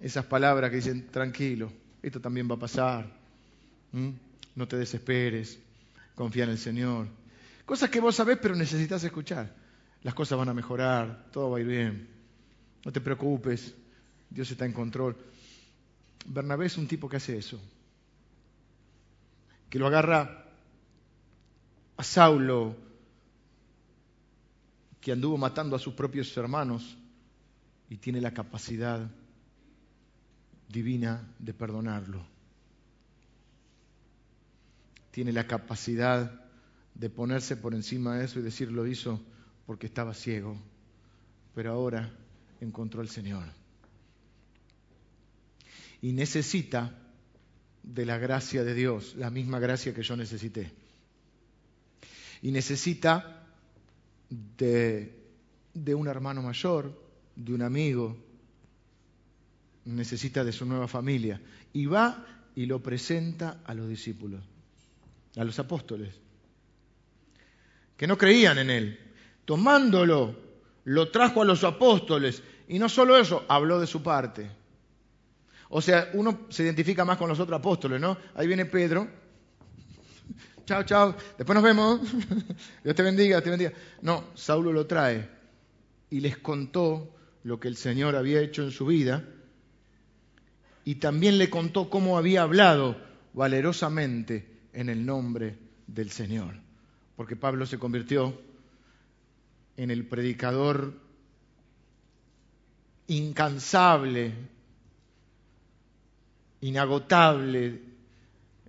esas 0.01 0.25
palabras 0.25 0.69
que 0.69 0.77
dicen, 0.77 1.07
tranquilo, 1.07 1.71
esto 2.03 2.19
también 2.19 2.49
va 2.51 2.55
a 2.55 2.59
pasar, 2.59 3.09
no 4.55 4.67
te 4.67 4.75
desesperes, 4.75 5.59
confía 6.13 6.43
en 6.43 6.49
el 6.49 6.57
Señor? 6.57 7.07
Cosas 7.65 7.89
que 7.89 8.01
vos 8.01 8.15
sabés 8.15 8.37
pero 8.41 8.53
necesitas 8.53 9.01
escuchar. 9.05 9.58
Las 10.03 10.13
cosas 10.13 10.37
van 10.37 10.49
a 10.49 10.53
mejorar, 10.53 11.27
todo 11.31 11.51
va 11.51 11.57
a 11.57 11.61
ir 11.61 11.67
bien, 11.67 12.09
no 12.85 12.91
te 12.91 13.01
preocupes, 13.01 13.75
Dios 14.29 14.49
está 14.49 14.65
en 14.65 14.73
control. 14.73 15.17
Bernabé 16.25 16.67
es 16.67 16.77
un 16.77 16.87
tipo 16.87 17.09
que 17.09 17.17
hace 17.17 17.37
eso, 17.37 17.59
que 19.69 19.79
lo 19.79 19.87
agarra 19.87 20.45
a 21.97 22.03
Saulo, 22.03 22.75
que 25.01 25.11
anduvo 25.11 25.37
matando 25.37 25.75
a 25.75 25.79
sus 25.79 25.93
propios 25.93 26.35
hermanos 26.37 26.97
y 27.89 27.97
tiene 27.97 28.21
la 28.21 28.33
capacidad 28.33 29.09
divina 30.69 31.27
de 31.39 31.53
perdonarlo. 31.53 32.23
Tiene 35.11 35.33
la 35.33 35.47
capacidad 35.47 36.45
de 36.93 37.09
ponerse 37.09 37.57
por 37.57 37.73
encima 37.73 38.17
de 38.17 38.25
eso 38.25 38.39
y 38.39 38.43
decir 38.43 38.71
lo 38.71 38.85
hizo 38.85 39.19
porque 39.69 39.85
estaba 39.85 40.15
ciego, 40.15 40.57
pero 41.53 41.71
ahora 41.71 42.11
encontró 42.59 43.01
al 43.01 43.07
Señor. 43.07 43.45
Y 46.01 46.11
necesita 46.11 46.97
de 47.83 48.03
la 48.03 48.17
gracia 48.17 48.63
de 48.63 48.73
Dios, 48.73 49.13
la 49.15 49.29
misma 49.29 49.59
gracia 49.59 49.93
que 49.93 50.01
yo 50.01 50.15
necesité. 50.17 50.71
Y 52.41 52.49
necesita 52.49 53.45
de, 54.57 55.13
un 55.93 56.07
hermano 56.07 56.41
mayor, 56.41 56.99
de 57.35 57.53
un 57.53 57.61
amigo, 57.61 58.17
necesita 59.85 60.43
de 60.43 60.51
su 60.51 60.65
nueva 60.65 60.87
familia. 60.87 61.39
Y 61.73 61.85
va 61.85 62.25
y 62.55 62.65
lo 62.65 62.81
presenta 62.81 63.61
a 63.63 63.75
los 63.75 63.87
discípulos, 63.87 64.41
a 65.35 65.43
los 65.43 65.59
apóstoles, 65.59 66.09
que 67.95 68.07
no 68.07 68.17
creían 68.17 68.57
en 68.57 68.71
él. 68.71 69.08
Tomándolo, 69.49 70.35
lo 70.83 71.09
trajo 71.09 71.41
a 71.41 71.45
los 71.45 71.63
apóstoles. 71.63 72.43
Y 72.67 72.77
no 72.77 72.87
solo 72.87 73.17
eso, 73.17 73.45
habló 73.47 73.79
de 73.79 73.87
su 73.87 74.03
parte. 74.03 74.47
O 75.69 75.81
sea, 75.81 76.11
uno 76.13 76.41
se 76.49 76.61
identifica 76.61 77.03
más 77.03 77.17
con 77.17 77.29
los 77.29 77.39
otros 77.39 77.57
apóstoles, 77.57 77.99
¿no? 77.99 78.15
Ahí 78.35 78.45
viene 78.45 78.67
Pedro, 78.67 79.07
chao, 80.67 80.83
chao, 80.83 81.15
después 81.35 81.55
nos 81.55 81.63
vemos, 81.63 81.99
Dios 82.83 82.95
te 82.95 83.01
bendiga, 83.01 83.41
te 83.41 83.49
bendiga. 83.49 83.73
No, 84.03 84.25
Saulo 84.35 84.71
lo 84.71 84.85
trae 84.85 85.27
y 86.11 86.19
les 86.19 86.37
contó 86.37 87.15
lo 87.41 87.59
que 87.59 87.69
el 87.69 87.75
Señor 87.75 88.15
había 88.15 88.41
hecho 88.41 88.61
en 88.61 88.69
su 88.69 88.85
vida 88.85 89.25
y 90.85 90.95
también 90.95 91.39
le 91.39 91.49
contó 91.49 91.89
cómo 91.89 92.19
había 92.19 92.43
hablado 92.43 93.01
valerosamente 93.33 94.59
en 94.73 94.89
el 94.89 95.03
nombre 95.03 95.57
del 95.87 96.11
Señor. 96.11 96.53
porque 97.15 97.35
Pablo 97.35 97.65
se 97.65 97.79
convirtió 97.79 98.47
en 99.79 99.91
el 99.91 100.05
predicador 100.05 100.93
incansable, 103.07 104.33
inagotable 106.59 107.79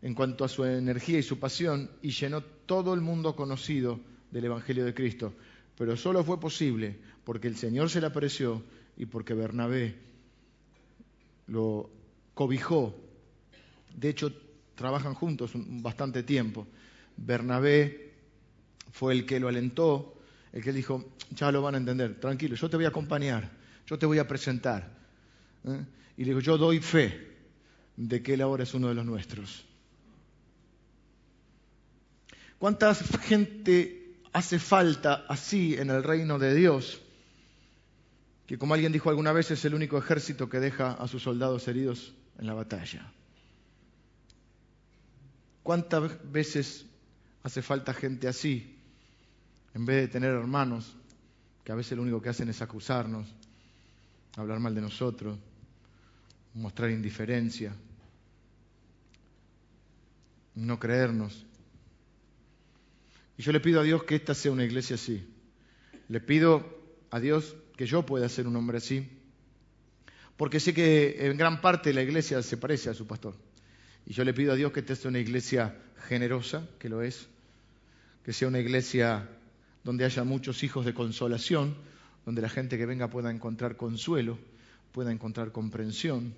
en 0.03 0.15
cuanto 0.15 0.45
a 0.45 0.49
su 0.49 0.65
energía 0.65 1.19
y 1.19 1.25
su 1.25 1.41
pasión 1.41 1.91
y 2.01 2.13
llenó 2.13 2.43
todo 2.43 2.95
el 2.95 3.01
mundo 3.01 3.35
conocido 3.35 3.99
del 4.31 4.45
Evangelio 4.45 4.85
de 4.85 4.95
Cristo. 4.95 5.35
Pero 5.77 5.97
solo 5.97 6.23
fue 6.23 6.39
posible 6.39 6.97
porque 7.25 7.49
el 7.49 7.57
Señor 7.57 7.91
se 7.91 8.01
le 8.01 8.07
apareció 8.07 8.63
y 8.97 9.07
porque 9.07 9.35
Bernabé 9.35 9.97
lo 11.49 11.91
cobijó. 12.35 12.95
De 13.97 14.11
hecho, 14.11 14.33
trabajan 14.77 15.15
juntos 15.15 15.51
bastante 15.57 16.23
tiempo. 16.23 16.69
Bernabé 17.17 18.13
fue 18.93 19.13
el 19.13 19.27
que 19.27 19.41
lo 19.41 19.49
alentó, 19.49 20.20
el 20.53 20.63
que 20.63 20.73
dijo, 20.73 21.13
ya 21.31 21.53
lo 21.53 21.63
van 21.63 21.75
a 21.77 21.79
entender, 21.79 22.19
tranquilo, 22.19 22.57
yo 22.57 22.69
te 22.69 22.77
voy 22.77 22.85
a 22.85 22.89
acompañar, 22.89 23.51
yo 23.87 23.99
te 23.99 24.07
voy 24.07 24.19
a 24.19 24.27
presentar. 24.27 24.89
¿eh? 25.65 25.85
Y 26.17 26.25
le 26.25 26.31
digo, 26.31 26.41
yo 26.41 26.59
doy 26.59 26.81
fe 26.81 27.29
de 27.97 28.23
que 28.23 28.35
él 28.35 28.41
ahora 28.41 28.65
es 28.65 28.75
uno 28.75 28.89
de 28.89 28.95
los 28.95 29.05
nuestros. 29.05 29.65
¿Cuánta 32.59 32.95
gente 32.95 34.17
hace 34.33 34.59
falta 34.59 35.25
así 35.29 35.77
en 35.77 35.91
el 35.91 36.03
reino 36.03 36.39
de 36.39 36.55
Dios? 36.55 37.01
Que 38.47 38.59
como 38.59 38.75
alguien 38.75 38.93
dijo 38.93 39.09
alguna 39.09 39.33
vez 39.33 39.51
es 39.51 39.65
el 39.65 39.75
único 39.75 39.97
ejército 39.97 40.49
que 40.49 40.61
deja 40.61 40.93
a 40.93 41.09
sus 41.09 41.23
soldados 41.23 41.69
heridos 41.69 42.13
en 42.39 42.47
la 42.47 42.55
batalla. 42.55 43.13
¿Cuántas 45.63 46.33
veces 46.33 46.87
hace 47.43 47.63
falta 47.63 47.95
gente 47.95 48.29
así? 48.29 48.80
En 49.75 49.85
vez 49.85 49.97
de 49.97 50.09
tener 50.09 50.31
hermanos 50.31 50.97
que 51.65 51.73
a 51.73 51.75
veces 51.75 51.97
lo 51.97 52.03
único 52.03 52.21
que 52.21 52.29
hacen 52.29 52.49
es 52.49 52.63
acusarnos, 52.63 53.29
hablar 54.37 54.59
mal 54.61 54.75
de 54.75 54.81
nosotros, 54.81 55.39
mostrar 56.55 56.91
indiferencia, 56.91 57.73
no 60.55 60.79
creernos. 60.79 61.47
Y 63.39 63.43
yo 63.43 63.53
le 63.53 63.61
pido 63.61 63.81
a 63.81 63.85
Dios 63.85 64.05
que 64.05 64.17
esta 64.17 64.35
sea 64.35 64.53
una 64.53 64.65
iglesia 64.65 64.97
así. 64.97 65.27
Le 66.09 66.21
pido 66.21 66.79
a 67.11 67.21
Dios 67.21 67.57
que 67.77 67.87
yo 67.87 68.05
pueda 68.05 68.29
ser 68.29 68.47
un 68.47 68.57
hombre 68.57 68.79
así, 68.79 69.09
porque 70.37 70.61
sé 70.61 70.75
que 70.75 71.27
en 71.27 71.37
gran 71.37 71.61
parte 71.61 71.93
la 71.93 72.03
iglesia 72.03 72.43
se 72.43 72.57
parece 72.57 72.91
a 72.91 72.95
su 72.95 73.07
pastor. 73.07 73.35
Y 74.07 74.13
yo 74.13 74.25
le 74.25 74.35
pido 74.35 74.53
a 74.53 74.57
Dios 74.57 74.73
que 74.73 74.81
esta 74.81 74.97
sea 74.97 75.11
una 75.11 75.19
iglesia 75.19 75.79
generosa, 76.09 76.69
que 76.79 76.89
lo 76.89 77.03
es, 77.03 77.29
que 78.25 78.33
sea 78.33 78.49
una 78.49 78.59
iglesia 78.59 79.29
donde 79.85 80.05
haya 80.05 80.25
muchos 80.25 80.63
hijos 80.63 80.85
de 80.85 80.95
consolación, 80.95 81.75
donde 82.25 82.43
la 82.43 82.49
gente 82.49 82.77
que 82.77 82.87
venga 82.87 83.09
pueda 83.09 83.31
encontrar 83.31 83.77
consuelo, 83.77 84.39
pueda 84.93 85.13
encontrar 85.13 85.53
comprensión, 85.53 86.35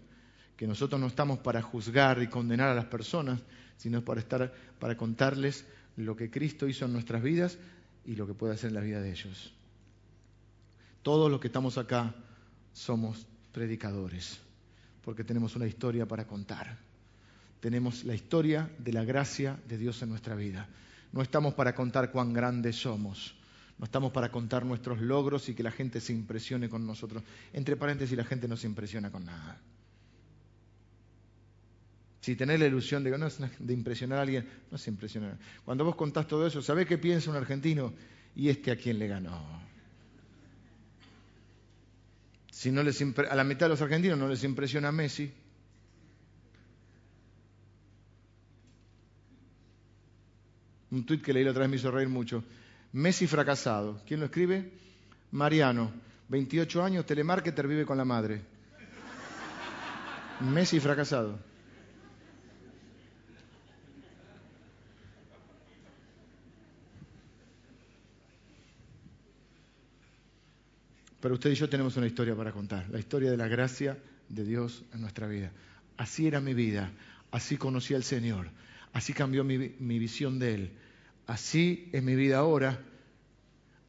que 0.57 0.67
nosotros 0.67 1.01
no 1.01 1.07
estamos 1.07 1.39
para 1.41 1.63
juzgar 1.63 2.23
y 2.23 2.29
condenar 2.29 2.69
a 2.69 2.75
las 2.75 2.85
personas, 2.87 3.41
sino 3.77 4.05
para 4.05 4.21
estar 4.21 4.53
para 4.79 4.97
contarles 4.97 5.65
lo 5.97 6.17
que 6.17 6.31
Cristo 6.31 6.69
hizo 6.69 6.85
en 6.85 6.93
nuestras 6.93 7.23
vidas 7.23 7.59
y 8.05 8.15
lo 8.17 8.27
que 8.27 8.35
puede 8.35 8.55
hacer 8.55 8.69
en 8.69 8.75
la 8.75 8.81
vida 8.81 9.01
de 9.01 9.11
ellos. 9.11 9.53
Todos 11.03 11.31
los 11.31 11.41
que 11.41 11.49
estamos 11.49 11.79
acá 11.79 12.15
somos 12.73 13.27
predicadores, 13.53 14.41
porque 15.03 15.25
tenemos 15.25 15.57
una 15.57 15.67
historia 15.67 16.07
para 16.07 16.27
contar. 16.27 16.79
Tenemos 17.61 18.05
la 18.05 18.15
historia 18.15 18.71
de 18.79 18.93
la 18.93 19.05
gracia 19.05 19.61
de 19.69 19.79
Dios 19.79 20.03
en 20.03 20.11
nuestra 20.11 20.35
vida. 20.35 20.69
No 21.13 21.23
estamos 21.23 21.55
para 21.55 21.75
contar 21.75 22.11
cuán 22.11 22.33
grandes 22.33 22.77
somos. 22.77 23.35
No 23.79 23.85
estamos 23.85 24.13
para 24.13 24.31
contar 24.31 24.65
nuestros 24.65 25.01
logros 25.01 25.49
y 25.49 25.55
que 25.55 25.63
la 25.63 25.71
gente 25.71 26.01
se 26.01 26.13
impresione 26.13 26.69
con 26.69 26.87
nosotros. 26.87 27.23
Entre 27.53 27.77
paréntesis, 27.77 28.17
la 28.17 28.25
gente 28.25 28.49
no 28.49 28.57
se 28.57 28.67
impresiona 28.67 29.11
con 29.11 29.25
nada. 29.25 29.61
Si 32.21 32.37
tenés 32.37 32.61
la 32.61 32.67
ilusión 32.67 33.03
de, 33.03 33.75
impresionar 33.75 34.21
a 34.21 34.23
alguien, 34.23 34.49
no 34.71 34.79
se 34.79 34.91
impresiona. 34.91 35.37
Cuando 35.65 35.85
vos 35.85 35.97
contás 35.97 36.29
todo 36.29 36.47
eso, 36.47 36.63
¿sabés 36.63 36.87
qué 36.87 36.97
piensa 36.97 37.31
un 37.31 37.37
argentino? 37.37 37.93
¿Y 38.37 38.49
este 38.49 38.71
a 38.71 38.77
quién 38.77 39.01
le 39.01 39.09
ganó? 39.09 39.45
Si 42.49 42.71
no 42.71 42.85
les 42.85 43.03
a 43.03 43.35
la 43.35 43.43
mitad 43.43 43.67
de 43.67 43.71
los 43.71 43.83
argentinos 43.83 44.17
no 44.17 44.29
les 44.29 44.45
impresiona 44.45 44.93
Messi. 44.93 45.33
Un 50.93 51.05
tuit 51.05 51.23
que 51.23 51.33
leí 51.33 51.43
la 51.43 51.51
otra 51.51 51.67
vez 51.67 51.83
reír 51.83 52.09
mucho. 52.09 52.45
Messi 52.93 53.27
fracasado. 53.27 54.01
¿Quién 54.07 54.21
lo 54.21 54.27
escribe? 54.27 54.71
Mariano, 55.33 55.91
28 56.29 56.85
años, 56.85 57.07
telemarketer, 57.07 57.67
vive 57.67 57.85
con 57.85 57.97
la 57.97 58.05
madre. 58.05 58.43
Messi 60.41 60.79
fracasado. 60.79 61.39
Pero 71.23 71.35
usted 71.35 71.53
y 71.53 71.55
yo 71.55 71.69
tenemos 71.69 71.97
una 71.97 72.09
historia 72.09 72.35
para 72.35 72.51
contar, 72.51 72.91
la 72.91 72.99
historia 72.99 73.31
de 73.31 73.37
la 73.37 73.47
gracia 73.47 73.97
de 74.29 74.45
Dios 74.45 74.83
en 74.93 75.03
nuestra 75.03 75.29
vida. 75.29 75.53
Así 75.97 76.27
era 76.27 76.41
mi 76.41 76.53
vida, 76.53 76.91
así 77.31 77.57
conocí 77.57 77.95
al 77.95 78.03
Señor, 78.03 78.49
así 78.93 79.13
cambió 79.13 79.45
mi, 79.45 79.59
visión 80.01 80.41
de 80.41 80.55
Él, 80.55 80.73
así 81.27 81.89
es 81.93 82.03
mi 82.03 82.15
vida 82.15 82.39
ahora, 82.39 82.81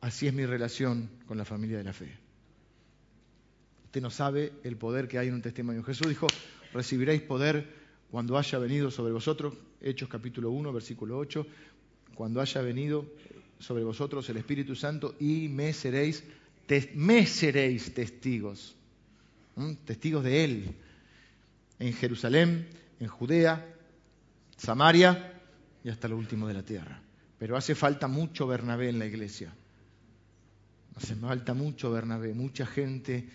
así 0.01 0.27
es 0.27 0.33
mi 0.33 0.45
relación 0.45 1.09
con 1.27 1.37
la 1.37 1.45
familia 1.45 1.77
de 1.77 1.83
la 1.83 1.93
fe. 1.93 2.11
Usted 3.85 4.01
no 4.01 4.09
sabe 4.09 4.53
el 4.63 4.75
poder 4.75 5.07
que 5.07 5.19
hay 5.19 5.27
en 5.27 5.35
un 5.35 5.41
testimonio. 5.41 5.83
Jesús 5.83 6.07
dijo, 6.07 6.27
recibiréis 6.73 7.21
poder 7.21 7.67
cuando 8.09 8.37
haya 8.37 8.57
venido 8.59 8.91
sobre 8.91 9.13
vosotros, 9.13 9.53
Hechos 9.81 10.09
capítulo 10.09 10.51
1, 10.51 10.73
versículo 10.73 11.17
8, 11.17 11.45
cuando 12.15 12.41
haya 12.41 12.61
venido 12.61 13.05
sobre 13.59 13.83
vosotros 13.83 14.27
el 14.29 14.37
Espíritu 14.37 14.75
Santo 14.75 15.15
y 15.19 15.47
me 15.47 15.73
seréis 15.73 16.23
me 16.95 17.25
seréis 17.25 17.93
testigos, 17.93 18.75
testigos 19.85 20.23
de 20.23 20.43
Él, 20.43 20.75
en 21.79 21.93
Jerusalén, 21.93 22.67
en 22.99 23.07
Judea, 23.07 23.75
Samaria 24.57 25.41
y 25.83 25.89
hasta 25.89 26.07
lo 26.07 26.17
último 26.17 26.47
de 26.47 26.53
la 26.53 26.63
tierra. 26.63 27.01
Pero 27.37 27.57
hace 27.57 27.75
falta 27.75 28.07
mucho 28.07 28.47
Bernabé 28.47 28.89
en 28.89 28.99
la 28.99 29.05
iglesia. 29.05 29.53
Hace 30.95 31.15
falta 31.15 31.53
mucho 31.53 31.91
Bernabé, 31.91 32.33
mucha 32.33 32.65
gente 32.65 33.27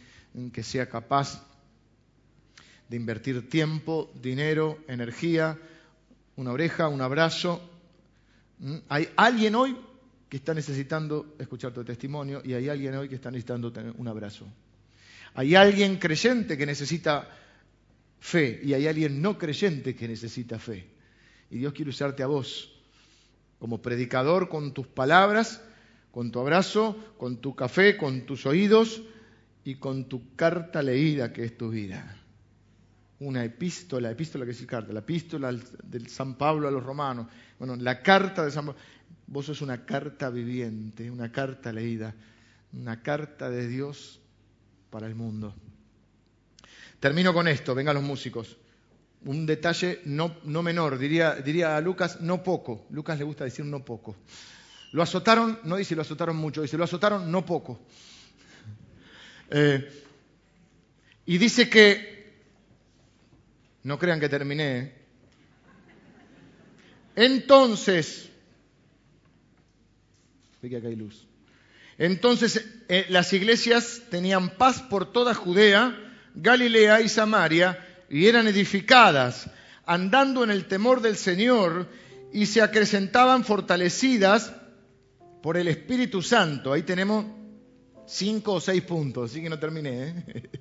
que 0.53 0.63
sea 0.63 0.89
capaz 0.89 1.45
de 2.89 2.97
invertir 2.97 3.49
tiempo, 3.49 4.11
dinero, 4.23 4.79
energía, 4.89 5.59
una 6.37 6.53
oreja, 6.53 6.89
un 6.89 7.01
abrazo. 7.01 7.61
¿Hay 8.89 9.09
alguien 9.17 9.55
hoy 9.57 9.77
que 10.29 10.37
está 10.37 10.53
necesitando 10.53 11.35
escuchar 11.39 11.73
tu 11.73 11.85
testimonio 11.85 12.43
y 12.45 12.53
hay 12.53 12.69
alguien 12.69 12.95
hoy 12.95 13.09
que 13.09 13.15
está 13.15 13.31
necesitando 13.31 13.73
tener 13.73 13.95
un 13.97 14.09
abrazo. 14.09 14.47
Hay 15.35 15.55
alguien 15.55 15.97
creyente 15.97 16.59
que 16.59 16.67
necesita 16.67 17.29
fe 18.21 18.61
y 18.63 18.75
hay 18.75 18.87
alguien 18.87 19.23
no 19.23 19.39
creyente 19.39 19.95
que 19.95 20.07
necesita 20.07 20.59
fe. 20.59 20.87
Y 21.51 21.59
Dios 21.59 21.73
quiere 21.73 21.91
usarte 21.91 22.23
a 22.23 22.27
vos 22.27 22.78
como 23.59 23.83
predicador 23.83 24.49
con 24.49 24.73
tus 24.73 24.87
palabras, 24.87 25.63
con 26.11 26.31
tu 26.31 26.41
abrazo, 26.41 26.97
con 27.17 27.39
tu 27.39 27.55
café, 27.55 27.97
con 27.97 28.23
tus 28.23 28.47
oídos 28.47 29.03
y 29.65 29.77
con 29.77 30.09
tu 30.09 30.35
carta 30.37 30.83
leída 30.83 31.33
que 31.33 31.45
es 31.45 31.57
tu 31.57 31.71
vida. 31.71 32.17
Una 33.21 33.45
epístola, 33.45 34.11
epístola 34.11 34.45
que 34.45 34.53
es 34.53 34.67
carta, 34.67 34.93
la 34.93 35.01
epístola 35.01 35.53
del 35.85 36.09
San 36.09 36.35
Pablo 36.35 36.69
a 36.69 36.71
los 36.71 36.83
romanos, 36.83 37.27
bueno, 37.59 37.77
la 37.77 38.03
carta 38.03 38.45
de 38.45 38.51
San 38.51 38.67
Pablo. 38.67 38.81
Vos 39.27 39.47
sos 39.47 39.61
una 39.61 39.85
carta 39.85 40.31
viviente, 40.31 41.11
una 41.11 41.31
carta 41.31 41.73
leída, 41.73 42.15
una 42.73 43.03
carta 43.03 43.51
de 43.51 43.69
Dios 43.69 44.21
para 44.91 45.07
el 45.07 45.15
mundo. 45.15 45.55
Termino 47.01 47.35
con 47.35 47.47
esto, 47.47 47.75
vengan 47.75 47.95
los 47.95 48.05
músicos. 48.05 48.57
Un 49.25 49.47
detalle 49.47 50.01
no, 50.05 50.37
no 50.45 50.63
menor, 50.63 50.99
diría, 50.99 51.35
diría 51.35 51.77
a 51.77 51.81
Lucas, 51.81 52.21
no 52.21 52.43
poco. 52.43 52.87
Lucas 52.91 53.19
le 53.19 53.25
gusta 53.25 53.45
decir 53.45 53.65
no 53.65 53.85
poco. 53.85 54.17
Lo 54.93 55.03
azotaron, 55.03 55.59
no 55.65 55.77
dice 55.77 55.95
lo 55.95 56.03
azotaron 56.03 56.37
mucho, 56.37 56.63
dice 56.63 56.79
lo 56.79 56.85
azotaron 56.85 57.31
no 57.31 57.45
poco. 57.45 57.81
Eh, 59.51 60.05
y 61.27 61.39
dice 61.39 61.69
que, 61.69 62.33
no 63.83 63.99
crean 63.99 64.21
que 64.21 64.29
terminé, 64.29 64.79
¿eh? 64.79 64.93
entonces 67.17 68.29
hay 70.63 70.97
luz. 70.97 71.27
Entonces 71.99 72.65
eh, 72.89 73.07
las 73.09 73.33
iglesias 73.33 74.03
tenían 74.11 74.51
paz 74.51 74.83
por 74.83 75.13
toda 75.13 75.35
Judea, 75.35 75.97
Galilea 76.35 77.01
y 77.01 77.09
Samaria 77.09 77.88
y 78.09 78.27
eran 78.27 78.47
edificadas, 78.49 79.51
andando 79.85 80.45
en 80.45 80.51
el 80.51 80.67
temor 80.67 81.01
del 81.01 81.17
Señor 81.17 81.89
y 82.33 82.47
se 82.47 82.63
acrecentaban 82.63 83.45
fortalecidas 83.45 84.53
por 85.43 85.57
el 85.57 85.69
Espíritu 85.69 86.23
Santo. 86.23 86.73
Ahí 86.73 86.83
tenemos 86.83 87.27
cinco 88.07 88.55
o 88.55 88.61
seis 88.61 88.83
puntos, 88.83 89.31
así 89.31 89.43
que 89.43 89.51
no 89.51 89.59
terminé. 89.59 90.09
¿eh? 90.09 90.51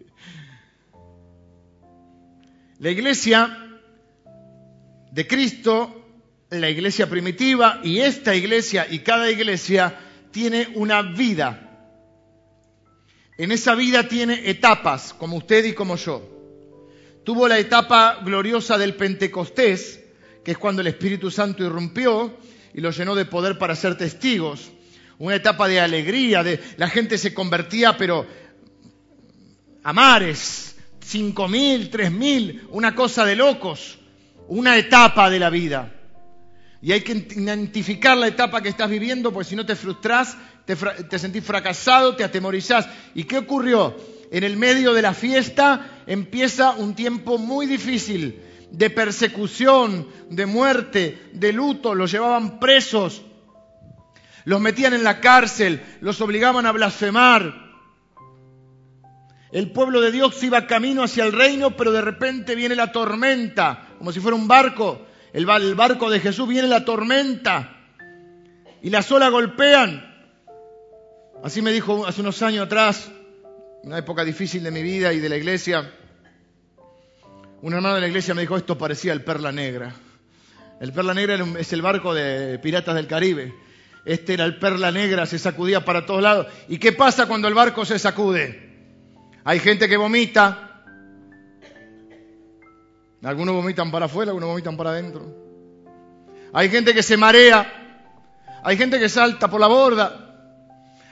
La 2.79 2.91
iglesia 2.91 3.79
de 5.11 5.25
Cristo, 5.25 6.05
la 6.51 6.69
iglesia 6.69 7.09
primitiva 7.09 7.81
y 7.83 7.99
esta 7.99 8.35
iglesia 8.35 8.85
y 8.87 8.99
cada 8.99 9.31
iglesia 9.31 9.97
tiene 10.31 10.67
una 10.75 11.01
vida. 11.01 11.63
En 13.37 13.51
esa 13.51 13.73
vida 13.73 14.07
tiene 14.07 14.47
etapas, 14.49 15.13
como 15.13 15.37
usted 15.37 15.65
y 15.65 15.73
como 15.73 15.95
yo. 15.95 16.36
Tuvo 17.27 17.45
la 17.49 17.59
etapa 17.59 18.21
gloriosa 18.23 18.77
del 18.77 18.95
Pentecostés, 18.95 19.99
que 20.45 20.51
es 20.51 20.57
cuando 20.57 20.79
el 20.79 20.87
Espíritu 20.87 21.29
Santo 21.29 21.61
irrumpió 21.61 22.37
y 22.73 22.79
lo 22.79 22.89
llenó 22.91 23.15
de 23.15 23.25
poder 23.25 23.57
para 23.57 23.75
ser 23.75 23.97
testigos. 23.97 24.71
Una 25.19 25.35
etapa 25.35 25.67
de 25.67 25.81
alegría, 25.81 26.41
de 26.41 26.63
la 26.77 26.87
gente 26.87 27.17
se 27.17 27.33
convertía, 27.33 27.97
pero 27.97 28.25
a 29.83 29.91
mares, 29.91 30.77
cinco 31.01 31.49
mil, 31.49 31.89
tres 31.89 32.13
mil, 32.13 32.65
una 32.69 32.95
cosa 32.95 33.25
de 33.25 33.35
locos, 33.35 33.99
una 34.47 34.77
etapa 34.77 35.29
de 35.29 35.39
la 35.39 35.49
vida. 35.49 35.93
Y 36.81 36.93
hay 36.93 37.01
que 37.01 37.11
identificar 37.11 38.15
la 38.15 38.29
etapa 38.29 38.61
que 38.61 38.69
estás 38.69 38.89
viviendo, 38.89 39.33
porque 39.33 39.49
si 39.49 39.57
no 39.57 39.65
te 39.65 39.75
frustras, 39.75 40.37
te, 40.63 40.77
te 40.77 41.19
sentís 41.19 41.43
fracasado, 41.43 42.15
te 42.15 42.23
atemorizás. 42.23 42.87
¿Y 43.13 43.25
qué 43.25 43.39
ocurrió? 43.39 44.16
En 44.31 44.43
el 44.43 44.57
medio 44.57 44.93
de 44.93 45.01
la 45.01 45.13
fiesta 45.13 46.03
empieza 46.05 46.71
un 46.71 46.95
tiempo 46.95 47.37
muy 47.37 47.65
difícil 47.65 48.41
de 48.71 48.89
persecución, 48.89 50.07
de 50.29 50.45
muerte, 50.45 51.29
de 51.33 51.53
luto, 51.53 51.95
los 51.95 52.11
llevaban 52.11 52.59
presos, 52.59 53.21
los 54.43 54.59
metían 54.59 54.93
en 54.93 55.03
la 55.03 55.19
cárcel, 55.19 55.81
los 56.01 56.19
obligaban 56.21 56.65
a 56.65 56.71
blasfemar. 56.71 57.67
El 59.51 59.71
pueblo 59.71 60.01
de 60.01 60.11
Dios 60.11 60.43
iba 60.43 60.67
camino 60.67 61.03
hacia 61.03 61.23
el 61.23 61.31
reino, 61.31 61.77
pero 61.77 61.91
de 61.91 62.01
repente 62.01 62.55
viene 62.55 62.75
la 62.75 62.91
tormenta, 62.91 63.87
como 63.97 64.11
si 64.11 64.19
fuera 64.19 64.35
un 64.35 64.47
barco. 64.47 65.05
El, 65.33 65.45
barco 65.45 66.09
de 66.09 66.19
Jesús 66.19 66.47
viene 66.47 66.67
la 66.67 66.83
tormenta 66.83 67.77
y 68.81 68.89
las 68.89 69.11
olas 69.11 69.31
golpean. 69.31 70.15
Así 71.43 71.61
me 71.61 71.71
dijo 71.71 72.05
hace 72.05 72.21
unos 72.21 72.41
años 72.41 72.65
atrás, 72.65 73.11
una 73.87 73.99
época 73.99 74.25
difícil 74.25 74.63
de 74.63 74.69
mi 74.69 74.83
vida 74.83 75.13
y 75.13 75.19
de 75.19 75.29
la 75.29 75.37
iglesia, 75.37 75.89
un 77.61 77.73
hermano 77.73 77.95
de 77.95 78.01
la 78.01 78.07
iglesia 78.09 78.33
me 78.33 78.41
dijo, 78.41 78.57
esto 78.57 78.77
parecía 78.77 79.13
el 79.13 79.23
Perla 79.23 79.53
Negra. 79.53 79.93
El 80.81 80.91
Perla 80.91 81.13
Negra 81.13 81.39
es 81.57 81.71
el 81.71 81.81
barco 81.81 82.13
de 82.13 82.59
piratas 82.59 82.95
del 82.95 83.07
Caribe. 83.07 83.55
Este 84.03 84.33
era 84.33 84.43
el 84.43 84.59
Perla 84.59 84.91
Negra, 84.91 85.25
se 85.25 85.39
sacudía 85.39 85.85
para 85.85 86.05
todos 86.05 86.21
lados. 86.21 86.47
¿Y 86.67 86.79
qué 86.79 86.91
pasa 86.91 87.27
cuando 87.27 87.47
el 87.47 87.53
barco 87.53 87.85
se 87.85 87.97
sacude? 87.97 88.75
Hay 89.45 89.59
gente 89.59 89.87
que 89.87 89.95
vomita. 89.95 90.83
Algunos 93.23 93.55
vomitan 93.55 93.89
para 93.89 94.07
afuera, 94.07 94.31
algunos 94.31 94.49
vomitan 94.49 94.75
para 94.75 94.89
adentro. 94.89 95.33
Hay 96.51 96.67
gente 96.67 96.93
que 96.93 97.03
se 97.03 97.15
marea. 97.15 97.71
Hay 98.65 98.75
gente 98.75 98.99
que 98.99 99.07
salta 99.07 99.49
por 99.49 99.61
la 99.61 99.67
borda. 99.67 100.59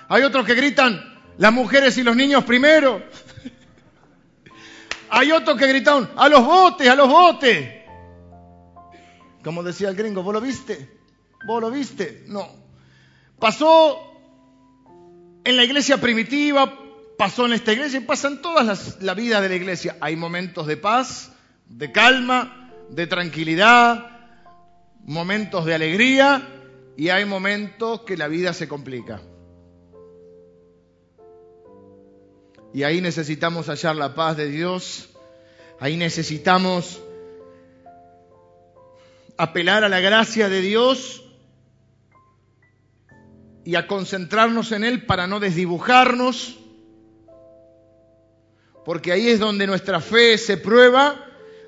Hay 0.09 0.23
otros 0.23 0.45
que 0.45 0.55
gritan, 0.55 1.14
las 1.37 1.53
mujeres 1.53 1.97
y 1.97 2.03
los 2.03 2.15
niños 2.15 2.43
primero. 2.43 3.01
Hay 5.09 5.31
otros 5.31 5.57
que 5.57 5.67
gritaron, 5.67 6.09
a 6.15 6.27
los 6.27 6.45
botes, 6.45 6.89
a 6.89 6.95
los 6.95 7.07
botes. 7.07 7.83
Como 9.43 9.63
decía 9.63 9.89
el 9.89 9.95
gringo, 9.95 10.23
¿vos 10.23 10.33
lo 10.33 10.41
viste? 10.41 10.99
¿Vos 11.47 11.61
lo 11.61 11.69
viste? 11.69 12.23
No. 12.27 12.47
Pasó 13.39 13.99
en 15.43 15.57
la 15.57 15.63
iglesia 15.63 16.01
primitiva, 16.01 16.79
pasó 17.17 17.45
en 17.45 17.53
esta 17.53 17.71
iglesia 17.71 17.99
y 17.99 18.03
pasan 18.03 18.41
todas 18.41 18.65
las, 18.65 19.01
la 19.01 19.13
vida 19.13 19.41
de 19.41 19.49
la 19.49 19.55
iglesia. 19.55 19.97
Hay 20.01 20.15
momentos 20.15 20.65
de 20.67 20.77
paz, 20.77 21.31
de 21.69 21.91
calma, 21.91 22.71
de 22.89 23.07
tranquilidad, 23.07 24.09
momentos 25.03 25.65
de 25.65 25.75
alegría 25.75 26.47
y 26.97 27.09
hay 27.09 27.25
momentos 27.25 28.01
que 28.01 28.17
la 28.17 28.27
vida 28.27 28.53
se 28.53 28.67
complica. 28.67 29.21
Y 32.75 32.83
ahí 32.83 32.99
necesitamos 32.99 33.67
hallar 33.67 33.95
la 33.95 34.15
paz 34.15 34.35
de 34.35 34.49
Dios, 34.49 35.07
ahí 35.79 35.95
necesitamos 35.95 37.01
apelar 39.37 39.85
a 39.85 39.87
la 39.87 40.01
gracia 40.01 40.49
de 40.49 40.59
Dios 40.59 41.23
y 43.63 43.75
a 43.75 43.87
concentrarnos 43.87 44.73
en 44.73 44.83
Él 44.83 45.05
para 45.05 45.25
no 45.25 45.39
desdibujarnos, 45.39 46.59
porque 48.83 49.13
ahí 49.13 49.29
es 49.29 49.39
donde 49.39 49.67
nuestra 49.67 50.01
fe 50.01 50.37
se 50.37 50.57
prueba, 50.57 51.15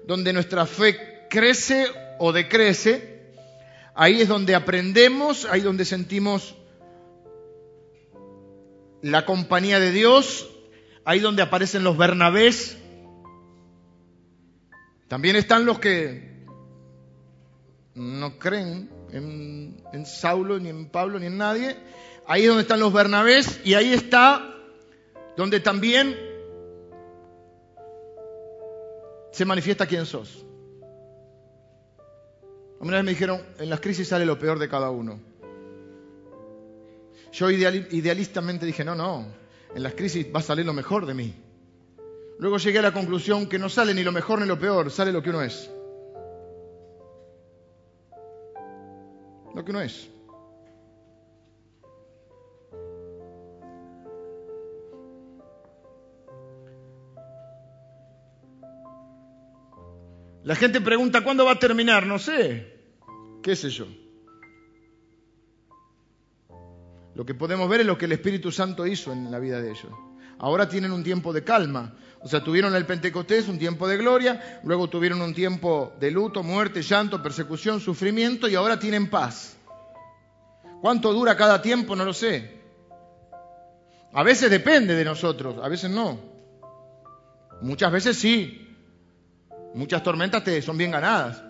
donde 0.07 0.33
nuestra 0.33 0.65
fe 0.65 1.25
crece 1.29 1.87
o 2.19 2.33
decrece, 2.33 3.31
ahí 3.95 4.19
es 4.19 4.27
donde 4.27 4.55
aprendemos, 4.55 5.45
ahí 5.45 5.61
donde 5.61 5.85
sentimos 5.85 6.57
la 9.01 9.25
compañía 9.25 9.79
de 9.79 9.93
Dios 9.93 10.49
ahí 11.07 11.21
donde 11.21 11.41
aparecen 11.41 11.85
los 11.85 11.97
Bernabés. 11.97 12.77
También 15.07 15.37
están 15.37 15.65
los 15.65 15.79
que 15.79 16.45
no 17.95 18.37
creen 18.37 18.89
en, 19.13 20.05
Saulo, 20.05 20.59
ni 20.59 20.67
en 20.67 20.89
Pablo, 20.89 21.17
ni 21.17 21.27
en 21.27 21.37
nadie. 21.37 21.77
Ahí 22.27 22.41
es 22.41 22.49
donde 22.49 22.63
están 22.63 22.81
los 22.81 22.91
Bernabés 22.91 23.61
y 23.63 23.75
ahí 23.75 23.93
está 23.93 24.53
donde 25.37 25.61
también 25.61 26.13
se 29.31 29.45
manifiesta 29.45 29.85
quién 29.85 30.05
sos. 30.05 30.45
Una 32.81 32.97
vez 32.97 33.05
me 33.05 33.11
dijeron, 33.11 33.41
en 33.59 33.69
las 33.69 33.79
crisis 33.79 34.09
sale 34.09 34.25
lo 34.25 34.37
peor 34.37 34.59
de 34.59 34.67
cada 34.67 34.89
uno. 34.89 35.21
Yo 37.31 37.49
idealistamente 37.49 38.65
dije, 38.65 38.83
no, 38.83 38.93
no, 38.93 39.46
en 39.75 39.83
las 39.83 39.93
crisis 39.93 40.27
va 40.33 40.39
a 40.39 40.43
salir 40.43 40.65
lo 40.65 40.73
mejor 40.73 41.05
de 41.05 41.13
mí. 41.13 41.33
Luego 42.39 42.57
llegué 42.57 42.79
a 42.79 42.83
la 42.83 42.93
conclusión 42.93 43.47
que 43.47 43.57
no 43.57 43.69
sale 43.69 43.93
ni 43.93 44.03
lo 44.03 44.11
mejor 44.11 44.41
ni 44.41 44.47
lo 44.47 44.59
peor, 44.59 44.91
sale 44.91 45.11
lo 45.11 45.23
que 45.23 45.29
uno 45.29 45.41
es. 45.41 45.69
Lo 49.55 49.65
que 49.65 49.71
uno 49.71 49.81
es. 49.81 50.09
La 60.43 60.55
gente 60.55 60.79
pregunta, 60.79 61.25
¿cuándo 61.25 61.43
va 61.43 61.53
a 61.53 61.59
terminar? 61.59 62.05
No 62.05 62.19
sé. 62.19 62.73
¿Qué 63.43 63.55
sé 63.55 63.69
yo? 63.69 63.85
Lo 67.17 67.25
que 67.25 67.33
podemos 67.33 67.67
ver 67.67 67.81
es 67.81 67.87
lo 67.87 67.97
que 67.97 68.05
el 68.05 68.11
Espíritu 68.11 68.51
Santo 68.51 68.85
hizo 68.85 69.11
en 69.11 69.31
la 69.31 69.39
vida 69.39 69.59
de 69.59 69.71
ellos. 69.71 69.91
Ahora 70.37 70.69
tienen 70.69 70.91
un 70.91 71.03
tiempo 71.03 71.33
de 71.33 71.43
calma. 71.43 71.95
O 72.21 72.27
sea, 72.27 72.43
tuvieron 72.43 72.75
el 72.75 72.85
Pentecostés, 72.85 73.47
un 73.47 73.57
tiempo 73.57 73.87
de 73.87 73.97
gloria, 73.97 74.61
luego 74.63 74.87
tuvieron 74.87 75.19
un 75.21 75.33
tiempo 75.33 75.93
de 75.99 76.11
luto, 76.11 76.43
muerte, 76.43 76.83
llanto, 76.83 77.23
persecución, 77.23 77.79
sufrimiento 77.79 78.47
y 78.47 78.53
ahora 78.53 78.77
tienen 78.77 79.09
paz. 79.09 79.57
¿Cuánto 80.79 81.11
dura 81.11 81.35
cada 81.35 81.59
tiempo? 81.59 81.95
No 81.95 82.05
lo 82.05 82.13
sé. 82.13 82.61
A 84.13 84.21
veces 84.21 84.51
depende 84.51 84.93
de 84.93 85.03
nosotros, 85.03 85.55
a 85.59 85.67
veces 85.69 85.89
no. 85.89 86.19
Muchas 87.63 87.91
veces 87.91 88.15
sí. 88.15 88.77
Muchas 89.73 90.03
tormentas 90.03 90.43
te 90.43 90.61
son 90.61 90.77
bien 90.77 90.91
ganadas. 90.91 91.46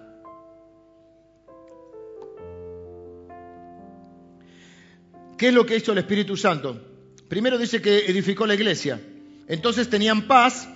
¿Qué 5.37 5.49
es 5.49 5.53
lo 5.53 5.65
que 5.65 5.77
hizo 5.77 5.91
el 5.91 5.99
Espíritu 5.99 6.35
Santo? 6.35 6.81
Primero 7.29 7.57
dice 7.57 7.81
que 7.81 8.05
edificó 8.07 8.47
la 8.47 8.55
iglesia. 8.55 8.99
Entonces 9.47 9.89
tenían 9.89 10.27
paz 10.27 10.67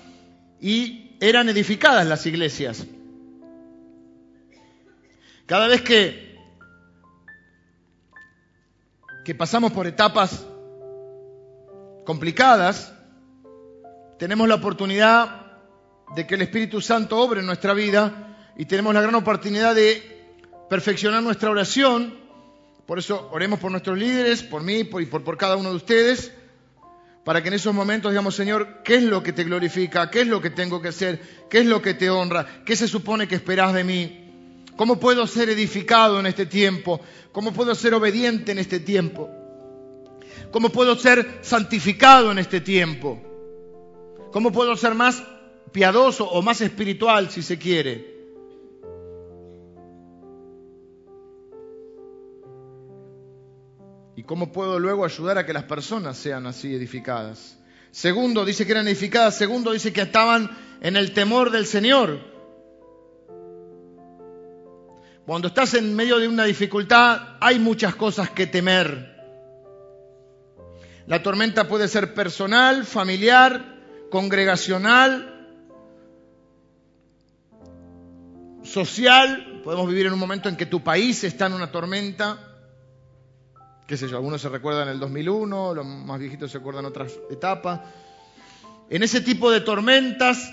y 0.60 1.16
eran 1.20 1.50
edificadas 1.50 2.06
las 2.06 2.26
iglesias. 2.26 2.86
Cada 5.48 5.68
vez 5.68 5.82
que, 5.82 6.38
que 9.26 9.36
pasamos 9.36 9.72
por 9.72 9.88
etapas 9.88 10.46
complicadas, 12.06 12.94
tenemos 14.20 14.48
la 14.48 14.56
oportunidad 14.56 15.58
de 16.16 16.28
que 16.28 16.36
el 16.36 16.44
Espíritu 16.44 16.82
Santo 16.82 17.18
obre 17.18 17.40
en 17.40 17.48
nuestra 17.48 17.74
vida 17.74 18.38
y 18.58 18.66
tenemos 18.66 18.94
la 18.94 19.02
gran 19.02 19.16
oportunidad 19.16 19.74
de 19.74 20.04
perfeccionar 20.70 21.24
nuestra 21.24 21.50
oración 21.50 22.21
por 22.86 23.00
eso 23.00 23.30
oremos 23.32 23.60
por 23.60 23.72
nuestros 23.72 23.98
líderes, 23.98 24.44
por 24.44 24.64
mí 24.64 24.80
y 24.80 24.84
por, 24.84 25.38
cada 25.38 25.56
uno 25.56 25.70
de 25.70 25.76
ustedes, 25.76 26.32
para 27.24 27.42
que 27.42 27.50
en 27.50 27.54
esos 27.54 27.74
momentos 27.74 28.12
digamos, 28.12 28.36
Señor, 28.36 28.82
¿qué 28.84 28.96
es 28.96 29.04
lo 29.04 29.24
que 29.24 29.34
te 29.34 29.44
glorifica? 29.44 30.10
¿Qué 30.10 30.22
es 30.22 30.28
lo 30.28 30.42
que 30.42 30.50
tengo 30.50 30.82
que 30.82 30.90
hacer? 30.90 31.22
¿Qué 31.50 31.60
es 31.60 31.66
lo 31.66 31.82
que 31.82 31.94
te 31.94 32.10
honra? 32.10 32.64
¿Qué 32.66 32.76
se 32.76 32.88
supone 32.88 33.28
que 33.28 33.36
esperás 33.36 33.74
de 33.74 33.84
mí? 33.84 34.18
¿Cómo 34.76 35.00
puedo 35.00 35.28
ser 35.28 35.50
edificado 35.50 36.20
en 36.20 36.26
este 36.26 36.46
tiempo? 36.46 37.02
¿Cómo 37.32 37.54
puedo 37.54 37.76
ser 37.76 37.94
obediente 37.94 38.52
en 38.52 38.58
este 38.58 38.80
tiempo? 38.80 39.30
¿Cómo 40.52 40.70
puedo 40.70 40.98
ser 40.98 41.40
santificado 41.42 42.32
en 42.32 42.40
este 42.40 42.62
tiempo? 42.62 43.22
¿Cómo 44.32 44.52
puedo 44.52 44.76
ser 44.76 44.96
más 44.96 45.24
piadoso 45.72 46.26
o 46.26 46.42
más 46.42 46.62
espiritual 46.62 47.30
si 47.30 47.42
se 47.42 47.58
quiere? 47.58 48.21
¿Y 54.22 54.24
cómo 54.24 54.52
puedo 54.52 54.78
luego 54.78 55.04
ayudar 55.04 55.40
a 55.40 55.48
que 55.48 55.52
las 55.52 55.64
personas 55.64 56.16
sean 56.16 56.46
así 56.46 56.76
edificadas? 56.76 57.58
Segundo, 57.90 58.46
dice 58.46 58.68
que 58.68 58.74
eran 58.74 58.88
edificadas. 58.88 59.36
Segundo, 59.36 59.72
dice 59.72 59.92
que 59.92 60.02
estaban 60.02 60.56
en 60.80 60.96
el 60.96 61.12
temor 61.12 61.50
del 61.50 61.66
Señor. 61.66 62.20
Cuando 65.26 65.48
estás 65.48 65.74
en 65.74 65.96
medio 65.96 66.20
de 66.20 66.28
una 66.28 66.44
dificultad, 66.44 67.38
hay 67.40 67.58
muchas 67.58 67.96
cosas 67.96 68.30
que 68.30 68.46
temer. 68.46 69.10
La 71.08 71.24
tormenta 71.24 71.68
puede 71.68 71.88
ser 71.88 72.14
personal, 72.14 72.86
familiar, 72.86 73.82
congregacional, 74.12 75.50
social. 78.62 79.62
Podemos 79.64 79.88
vivir 79.88 80.06
en 80.06 80.14
un 80.14 80.20
momento 80.20 80.48
en 80.48 80.58
que 80.58 80.68
tu 80.68 80.84
país 80.84 81.24
está 81.24 81.48
en 81.48 81.54
una 81.54 81.72
tormenta 81.72 82.51
qué 83.92 83.98
sé 83.98 84.08
yo, 84.08 84.16
algunos 84.16 84.42
se 84.42 84.48
recuerdan 84.48 84.88
el 84.88 85.02
2001, 85.02 85.74
los 85.74 85.86
más 85.86 86.18
viejitos 86.18 86.50
se 86.50 86.60
acuerdan 86.60 86.86
otras 86.86 87.12
etapas. 87.30 87.82
En 88.90 89.04
ese 89.04 89.20
tipo 89.20 89.52
de 89.52 89.60
tormentas, 89.60 90.50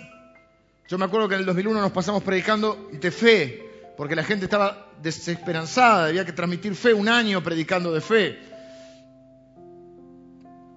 yo 0.88 0.98
me 0.98 1.04
acuerdo 1.04 1.28
que 1.28 1.36
en 1.36 1.42
el 1.42 1.46
2001 1.46 1.80
nos 1.80 1.92
pasamos 1.92 2.24
predicando 2.24 2.88
de 2.90 3.12
fe, 3.12 3.92
porque 3.96 4.16
la 4.16 4.24
gente 4.24 4.46
estaba 4.46 4.88
desesperanzada, 5.00 6.06
había 6.06 6.24
que 6.24 6.32
transmitir 6.32 6.74
fe 6.74 6.92
un 6.92 7.08
año 7.08 7.40
predicando 7.40 7.92
de 7.92 8.00
fe. 8.00 8.40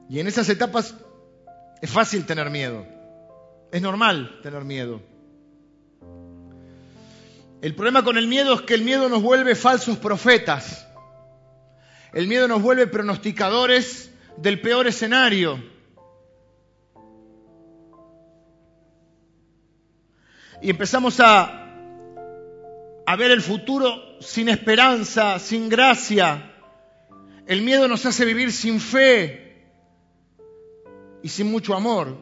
Y 0.07 0.19
en 0.19 0.27
esas 0.27 0.47
etapas 0.47 0.93
es 1.81 1.89
fácil 1.89 2.27
tener 2.27 2.51
miedo, 2.51 2.85
es 3.71 3.81
normal 3.81 4.39
tener 4.43 4.63
miedo. 4.65 5.01
El 7.63 7.73
problema 7.73 8.03
con 8.03 8.19
el 8.19 8.27
miedo 8.27 8.53
es 8.53 8.61
que 8.61 8.75
el 8.75 8.83
miedo 8.83 9.09
nos 9.09 9.23
vuelve 9.23 9.55
falsos 9.55 9.97
profetas. 9.97 10.90
El 12.13 12.27
miedo 12.27 12.47
nos 12.47 12.61
vuelve 12.61 12.87
pronosticadores 12.87 14.11
del 14.35 14.59
peor 14.59 14.85
escenario. 14.87 15.63
Y 20.61 20.69
empezamos 20.69 21.19
a, 21.21 21.69
a 23.05 23.15
ver 23.15 23.31
el 23.31 23.41
futuro 23.41 24.19
sin 24.19 24.49
esperanza, 24.49 25.39
sin 25.39 25.69
gracia. 25.69 26.53
El 27.47 27.61
miedo 27.61 27.87
nos 27.87 28.05
hace 28.05 28.25
vivir 28.25 28.51
sin 28.51 28.81
fe 28.81 29.65
y 31.23 31.29
sin 31.29 31.49
mucho 31.49 31.73
amor. 31.75 32.17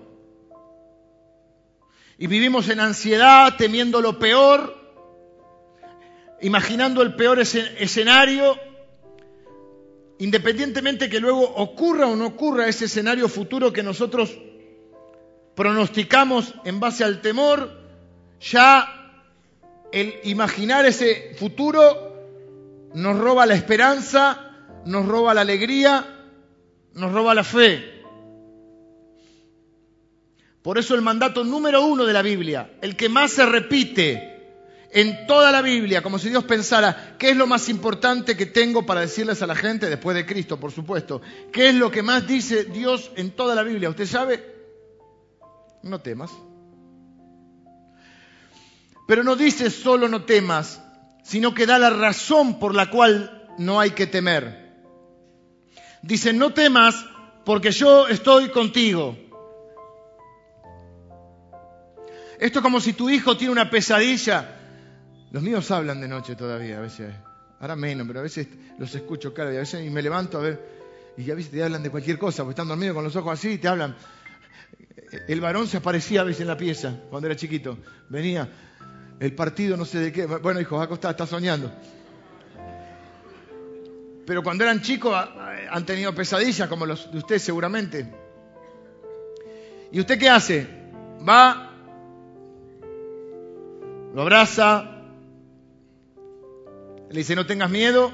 Y 2.20 2.28
vivimos 2.28 2.70
en 2.70 2.80
ansiedad, 2.80 3.56
temiendo 3.58 4.02
lo 4.02 4.20
peor, 4.20 4.78
imaginando 6.42 7.02
el 7.02 7.16
peor 7.16 7.40
escenario 7.40 8.69
independientemente 10.20 11.10
que 11.10 11.20
luego 11.20 11.42
ocurra 11.56 12.08
o 12.08 12.16
no 12.16 12.28
ocurra 12.28 12.68
ese 12.68 12.86
escenario 12.86 13.28
futuro 13.28 13.74
que 13.74 13.84
nosotros 13.84 14.38
pronosticamos 15.56 16.54
en 16.66 16.80
base 16.80 17.04
al 17.04 17.22
temor, 17.22 17.72
ya 18.40 19.24
el 19.92 20.14
imaginar 20.24 20.86
ese 20.86 21.36
futuro 21.36 22.90
nos 22.94 23.18
roba 23.18 23.46
la 23.46 23.56
esperanza, 23.56 24.52
nos 24.86 25.06
roba 25.06 25.34
la 25.34 25.42
alegría, 25.42 26.06
nos 26.94 27.12
roba 27.14 27.34
la 27.34 27.44
fe. 27.44 28.04
Por 30.62 30.78
eso 30.78 30.96
el 30.96 31.02
mandato 31.02 31.46
número 31.46 31.86
uno 31.86 32.06
de 32.06 32.14
la 32.14 32.22
Biblia, 32.22 32.72
el 32.82 32.98
que 32.98 33.08
más 33.08 33.32
se 33.32 33.46
repite 33.46 34.29
en 34.92 35.28
toda 35.28 35.52
la 35.52 35.62
Biblia, 35.62 36.02
como 36.02 36.18
si 36.18 36.30
Dios 36.30 36.44
pensara, 36.46 37.16
¿qué 37.20 37.30
es 37.32 37.38
lo 37.38 37.46
más 37.46 37.70
importante 37.70 38.36
que 38.36 38.48
tengo 38.48 38.86
para 38.86 39.02
decirles 39.02 39.42
a 39.42 39.48
la 39.48 39.56
gente 39.56 39.90
después 39.90 40.16
de 40.16 40.26
Cristo, 40.26 40.60
por 40.60 40.72
supuesto? 40.72 41.22
¿Qué 41.52 41.70
es 41.70 41.76
lo 41.76 41.92
que 41.92 42.02
más 42.02 42.28
dice 42.28 42.66
Dios 42.66 43.12
en 43.16 43.32
toda 43.32 43.54
la 43.54 43.64
Biblia? 43.64 43.90
¿Usted 43.90 44.08
sabe? 44.08 44.44
No 45.84 46.02
temas. 46.02 46.32
Pero 49.08 49.24
no 49.24 49.36
dice 49.36 49.70
solo 49.70 50.08
no 50.08 50.24
temas, 50.24 50.82
sino 51.24 51.54
que 51.54 51.68
da 51.68 51.78
la 51.78 51.92
razón 51.92 52.60
por 52.60 52.74
la 52.74 52.90
cual 52.90 53.48
no 53.60 53.80
hay 53.80 53.92
que 53.92 54.08
temer. 54.08 54.70
Dice, 56.02 56.34
no 56.34 56.54
temas 56.54 57.06
porque 57.46 57.72
yo 57.72 58.08
estoy 58.08 58.50
contigo. 58.50 59.18
Esto 62.40 62.60
es 62.60 62.64
como 62.64 62.80
si 62.80 62.94
tu 62.94 63.10
hijo 63.10 63.36
tiene 63.36 63.52
una 63.52 63.70
pesadilla 63.70 64.56
los 65.32 65.44
míos 65.44 65.70
hablan 65.72 66.02
de 66.02 66.08
noche 66.08 66.36
todavía, 66.36 66.78
a 66.78 66.82
veces. 66.82 67.14
Ahora 67.60 67.76
menos, 67.76 68.08
pero 68.08 68.20
a 68.20 68.24
veces 68.24 68.48
los 68.78 68.94
escucho 68.96 69.34
claro 69.34 69.52
y 69.52 69.58
a 69.58 69.60
veces 69.60 69.86
y 69.86 69.90
me 69.90 70.02
levanto 70.02 70.38
a 70.38 70.42
ver 70.42 70.80
y 71.18 71.30
a 71.30 71.36
veces 71.36 71.52
te 71.52 71.62
hablan 71.62 71.84
de 71.84 71.90
cualquier 71.90 72.18
cosa, 72.18 72.44
porque 72.44 72.52
están 72.52 72.70
dormidos 72.70 72.96
con 72.96 73.04
los 73.04 73.16
ojos 73.16 73.34
así 73.34 73.50
y 73.50 73.58
te 73.58 73.68
hablan. 73.68 73.96
El 75.28 75.42
varón 75.42 75.68
se 75.68 75.78
aparecía 75.78 76.22
a 76.22 76.24
veces 76.24 76.42
en 76.42 76.48
la 76.48 76.56
pieza 76.56 76.96
cuando 77.10 77.28
era 77.28 77.36
chiquito. 77.36 77.78
Venía 78.08 78.48
el 79.20 79.36
partido 79.36 79.76
no 79.76 79.84
sé 79.84 80.00
de 80.00 80.12
qué. 80.14 80.26
Bueno, 80.26 80.62
hijo, 80.62 80.82
acostado, 80.82 81.12
está 81.12 81.26
soñando. 81.26 81.72
Pero 84.26 84.44
cuando 84.44 84.64
eran 84.64 84.82
chicos 84.82 85.14
han 85.70 85.86
tenido 85.86 86.16
pesadillas 86.16 86.70
como 86.70 86.86
los 86.86 87.12
de 87.12 87.18
usted 87.18 87.38
seguramente. 87.38 88.10
¿Y 89.92 90.00
usted 90.00 90.18
qué 90.18 90.30
hace? 90.30 90.68
Va, 91.28 91.74
lo 94.14 94.22
abraza, 94.22 94.99
le 97.10 97.18
dice, 97.18 97.36
no 97.36 97.46
tengas 97.46 97.70
miedo. 97.70 98.12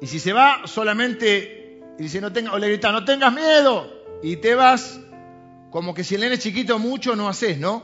Y 0.00 0.06
si 0.06 0.18
se 0.18 0.32
va 0.32 0.62
solamente, 0.66 1.80
y 1.98 2.02
dice, 2.02 2.20
no 2.20 2.32
tenga, 2.32 2.52
o 2.52 2.58
le 2.58 2.68
grita, 2.68 2.92
no 2.92 3.04
tengas 3.04 3.32
miedo. 3.32 3.86
Y 4.22 4.36
te 4.36 4.54
vas, 4.54 5.00
como 5.70 5.94
que 5.94 6.04
si 6.04 6.14
el 6.14 6.22
nene 6.22 6.34
es 6.34 6.40
chiquito, 6.40 6.78
mucho 6.78 7.16
no 7.16 7.28
haces, 7.28 7.58
¿no? 7.58 7.82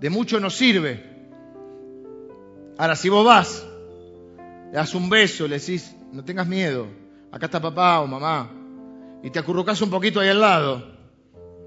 De 0.00 0.10
mucho 0.10 0.40
no 0.40 0.50
sirve. 0.50 1.16
Ahora, 2.78 2.96
si 2.96 3.08
vos 3.08 3.24
vas, 3.24 3.66
le 4.70 4.72
das 4.72 4.94
un 4.94 5.08
beso, 5.08 5.48
le 5.48 5.58
decís, 5.58 5.94
no 6.12 6.24
tengas 6.24 6.46
miedo, 6.46 6.86
acá 7.32 7.46
está 7.46 7.60
papá 7.60 8.00
o 8.00 8.06
mamá, 8.06 8.50
y 9.22 9.30
te 9.30 9.38
acurrucas 9.38 9.80
un 9.80 9.90
poquito 9.90 10.20
ahí 10.20 10.28
al 10.28 10.40
lado, 10.40 10.96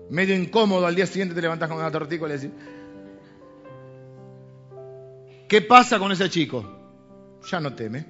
medio 0.09 0.35
incómodo, 0.35 0.85
al 0.85 0.95
día 0.95 1.07
siguiente 1.07 1.33
te 1.33 1.41
levantás 1.41 1.67
con 1.67 1.77
una 1.77 1.91
tortica 1.91 2.25
y 2.25 2.29
le 2.29 2.37
decís, 2.37 2.51
¿Qué 5.49 5.63
pasa 5.63 5.97
con 5.97 6.11
ese 6.11 6.29
chico? 6.29 6.63
Ya 7.49 7.59
no 7.59 7.73
teme. 7.73 8.05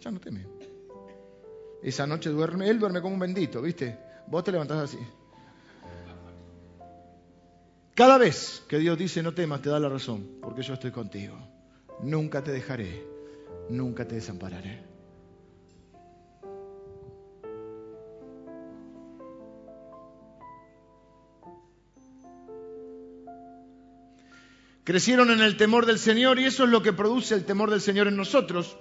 Ya 0.00 0.12
no 0.12 0.20
teme. 0.20 0.46
Esa 1.82 2.06
noche 2.06 2.30
duerme, 2.30 2.70
él 2.70 2.78
duerme 2.78 3.02
como 3.02 3.14
un 3.14 3.20
bendito, 3.20 3.60
¿viste? 3.60 3.98
Vos 4.28 4.44
te 4.44 4.52
levantás 4.52 4.78
así. 4.78 4.98
Cada 7.92 8.18
vez 8.18 8.62
que 8.68 8.78
Dios 8.78 8.96
dice 8.96 9.20
no 9.20 9.34
temas, 9.34 9.62
te 9.62 9.68
da 9.68 9.80
la 9.80 9.88
razón, 9.88 10.38
porque 10.40 10.62
yo 10.62 10.74
estoy 10.74 10.92
contigo. 10.92 11.36
Nunca 12.02 12.42
te 12.44 12.52
dejaré, 12.52 13.04
nunca 13.68 14.06
te 14.06 14.14
desampararé. 14.14 14.93
Crecieron 24.84 25.30
en 25.30 25.40
el 25.40 25.56
temor 25.56 25.86
del 25.86 25.98
Señor 25.98 26.38
y 26.38 26.44
eso 26.44 26.64
es 26.64 26.70
lo 26.70 26.82
que 26.82 26.92
produce 26.92 27.34
el 27.34 27.44
temor 27.44 27.70
del 27.70 27.80
Señor 27.80 28.06
en 28.06 28.16
nosotros. 28.16 28.76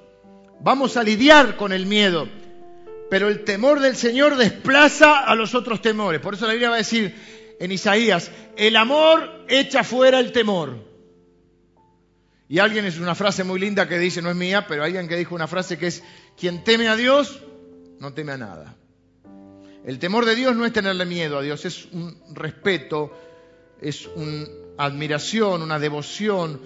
Vamos 0.59 0.97
a 0.97 1.03
lidiar 1.03 1.55
con 1.55 1.71
el 1.71 1.85
miedo, 1.85 2.27
pero 3.09 3.29
el 3.29 3.43
temor 3.43 3.79
del 3.79 3.95
Señor 3.95 4.35
desplaza 4.35 5.19
a 5.19 5.33
los 5.35 5.55
otros 5.55 5.81
temores. 5.81 6.21
Por 6.21 6.35
eso 6.35 6.45
la 6.45 6.53
Biblia 6.53 6.69
va 6.69 6.75
a 6.75 6.79
decir 6.79 7.15
en 7.59 7.71
Isaías, 7.71 8.31
el 8.57 8.75
amor 8.75 9.45
echa 9.47 9.83
fuera 9.83 10.19
el 10.19 10.31
temor. 10.31 10.93
Y 12.49 12.59
alguien 12.59 12.85
es 12.85 12.99
una 12.99 13.15
frase 13.15 13.43
muy 13.43 13.59
linda 13.59 13.87
que 13.87 13.97
dice, 13.97 14.21
no 14.21 14.29
es 14.29 14.35
mía, 14.35 14.67
pero 14.67 14.83
alguien 14.83 15.07
que 15.07 15.15
dijo 15.15 15.33
una 15.33 15.47
frase 15.47 15.77
que 15.77 15.87
es, 15.87 16.03
quien 16.37 16.63
teme 16.63 16.89
a 16.89 16.95
Dios, 16.95 17.39
no 17.99 18.13
teme 18.13 18.33
a 18.33 18.37
nada. 18.37 18.75
El 19.85 19.99
temor 19.99 20.25
de 20.25 20.35
Dios 20.35 20.55
no 20.55 20.65
es 20.65 20.73
tenerle 20.73 21.05
miedo 21.05 21.37
a 21.37 21.41
Dios, 21.41 21.65
es 21.65 21.85
un 21.85 22.15
respeto, 22.33 23.11
es 23.81 24.07
un 24.07 24.62
admiración, 24.78 25.61
una 25.61 25.80
devoción. 25.80 26.61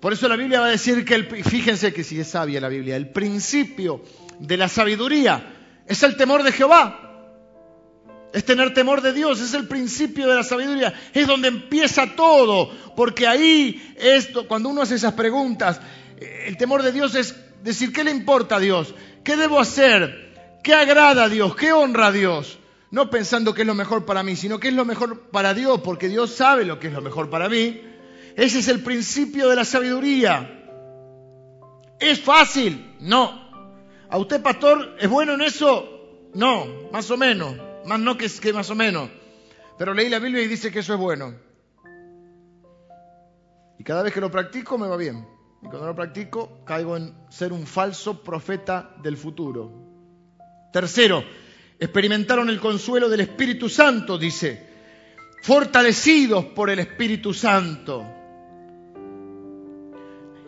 Por 0.00 0.12
eso 0.12 0.28
la 0.28 0.36
Biblia 0.36 0.60
va 0.60 0.66
a 0.66 0.70
decir 0.70 1.04
que, 1.04 1.14
el, 1.14 1.26
fíjense 1.44 1.92
que 1.92 2.04
si 2.04 2.18
es 2.20 2.28
sabia 2.28 2.60
la 2.60 2.68
Biblia, 2.68 2.96
el 2.96 3.10
principio 3.10 4.02
de 4.38 4.56
la 4.56 4.68
sabiduría 4.68 5.82
es 5.86 6.02
el 6.02 6.16
temor 6.16 6.42
de 6.42 6.52
Jehová. 6.52 7.08
Es 8.32 8.44
tener 8.44 8.72
temor 8.72 9.02
de 9.02 9.12
Dios, 9.12 9.40
es 9.40 9.52
el 9.52 9.68
principio 9.68 10.26
de 10.26 10.36
la 10.36 10.42
sabiduría, 10.42 10.94
es 11.12 11.26
donde 11.26 11.48
empieza 11.48 12.16
todo, 12.16 12.70
porque 12.96 13.26
ahí 13.26 13.94
es 13.98 14.30
cuando 14.48 14.70
uno 14.70 14.80
hace 14.80 14.94
esas 14.94 15.12
preguntas, 15.12 15.80
el 16.46 16.56
temor 16.56 16.82
de 16.82 16.92
Dios 16.92 17.14
es 17.14 17.36
decir, 17.62 17.92
¿qué 17.92 18.04
le 18.04 18.10
importa 18.10 18.56
a 18.56 18.60
Dios? 18.60 18.94
¿Qué 19.22 19.36
debo 19.36 19.60
hacer? 19.60 20.32
¿Qué 20.62 20.72
agrada 20.74 21.24
a 21.24 21.28
Dios? 21.28 21.54
¿Qué 21.56 21.72
honra 21.72 22.06
a 22.06 22.12
Dios? 22.12 22.58
No 22.92 23.08
pensando 23.08 23.54
que 23.54 23.62
es 23.62 23.66
lo 23.66 23.74
mejor 23.74 24.04
para 24.04 24.22
mí, 24.22 24.36
sino 24.36 24.60
que 24.60 24.68
es 24.68 24.74
lo 24.74 24.84
mejor 24.84 25.30
para 25.30 25.54
Dios, 25.54 25.80
porque 25.80 26.10
Dios 26.10 26.34
sabe 26.34 26.66
lo 26.66 26.78
que 26.78 26.88
es 26.88 26.92
lo 26.92 27.00
mejor 27.00 27.30
para 27.30 27.48
mí. 27.48 27.80
Ese 28.36 28.58
es 28.58 28.68
el 28.68 28.82
principio 28.82 29.48
de 29.48 29.56
la 29.56 29.64
sabiduría. 29.64 30.62
¿Es 31.98 32.20
fácil? 32.20 32.94
No. 33.00 33.32
¿A 34.10 34.18
usted, 34.18 34.42
pastor, 34.42 34.96
es 35.00 35.08
bueno 35.08 35.32
en 35.32 35.40
eso? 35.40 36.28
No, 36.34 36.66
más 36.92 37.10
o 37.10 37.16
menos. 37.16 37.56
Más 37.86 37.98
no 37.98 38.18
que, 38.18 38.28
que 38.28 38.52
más 38.52 38.68
o 38.68 38.74
menos. 38.74 39.08
Pero 39.78 39.94
leí 39.94 40.10
la 40.10 40.18
Biblia 40.18 40.42
y 40.42 40.48
dice 40.48 40.70
que 40.70 40.80
eso 40.80 40.92
es 40.92 41.00
bueno. 41.00 41.34
Y 43.78 43.84
cada 43.84 44.02
vez 44.02 44.12
que 44.12 44.20
lo 44.20 44.30
practico 44.30 44.76
me 44.76 44.86
va 44.86 44.98
bien. 44.98 45.26
Y 45.62 45.66
cuando 45.66 45.86
lo 45.86 45.94
practico 45.94 46.62
caigo 46.66 46.98
en 46.98 47.14
ser 47.30 47.54
un 47.54 47.66
falso 47.66 48.22
profeta 48.22 48.94
del 49.02 49.16
futuro. 49.16 49.72
Tercero, 50.74 51.24
experimentaron 51.82 52.48
el 52.48 52.60
consuelo 52.60 53.08
del 53.08 53.22
Espíritu 53.22 53.68
Santo, 53.68 54.16
dice, 54.16 54.64
fortalecidos 55.42 56.44
por 56.44 56.70
el 56.70 56.78
Espíritu 56.78 57.34
Santo. 57.34 58.06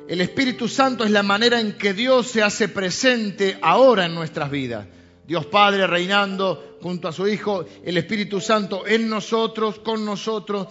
El 0.07 0.21
Espíritu 0.21 0.69
Santo 0.69 1.03
es 1.03 1.11
la 1.11 1.25
manera 1.25 1.59
en 1.59 1.77
que 1.77 1.93
Dios 1.93 2.29
se 2.29 2.45
hace 2.45 2.69
presente 2.69 3.59
ahora 3.63 4.07
en 4.07 4.15
nuestras 4.15 4.49
vidas. 4.49 4.87
Dios 5.27 5.47
Padre 5.47 5.89
reinando 5.89 6.79
junto 6.81 7.09
a 7.09 7.13
su 7.13 7.27
Hijo, 7.27 7.65
el 7.85 7.99
Espíritu 7.99 8.41
Santo 8.41 8.87
en 8.87 9.09
nosotros, 9.09 9.81
con 9.81 10.05
nosotros, 10.05 10.69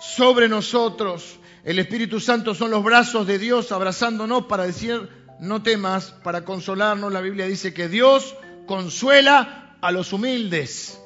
sobre 0.00 0.48
nosotros. 0.48 1.38
El 1.64 1.78
Espíritu 1.80 2.18
Santo 2.18 2.54
son 2.54 2.70
los 2.70 2.82
brazos 2.82 3.26
de 3.26 3.38
Dios 3.38 3.72
abrazándonos 3.72 4.46
para 4.46 4.64
decir, 4.64 5.06
no 5.38 5.62
temas, 5.62 6.14
para 6.24 6.46
consolarnos. 6.46 7.12
La 7.12 7.20
Biblia 7.20 7.44
dice 7.44 7.74
que 7.74 7.90
Dios 7.90 8.34
consuela 8.66 9.66
a 9.80 9.92
los 9.92 10.12
humildes. 10.12 11.00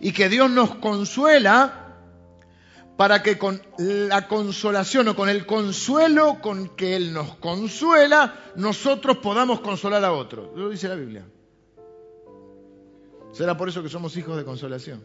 Y 0.00 0.12
que 0.12 0.28
Dios 0.28 0.50
nos 0.50 0.74
consuela 0.76 1.86
para 2.96 3.22
que 3.22 3.38
con 3.38 3.60
la 3.78 4.26
consolación 4.26 5.08
o 5.08 5.16
con 5.16 5.28
el 5.28 5.44
consuelo 5.44 6.40
con 6.40 6.70
que 6.76 6.96
Él 6.96 7.12
nos 7.12 7.36
consuela, 7.36 8.52
nosotros 8.56 9.18
podamos 9.18 9.60
consolar 9.60 10.04
a 10.04 10.12
otros. 10.12 10.56
Lo 10.56 10.68
dice 10.70 10.88
la 10.88 10.94
Biblia. 10.94 11.24
Será 13.32 13.56
por 13.56 13.68
eso 13.68 13.82
que 13.82 13.90
somos 13.90 14.16
hijos 14.16 14.36
de 14.36 14.44
consolación. 14.44 15.04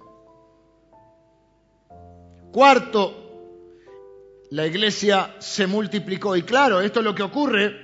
Cuarto, 2.52 3.22
la 4.52 4.66
iglesia 4.66 5.36
se 5.40 5.68
multiplicó. 5.68 6.36
Y 6.38 6.44
claro, 6.44 6.80
esto 6.80 7.00
es 7.00 7.06
lo 7.06 7.16
que 7.16 7.24
ocurre. 7.24 7.76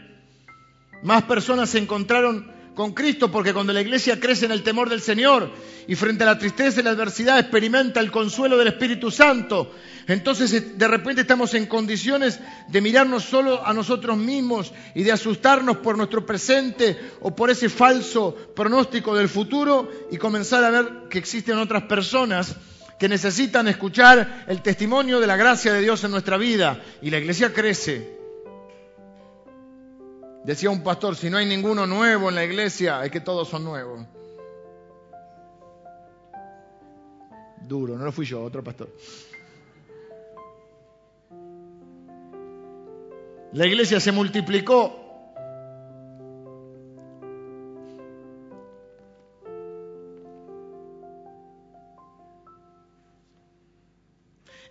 Más 1.03 1.23
personas 1.23 1.69
se 1.69 1.79
encontraron 1.79 2.56
con 2.77 2.93
Cristo, 2.93 3.31
porque 3.31 3.55
cuando 3.55 3.73
la 3.73 3.81
iglesia 3.81 4.19
crece 4.19 4.45
en 4.45 4.51
el 4.51 4.61
temor 4.61 4.87
del 4.87 5.01
Señor 5.01 5.51
y 5.87 5.95
frente 5.95 6.21
a 6.21 6.27
la 6.27 6.37
tristeza 6.37 6.79
y 6.79 6.83
la 6.83 6.91
adversidad 6.91 7.39
experimenta 7.39 7.99
el 7.99 8.11
consuelo 8.11 8.55
del 8.55 8.67
Espíritu 8.67 9.09
Santo, 9.09 9.73
entonces 10.05 10.53
eh, 10.53 10.61
de 10.75 10.87
repente 10.87 11.21
estamos 11.21 11.55
en 11.55 11.65
condiciones 11.65 12.39
de 12.67 12.81
mirarnos 12.81 13.23
solo 13.23 13.65
a 13.65 13.73
nosotros 13.73 14.15
mismos 14.15 14.71
y 14.93 15.01
de 15.01 15.11
asustarnos 15.11 15.77
por 15.77 15.97
nuestro 15.97 16.23
presente 16.23 16.95
o 17.21 17.35
por 17.35 17.49
ese 17.49 17.67
falso 17.67 18.35
pronóstico 18.55 19.15
del 19.15 19.27
futuro 19.27 19.89
y 20.11 20.17
comenzar 20.17 20.63
a 20.63 20.69
ver 20.69 20.91
que 21.09 21.17
existen 21.17 21.57
otras 21.57 21.81
personas 21.83 22.55
que 22.99 23.09
necesitan 23.09 23.67
escuchar 23.67 24.45
el 24.47 24.61
testimonio 24.61 25.19
de 25.19 25.25
la 25.25 25.35
gracia 25.35 25.73
de 25.73 25.81
Dios 25.81 26.03
en 26.03 26.11
nuestra 26.11 26.37
vida. 26.37 26.79
Y 27.01 27.09
la 27.09 27.17
iglesia 27.17 27.53
crece 27.53 28.16
Decía 30.47 30.69
un 30.69 30.81
pastor, 30.81 31.17
si 31.17 31.29
no 31.29 31.35
hay 31.35 31.45
ninguno 31.45 31.85
nuevo 31.85 32.29
en 32.29 32.35
la 32.35 32.45
iglesia, 32.45 33.03
es 33.03 33.11
que 33.11 33.19
todos 33.19 33.49
son 33.49 33.65
nuevos. 33.65 34.07
Duro, 37.67 37.97
no 37.97 38.05
lo 38.05 38.13
fui 38.13 38.25
yo, 38.25 38.41
otro 38.41 38.63
pastor. 38.63 38.89
La 43.51 43.67
iglesia 43.67 43.99
se 43.99 44.13
multiplicó. 44.13 45.03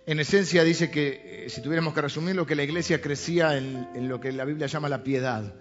En 0.07 0.19
esencia 0.19 0.63
dice 0.63 0.89
que, 0.89 1.45
eh, 1.45 1.49
si 1.51 1.61
tuviéramos 1.61 1.93
que 1.93 2.01
resumirlo, 2.01 2.47
que 2.47 2.55
la 2.55 2.63
iglesia 2.63 2.99
crecía 2.99 3.57
en, 3.57 3.87
en 3.93 4.09
lo 4.09 4.19
que 4.19 4.31
la 4.31 4.43
Biblia 4.43 4.65
llama 4.65 4.89
la 4.89 5.03
piedad 5.03 5.53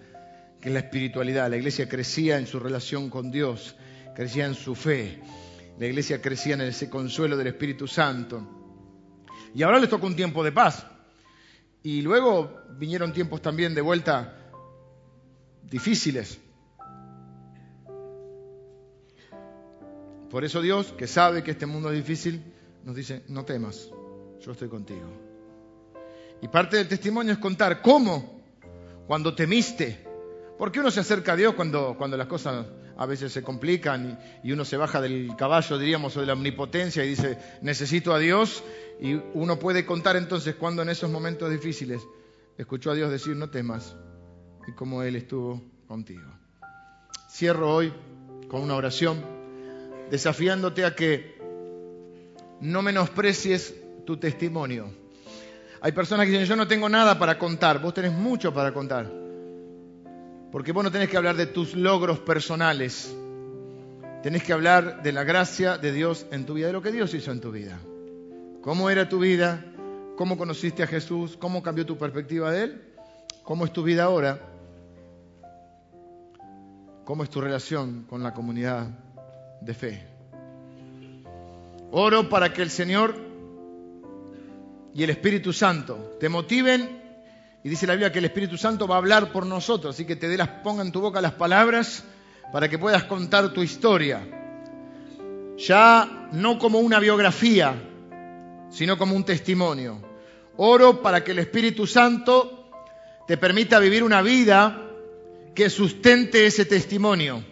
que 0.61 0.71
la 0.71 0.81
espiritualidad. 0.81 1.51
La 1.51 1.57
iglesia 1.57 1.89
crecía 1.89 2.39
en 2.39 2.47
su 2.47 2.59
relación 2.59 3.11
con 3.11 3.31
Dios, 3.31 3.77
crecía 4.15 4.47
en 4.47 4.55
su 4.55 4.75
fe. 4.75 5.21
La 5.79 5.87
iglesia 5.87 6.21
crecía 6.23 6.55
en 6.55 6.63
ese 6.63 6.89
consuelo 6.89 7.37
del 7.37 7.49
Espíritu 7.49 7.87
Santo. 7.87 8.43
Y 9.55 9.63
ahora 9.63 9.79
les 9.79 9.91
tocó 9.91 10.07
un 10.07 10.17
tiempo 10.17 10.43
de 10.43 10.53
paz. 10.53 10.87
Y 11.83 12.03
luego 12.03 12.63
vinieron 12.79 13.13
tiempos 13.13 13.41
también 13.43 13.75
de 13.75 13.81
vuelta 13.81 14.37
difíciles. 15.63 16.41
Por 20.31 20.45
eso 20.45 20.61
Dios, 20.61 20.93
que 20.99 21.07
sabe 21.07 21.43
que 21.43 21.53
este 21.53 21.67
mundo 21.67 21.91
es 21.91 21.97
difícil, 21.97 22.43
nos 22.85 22.97
dice, 22.97 23.23
no 23.29 23.45
temas, 23.45 23.89
yo 24.41 24.53
estoy 24.53 24.69
contigo. 24.69 25.09
Y 26.43 26.49
parte 26.49 26.77
del 26.77 26.89
testimonio 26.89 27.33
es 27.33 27.39
contar 27.39 27.81
cómo, 27.81 28.43
cuando 29.07 29.35
temiste, 29.35 30.06
¿Por 30.59 30.73
qué 30.73 30.81
uno 30.81 30.91
se 30.91 31.01
acerca 31.01 31.33
a 31.33 31.37
Dios 31.37 31.55
cuando, 31.55 31.97
cuando 31.99 32.17
las 32.17 32.27
cosas 32.27 32.67
a 32.97 33.07
veces 33.07 33.31
se 33.33 33.43
complican 33.43 34.19
y, 34.43 34.53
uno 34.53 34.65
se 34.65 34.77
baja 34.77 35.01
del 35.01 35.35
caballo, 35.37 35.79
diríamos, 35.79 36.17
o 36.17 36.21
de 36.21 36.27
la 36.27 36.33
omnipotencia 36.33 37.05
y 37.05 37.11
dice, 37.11 37.39
necesito 37.61 38.15
a 38.15 38.19
Dios? 38.19 38.65
Y 39.01 39.15
uno 39.35 39.59
puede 39.59 39.85
contar 39.85 40.17
entonces 40.17 40.55
cuando 40.55 40.83
en 40.83 40.89
esos 40.89 41.11
momentos 41.11 41.51
difíciles 41.51 42.01
escuchó 42.57 42.93
a 42.93 42.95
Dios 42.95 43.11
decir, 43.11 43.37
no 43.37 43.51
temas, 43.51 43.97
y 44.67 44.73
cómo 44.73 45.03
Él 45.03 45.17
estuvo 45.17 45.63
contigo. 45.87 46.31
Cierro 47.31 47.75
hoy 47.75 47.93
con 48.49 48.63
una 48.63 48.77
oración, 48.77 49.23
desafiándote 50.11 50.87
a 50.87 50.95
que 50.95 51.37
no 52.61 52.81
menosprecies 52.81 53.75
tu 54.07 54.17
testimonio. 54.17 54.91
Hay 55.83 55.93
personas 55.93 56.25
que 56.25 56.33
dicen, 56.33 56.47
yo 56.47 56.57
no 56.57 56.67
tengo 56.67 56.89
nada 56.89 57.19
para 57.19 57.39
contar, 57.39 57.79
vos 57.79 57.93
tenés 57.93 58.13
mucho 58.13 58.55
para 58.55 58.73
contar. 58.73 59.26
Porque 60.53 60.72
vos 60.72 60.84
no 60.84 60.90
tenés 60.90 61.09
que 61.09 61.16
hablar 61.16 61.36
de 61.36 61.47
tus 61.47 61.74
logros 61.74 62.20
personales. 62.20 63.14
Tenés 64.22 64.42
que 64.42 64.53
hablar 64.53 65.03
de 65.03 65.12
la 65.12 65.24
gracia 65.24 65.78
de 65.78 65.92
Dios 65.92 66.26
en 66.30 66.47
tu 66.47 66.55
vida, 66.55 66.68
de 66.68 66.72
lo 66.72 66.82
que 66.82 66.92
Dios 66.92 67.12
hizo 67.14 67.32
en 67.32 67.40
tu 67.40 67.53
vida. 67.53 67.78
¿Cómo 68.62 68.90
era 68.90 69.09
tu 69.09 69.18
vida? 69.18 69.64
¿Cómo 70.16 70.38
conociste 70.38 70.82
a 70.82 70.86
Jesús? 70.86 71.36
¿Cómo 71.36 71.62
cambió 71.62 71.86
tu 71.86 71.97
perspectiva 71.99 72.51
de 72.51 72.64
Él? 72.64 72.82
¿Cómo 73.44 73.64
es 73.64 73.72
tu 73.72 73.82
vida 73.82 74.05
ahora? 74.05 74.40
¿Cómo 77.05 77.22
es 77.22 77.30
tu 77.30 77.40
relación 77.40 78.05
con 78.09 78.22
la 78.22 78.34
comunidad 78.34 78.88
de 79.61 79.74
fe? 79.74 80.07
Oro 81.92 82.28
para 82.28 82.53
que 82.53 82.62
el 82.62 82.70
Señor 82.70 83.14
y 84.92 85.05
el 85.05 85.11
Espíritu 85.11 85.53
Santo 85.53 86.16
te 86.18 86.28
motiven 86.28 86.95
y 87.63 87.69
dice 87.69 87.87
la 87.87 87.95
Biblia 87.95 88.13
que 88.13 88.21
el 88.21 88.27
Espíritu 88.27 88.57
Santo 88.57 88.87
va 88.87 88.97
a 88.97 88.99
hablar 88.99 89.33
por 89.33 89.45
nosotros, 89.45 89.95
así 89.95 90.05
que 90.05 90.17
te 90.17 90.29
dé 90.29 90.37
las, 90.37 90.49
ponga 90.49 90.83
en 90.83 90.93
tu 90.93 91.01
boca 91.01 91.21
las 91.21 91.33
palabras 91.33 92.05
para 92.53 92.69
que 92.69 92.79
puedas 92.79 93.05
contar 93.05 93.53
tu 93.53 93.63
historia. 93.63 94.27
Ya 95.59 96.29
no 96.33 96.59
como 96.59 96.79
una 96.79 97.01
biografía, 97.01 97.75
sino 98.71 98.97
como 98.99 99.17
un 99.17 99.25
testimonio. 99.25 100.01
Oro 100.57 101.03
para 101.03 101.25
que 101.25 101.33
el 101.33 101.39
Espíritu 101.41 101.87
Santo 101.87 102.71
te 103.27 103.37
permita 103.37 103.79
vivir 103.79 104.03
una 104.03 104.23
vida 104.23 104.83
que 105.55 105.71
sustente 105.71 106.47
ese 106.47 106.67
testimonio. 106.67 107.43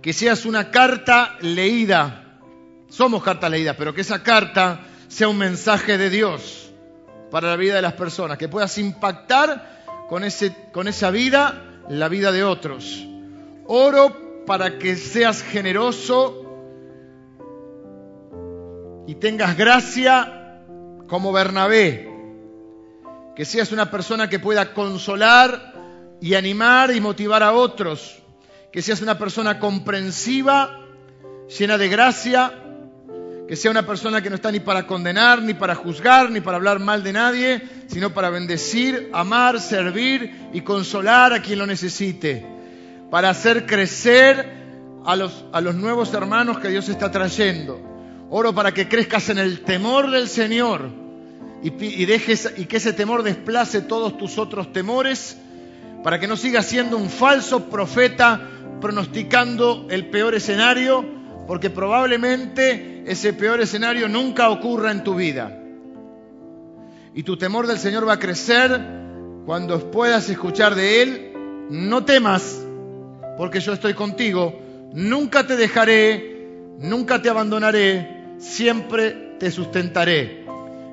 Que 0.00 0.12
seas 0.12 0.46
una 0.46 0.70
carta 0.70 1.36
leída. 1.40 2.38
Somos 2.88 3.22
cartas 3.22 3.50
leídas, 3.50 3.76
pero 3.76 3.94
que 3.94 4.02
esa 4.02 4.22
carta 4.22 4.86
sea 5.08 5.28
un 5.28 5.38
mensaje 5.38 5.98
de 5.98 6.10
Dios 6.10 6.69
para 7.30 7.48
la 7.48 7.56
vida 7.56 7.76
de 7.76 7.82
las 7.82 7.92
personas, 7.94 8.38
que 8.38 8.48
puedas 8.48 8.76
impactar 8.78 10.06
con, 10.08 10.24
ese, 10.24 10.54
con 10.72 10.88
esa 10.88 11.10
vida 11.10 11.82
la 11.88 12.08
vida 12.08 12.32
de 12.32 12.44
otros. 12.44 13.06
Oro 13.66 14.44
para 14.46 14.78
que 14.78 14.96
seas 14.96 15.42
generoso 15.42 16.46
y 19.06 19.14
tengas 19.16 19.56
gracia 19.56 20.62
como 21.06 21.32
Bernabé, 21.32 22.08
que 23.34 23.44
seas 23.44 23.72
una 23.72 23.90
persona 23.90 24.28
que 24.28 24.38
pueda 24.38 24.74
consolar 24.74 25.74
y 26.20 26.34
animar 26.34 26.90
y 26.90 27.00
motivar 27.00 27.42
a 27.42 27.52
otros, 27.52 28.22
que 28.72 28.82
seas 28.82 29.02
una 29.02 29.18
persona 29.18 29.58
comprensiva, 29.58 30.86
llena 31.58 31.78
de 31.78 31.88
gracia, 31.88 32.69
que 33.50 33.56
sea 33.56 33.72
una 33.72 33.84
persona 33.84 34.22
que 34.22 34.30
no 34.30 34.36
está 34.36 34.52
ni 34.52 34.60
para 34.60 34.86
condenar, 34.86 35.42
ni 35.42 35.54
para 35.54 35.74
juzgar, 35.74 36.30
ni 36.30 36.40
para 36.40 36.56
hablar 36.56 36.78
mal 36.78 37.02
de 37.02 37.12
nadie, 37.12 37.60
sino 37.88 38.14
para 38.14 38.30
bendecir, 38.30 39.10
amar, 39.12 39.58
servir 39.58 40.50
y 40.52 40.60
consolar 40.60 41.32
a 41.32 41.42
quien 41.42 41.58
lo 41.58 41.66
necesite, 41.66 42.46
para 43.10 43.28
hacer 43.28 43.66
crecer 43.66 44.48
a 45.04 45.16
los, 45.16 45.74
nuevos 45.74 46.14
hermanos 46.14 46.60
que 46.60 46.68
Dios 46.68 46.88
está 46.88 47.10
trayendo. 47.10 47.80
Oro 48.30 48.54
para 48.54 48.70
que 48.70 48.88
crezcas 48.88 49.30
en 49.30 49.38
el 49.38 49.62
temor 49.62 50.12
del 50.12 50.28
Señor 50.28 50.88
y, 51.60 51.72
y, 51.84 52.04
dejes, 52.06 52.54
y 52.56 52.66
que 52.66 52.76
ese 52.76 52.92
temor 52.92 53.24
desplace 53.24 53.80
todos 53.80 54.16
tus 54.16 54.38
otros 54.38 54.72
temores, 54.72 55.36
para 56.04 56.20
que 56.20 56.28
no 56.28 56.36
sigas 56.36 56.66
siendo 56.66 56.96
un 56.96 57.10
falso 57.10 57.68
profeta 57.68 58.48
pronosticando 58.80 59.88
el 59.90 60.06
peor 60.06 60.36
escenario 60.36 61.04
porque 61.48 61.68
probablemente 61.68 62.89
ese 63.06 63.32
peor 63.32 63.60
escenario 63.60 64.08
nunca 64.08 64.50
ocurra 64.50 64.90
en 64.90 65.04
tu 65.04 65.14
vida. 65.14 65.56
Y 67.14 67.22
tu 67.22 67.36
temor 67.36 67.66
del 67.66 67.78
Señor 67.78 68.06
va 68.06 68.14
a 68.14 68.18
crecer 68.18 68.80
cuando 69.46 69.90
puedas 69.90 70.28
escuchar 70.28 70.74
de 70.74 71.02
Él, 71.02 71.32
no 71.70 72.04
temas, 72.04 72.64
porque 73.36 73.60
yo 73.60 73.72
estoy 73.72 73.94
contigo, 73.94 74.60
nunca 74.92 75.46
te 75.46 75.56
dejaré, 75.56 76.76
nunca 76.78 77.20
te 77.20 77.30
abandonaré, 77.30 78.36
siempre 78.38 79.36
te 79.38 79.50
sustentaré. 79.50 80.44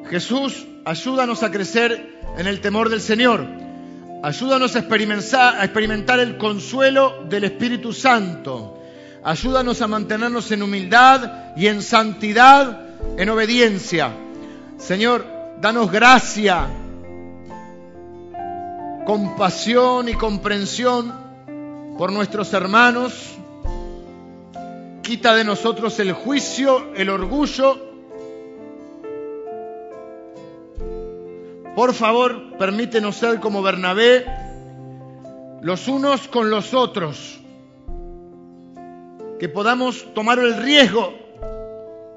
Jesús, 0.10 0.66
ayúdanos 0.86 1.44
a 1.44 1.52
crecer 1.52 2.18
en 2.38 2.48
el 2.48 2.62
temor 2.62 2.90
del 2.90 3.02
Señor. 3.02 3.46
Ayúdanos 4.24 4.76
a 4.76 4.80
experimentar, 4.80 5.56
a 5.60 5.66
experimentar 5.66 6.20
el 6.20 6.38
consuelo 6.38 7.26
del 7.30 7.44
Espíritu 7.44 7.94
Santo. 7.94 8.77
Ayúdanos 9.28 9.82
a 9.82 9.90
mantenernos 9.90 10.50
en 10.54 10.64
humildad 10.64 11.54
y 11.58 11.68
en 11.68 11.82
santidad, 11.82 12.80
en 13.18 13.28
obediencia. 13.28 14.14
Señor, 14.78 15.26
danos 15.60 15.92
gracia, 15.92 16.66
compasión 19.06 20.08
y 20.08 20.14
comprensión 20.14 21.14
por 21.98 22.14
nuestros 22.14 22.54
hermanos. 22.54 23.36
Quita 25.02 25.36
de 25.36 25.44
nosotros 25.44 26.00
el 26.00 26.14
juicio, 26.14 26.94
el 26.96 27.10
orgullo. 27.10 27.82
Por 31.76 31.94
favor, 31.94 32.56
permítenos 32.58 33.18
ser 33.18 33.42
como 33.42 33.62
Bernabé, 33.62 34.26
los 35.60 35.90
unos 35.90 36.30
con 36.30 36.50
los 36.50 36.74
otros 36.74 37.42
que 39.40 39.50
podamos 39.50 40.14
tomar 40.14 40.40
el 40.40 40.58
riesgo 40.62 41.14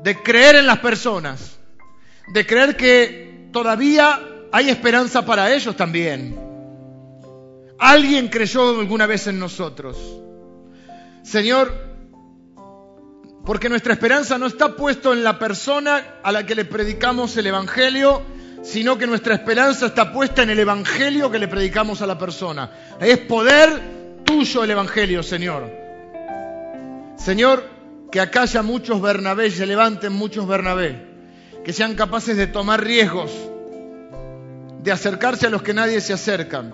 de 0.03 0.17
creer 0.23 0.57
en 0.57 0.67
las 0.67 0.79
personas, 0.79 1.59
de 2.33 2.47
creer 2.47 2.77
que 2.77 3.49
todavía 3.53 4.21
hay 4.53 4.69
esperanza 4.69 5.25
para 5.25 5.53
ellos 5.53 5.77
también. 5.77 6.39
Alguien 7.79 8.29
creyó 8.29 8.79
alguna 8.81 9.07
vez 9.07 9.27
en 9.27 9.39
nosotros. 9.39 9.97
Señor, 11.23 11.73
porque 13.45 13.69
nuestra 13.69 13.95
esperanza 13.95 14.39
no 14.39 14.47
está 14.47 14.77
puesta 14.77 15.13
en 15.13 15.25
la 15.25 15.39
persona 15.39 16.19
a 16.23 16.33
la 16.33 16.45
que 16.45 16.55
le 16.55 16.65
predicamos 16.65 17.37
el 17.37 17.47
Evangelio, 17.47 18.23
sino 18.63 18.99
que 18.99 19.07
nuestra 19.07 19.35
esperanza 19.35 19.87
está 19.87 20.13
puesta 20.13 20.43
en 20.43 20.51
el 20.51 20.59
Evangelio 20.59 21.31
que 21.31 21.39
le 21.39 21.49
predicamos 21.49 22.03
a 22.03 22.07
la 22.07 22.19
persona. 22.19 22.71
Es 23.01 23.19
poder 23.19 24.23
tuyo 24.25 24.65
el 24.65 24.71
Evangelio, 24.71 25.23
Señor. 25.23 25.80
Señor, 27.23 27.69
que 28.11 28.19
acá 28.19 28.43
haya 28.43 28.63
muchos 28.63 29.03
Bernabé 29.03 29.51
se 29.51 29.67
levanten 29.67 30.11
muchos 30.11 30.49
Bernabé, 30.49 31.07
que 31.63 31.75
sean 31.75 31.95
capaces 31.95 32.35
de 32.35 32.47
tomar 32.47 32.83
riesgos, 32.83 33.31
de 34.83 34.91
acercarse 34.91 35.47
a 35.47 35.51
los 35.51 35.63
que 35.63 35.75
nadie 35.75 36.01
se 36.01 36.15
acercan. 36.15 36.73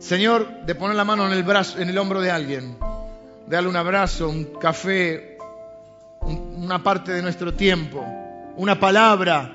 Señor, 0.00 0.66
de 0.66 0.74
poner 0.74 0.96
la 0.96 1.04
mano 1.04 1.24
en 1.24 1.32
el 1.32 1.44
brazo, 1.44 1.78
en 1.78 1.88
el 1.88 1.98
hombro 1.98 2.20
de 2.20 2.32
alguien, 2.32 2.76
de 3.46 3.54
darle 3.54 3.70
un 3.70 3.76
abrazo, 3.76 4.28
un 4.28 4.44
café, 4.58 5.38
una 6.22 6.82
parte 6.82 7.12
de 7.12 7.22
nuestro 7.22 7.54
tiempo, 7.54 8.04
una 8.56 8.80
palabra. 8.80 9.52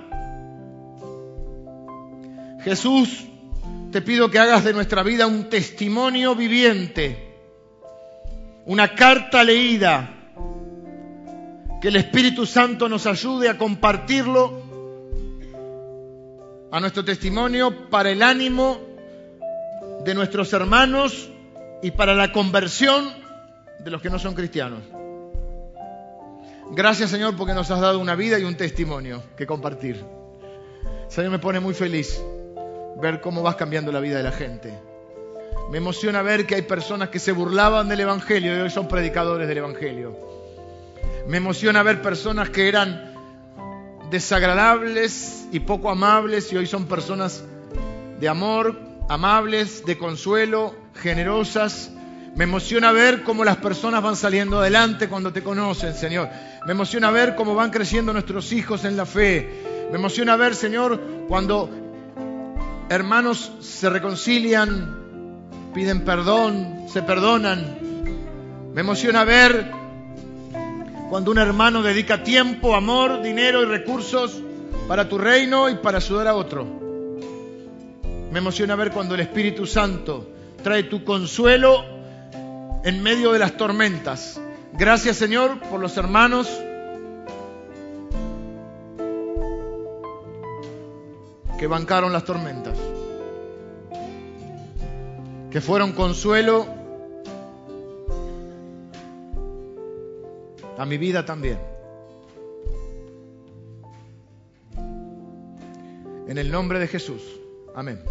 Jesús, 2.63 3.25
te 3.91 4.01
pido 4.01 4.31
que 4.31 4.39
hagas 4.39 4.63
de 4.63 4.71
nuestra 4.71 5.03
vida 5.03 5.27
un 5.27 5.49
testimonio 5.49 6.35
viviente 6.35 7.30
una 8.65 8.93
carta 8.95 9.43
leída, 9.43 10.09
que 11.81 11.87
el 11.87 11.95
Espíritu 11.95 12.45
Santo 12.45 12.87
nos 12.87 13.07
ayude 13.07 13.49
a 13.49 13.57
compartirlo 13.57 14.61
a 16.71 16.79
nuestro 16.79 17.03
testimonio 17.03 17.89
para 17.89 18.11
el 18.11 18.21
ánimo 18.21 18.79
de 20.05 20.13
nuestros 20.13 20.53
hermanos 20.53 21.29
y 21.81 21.91
para 21.91 22.13
la 22.13 22.31
conversión 22.31 23.09
de 23.79 23.91
los 23.91 24.01
que 24.01 24.09
no 24.09 24.19
son 24.19 24.35
cristianos. 24.35 24.81
Gracias 26.73 27.09
Señor 27.09 27.35
porque 27.35 27.53
nos 27.53 27.69
has 27.71 27.81
dado 27.81 27.99
una 27.99 28.15
vida 28.15 28.39
y 28.39 28.43
un 28.43 28.55
testimonio 28.55 29.23
que 29.35 29.45
compartir. 29.45 30.05
Señor, 31.09 31.31
me 31.31 31.39
pone 31.39 31.59
muy 31.59 31.73
feliz 31.73 32.23
ver 33.01 33.19
cómo 33.19 33.41
vas 33.41 33.55
cambiando 33.55 33.91
la 33.91 33.99
vida 33.99 34.17
de 34.17 34.23
la 34.23 34.31
gente. 34.31 34.90
Me 35.71 35.77
emociona 35.77 36.21
ver 36.21 36.45
que 36.45 36.55
hay 36.55 36.63
personas 36.63 37.07
que 37.07 37.17
se 37.17 37.31
burlaban 37.31 37.87
del 37.87 38.01
Evangelio 38.01 38.57
y 38.57 38.59
hoy 38.59 38.69
son 38.69 38.89
predicadores 38.89 39.47
del 39.47 39.59
Evangelio. 39.59 40.13
Me 41.29 41.37
emociona 41.37 41.81
ver 41.81 42.01
personas 42.01 42.49
que 42.49 42.67
eran 42.67 43.13
desagradables 44.09 45.47
y 45.49 45.61
poco 45.61 45.89
amables 45.89 46.51
y 46.51 46.57
hoy 46.57 46.67
son 46.67 46.87
personas 46.87 47.45
de 48.19 48.27
amor, 48.27 48.77
amables, 49.07 49.85
de 49.85 49.97
consuelo, 49.97 50.75
generosas. 51.01 51.89
Me 52.35 52.43
emociona 52.43 52.91
ver 52.91 53.23
cómo 53.23 53.45
las 53.45 53.55
personas 53.55 54.03
van 54.03 54.17
saliendo 54.17 54.59
adelante 54.59 55.07
cuando 55.07 55.31
te 55.31 55.41
conocen, 55.41 55.93
Señor. 55.93 56.27
Me 56.65 56.73
emociona 56.73 57.11
ver 57.11 57.35
cómo 57.35 57.55
van 57.55 57.71
creciendo 57.71 58.11
nuestros 58.11 58.51
hijos 58.51 58.83
en 58.83 58.97
la 58.97 59.05
fe. 59.05 59.87
Me 59.89 59.97
emociona 59.97 60.35
ver, 60.35 60.53
Señor, 60.53 60.99
cuando 61.29 61.69
hermanos 62.89 63.53
se 63.61 63.89
reconcilian, 63.89 65.00
piden 65.73 66.03
perdón, 66.03 66.85
se 66.87 67.01
perdonan. 67.01 67.77
Me 68.73 68.81
emociona 68.81 69.23
ver 69.23 69.71
cuando 71.09 71.31
un 71.31 71.37
hermano 71.37 71.81
dedica 71.81 72.23
tiempo, 72.23 72.75
amor, 72.75 73.21
dinero 73.21 73.61
y 73.63 73.65
recursos 73.65 74.41
para 74.87 75.09
tu 75.09 75.17
reino 75.17 75.69
y 75.69 75.75
para 75.75 75.97
ayudar 75.97 76.27
a 76.27 76.35
otro. 76.35 76.65
Me 78.31 78.39
emociona 78.39 78.75
ver 78.75 78.91
cuando 78.91 79.15
el 79.15 79.21
Espíritu 79.21 79.65
Santo 79.65 80.29
trae 80.63 80.83
tu 80.83 81.03
consuelo 81.03 81.83
en 82.83 83.03
medio 83.03 83.33
de 83.33 83.39
las 83.39 83.57
tormentas. 83.57 84.39
Gracias 84.73 85.17
Señor 85.17 85.59
por 85.69 85.79
los 85.79 85.97
hermanos 85.97 86.47
que 91.59 91.67
bancaron 91.67 92.11
las 92.13 92.23
tormentas 92.23 92.90
que 95.51 95.59
fueron 95.59 95.91
consuelo 95.91 96.65
a 100.77 100.85
mi 100.85 100.97
vida 100.97 101.25
también. 101.25 101.59
En 106.27 106.37
el 106.37 106.49
nombre 106.49 106.79
de 106.79 106.87
Jesús. 106.87 107.21
Amén. 107.75 108.01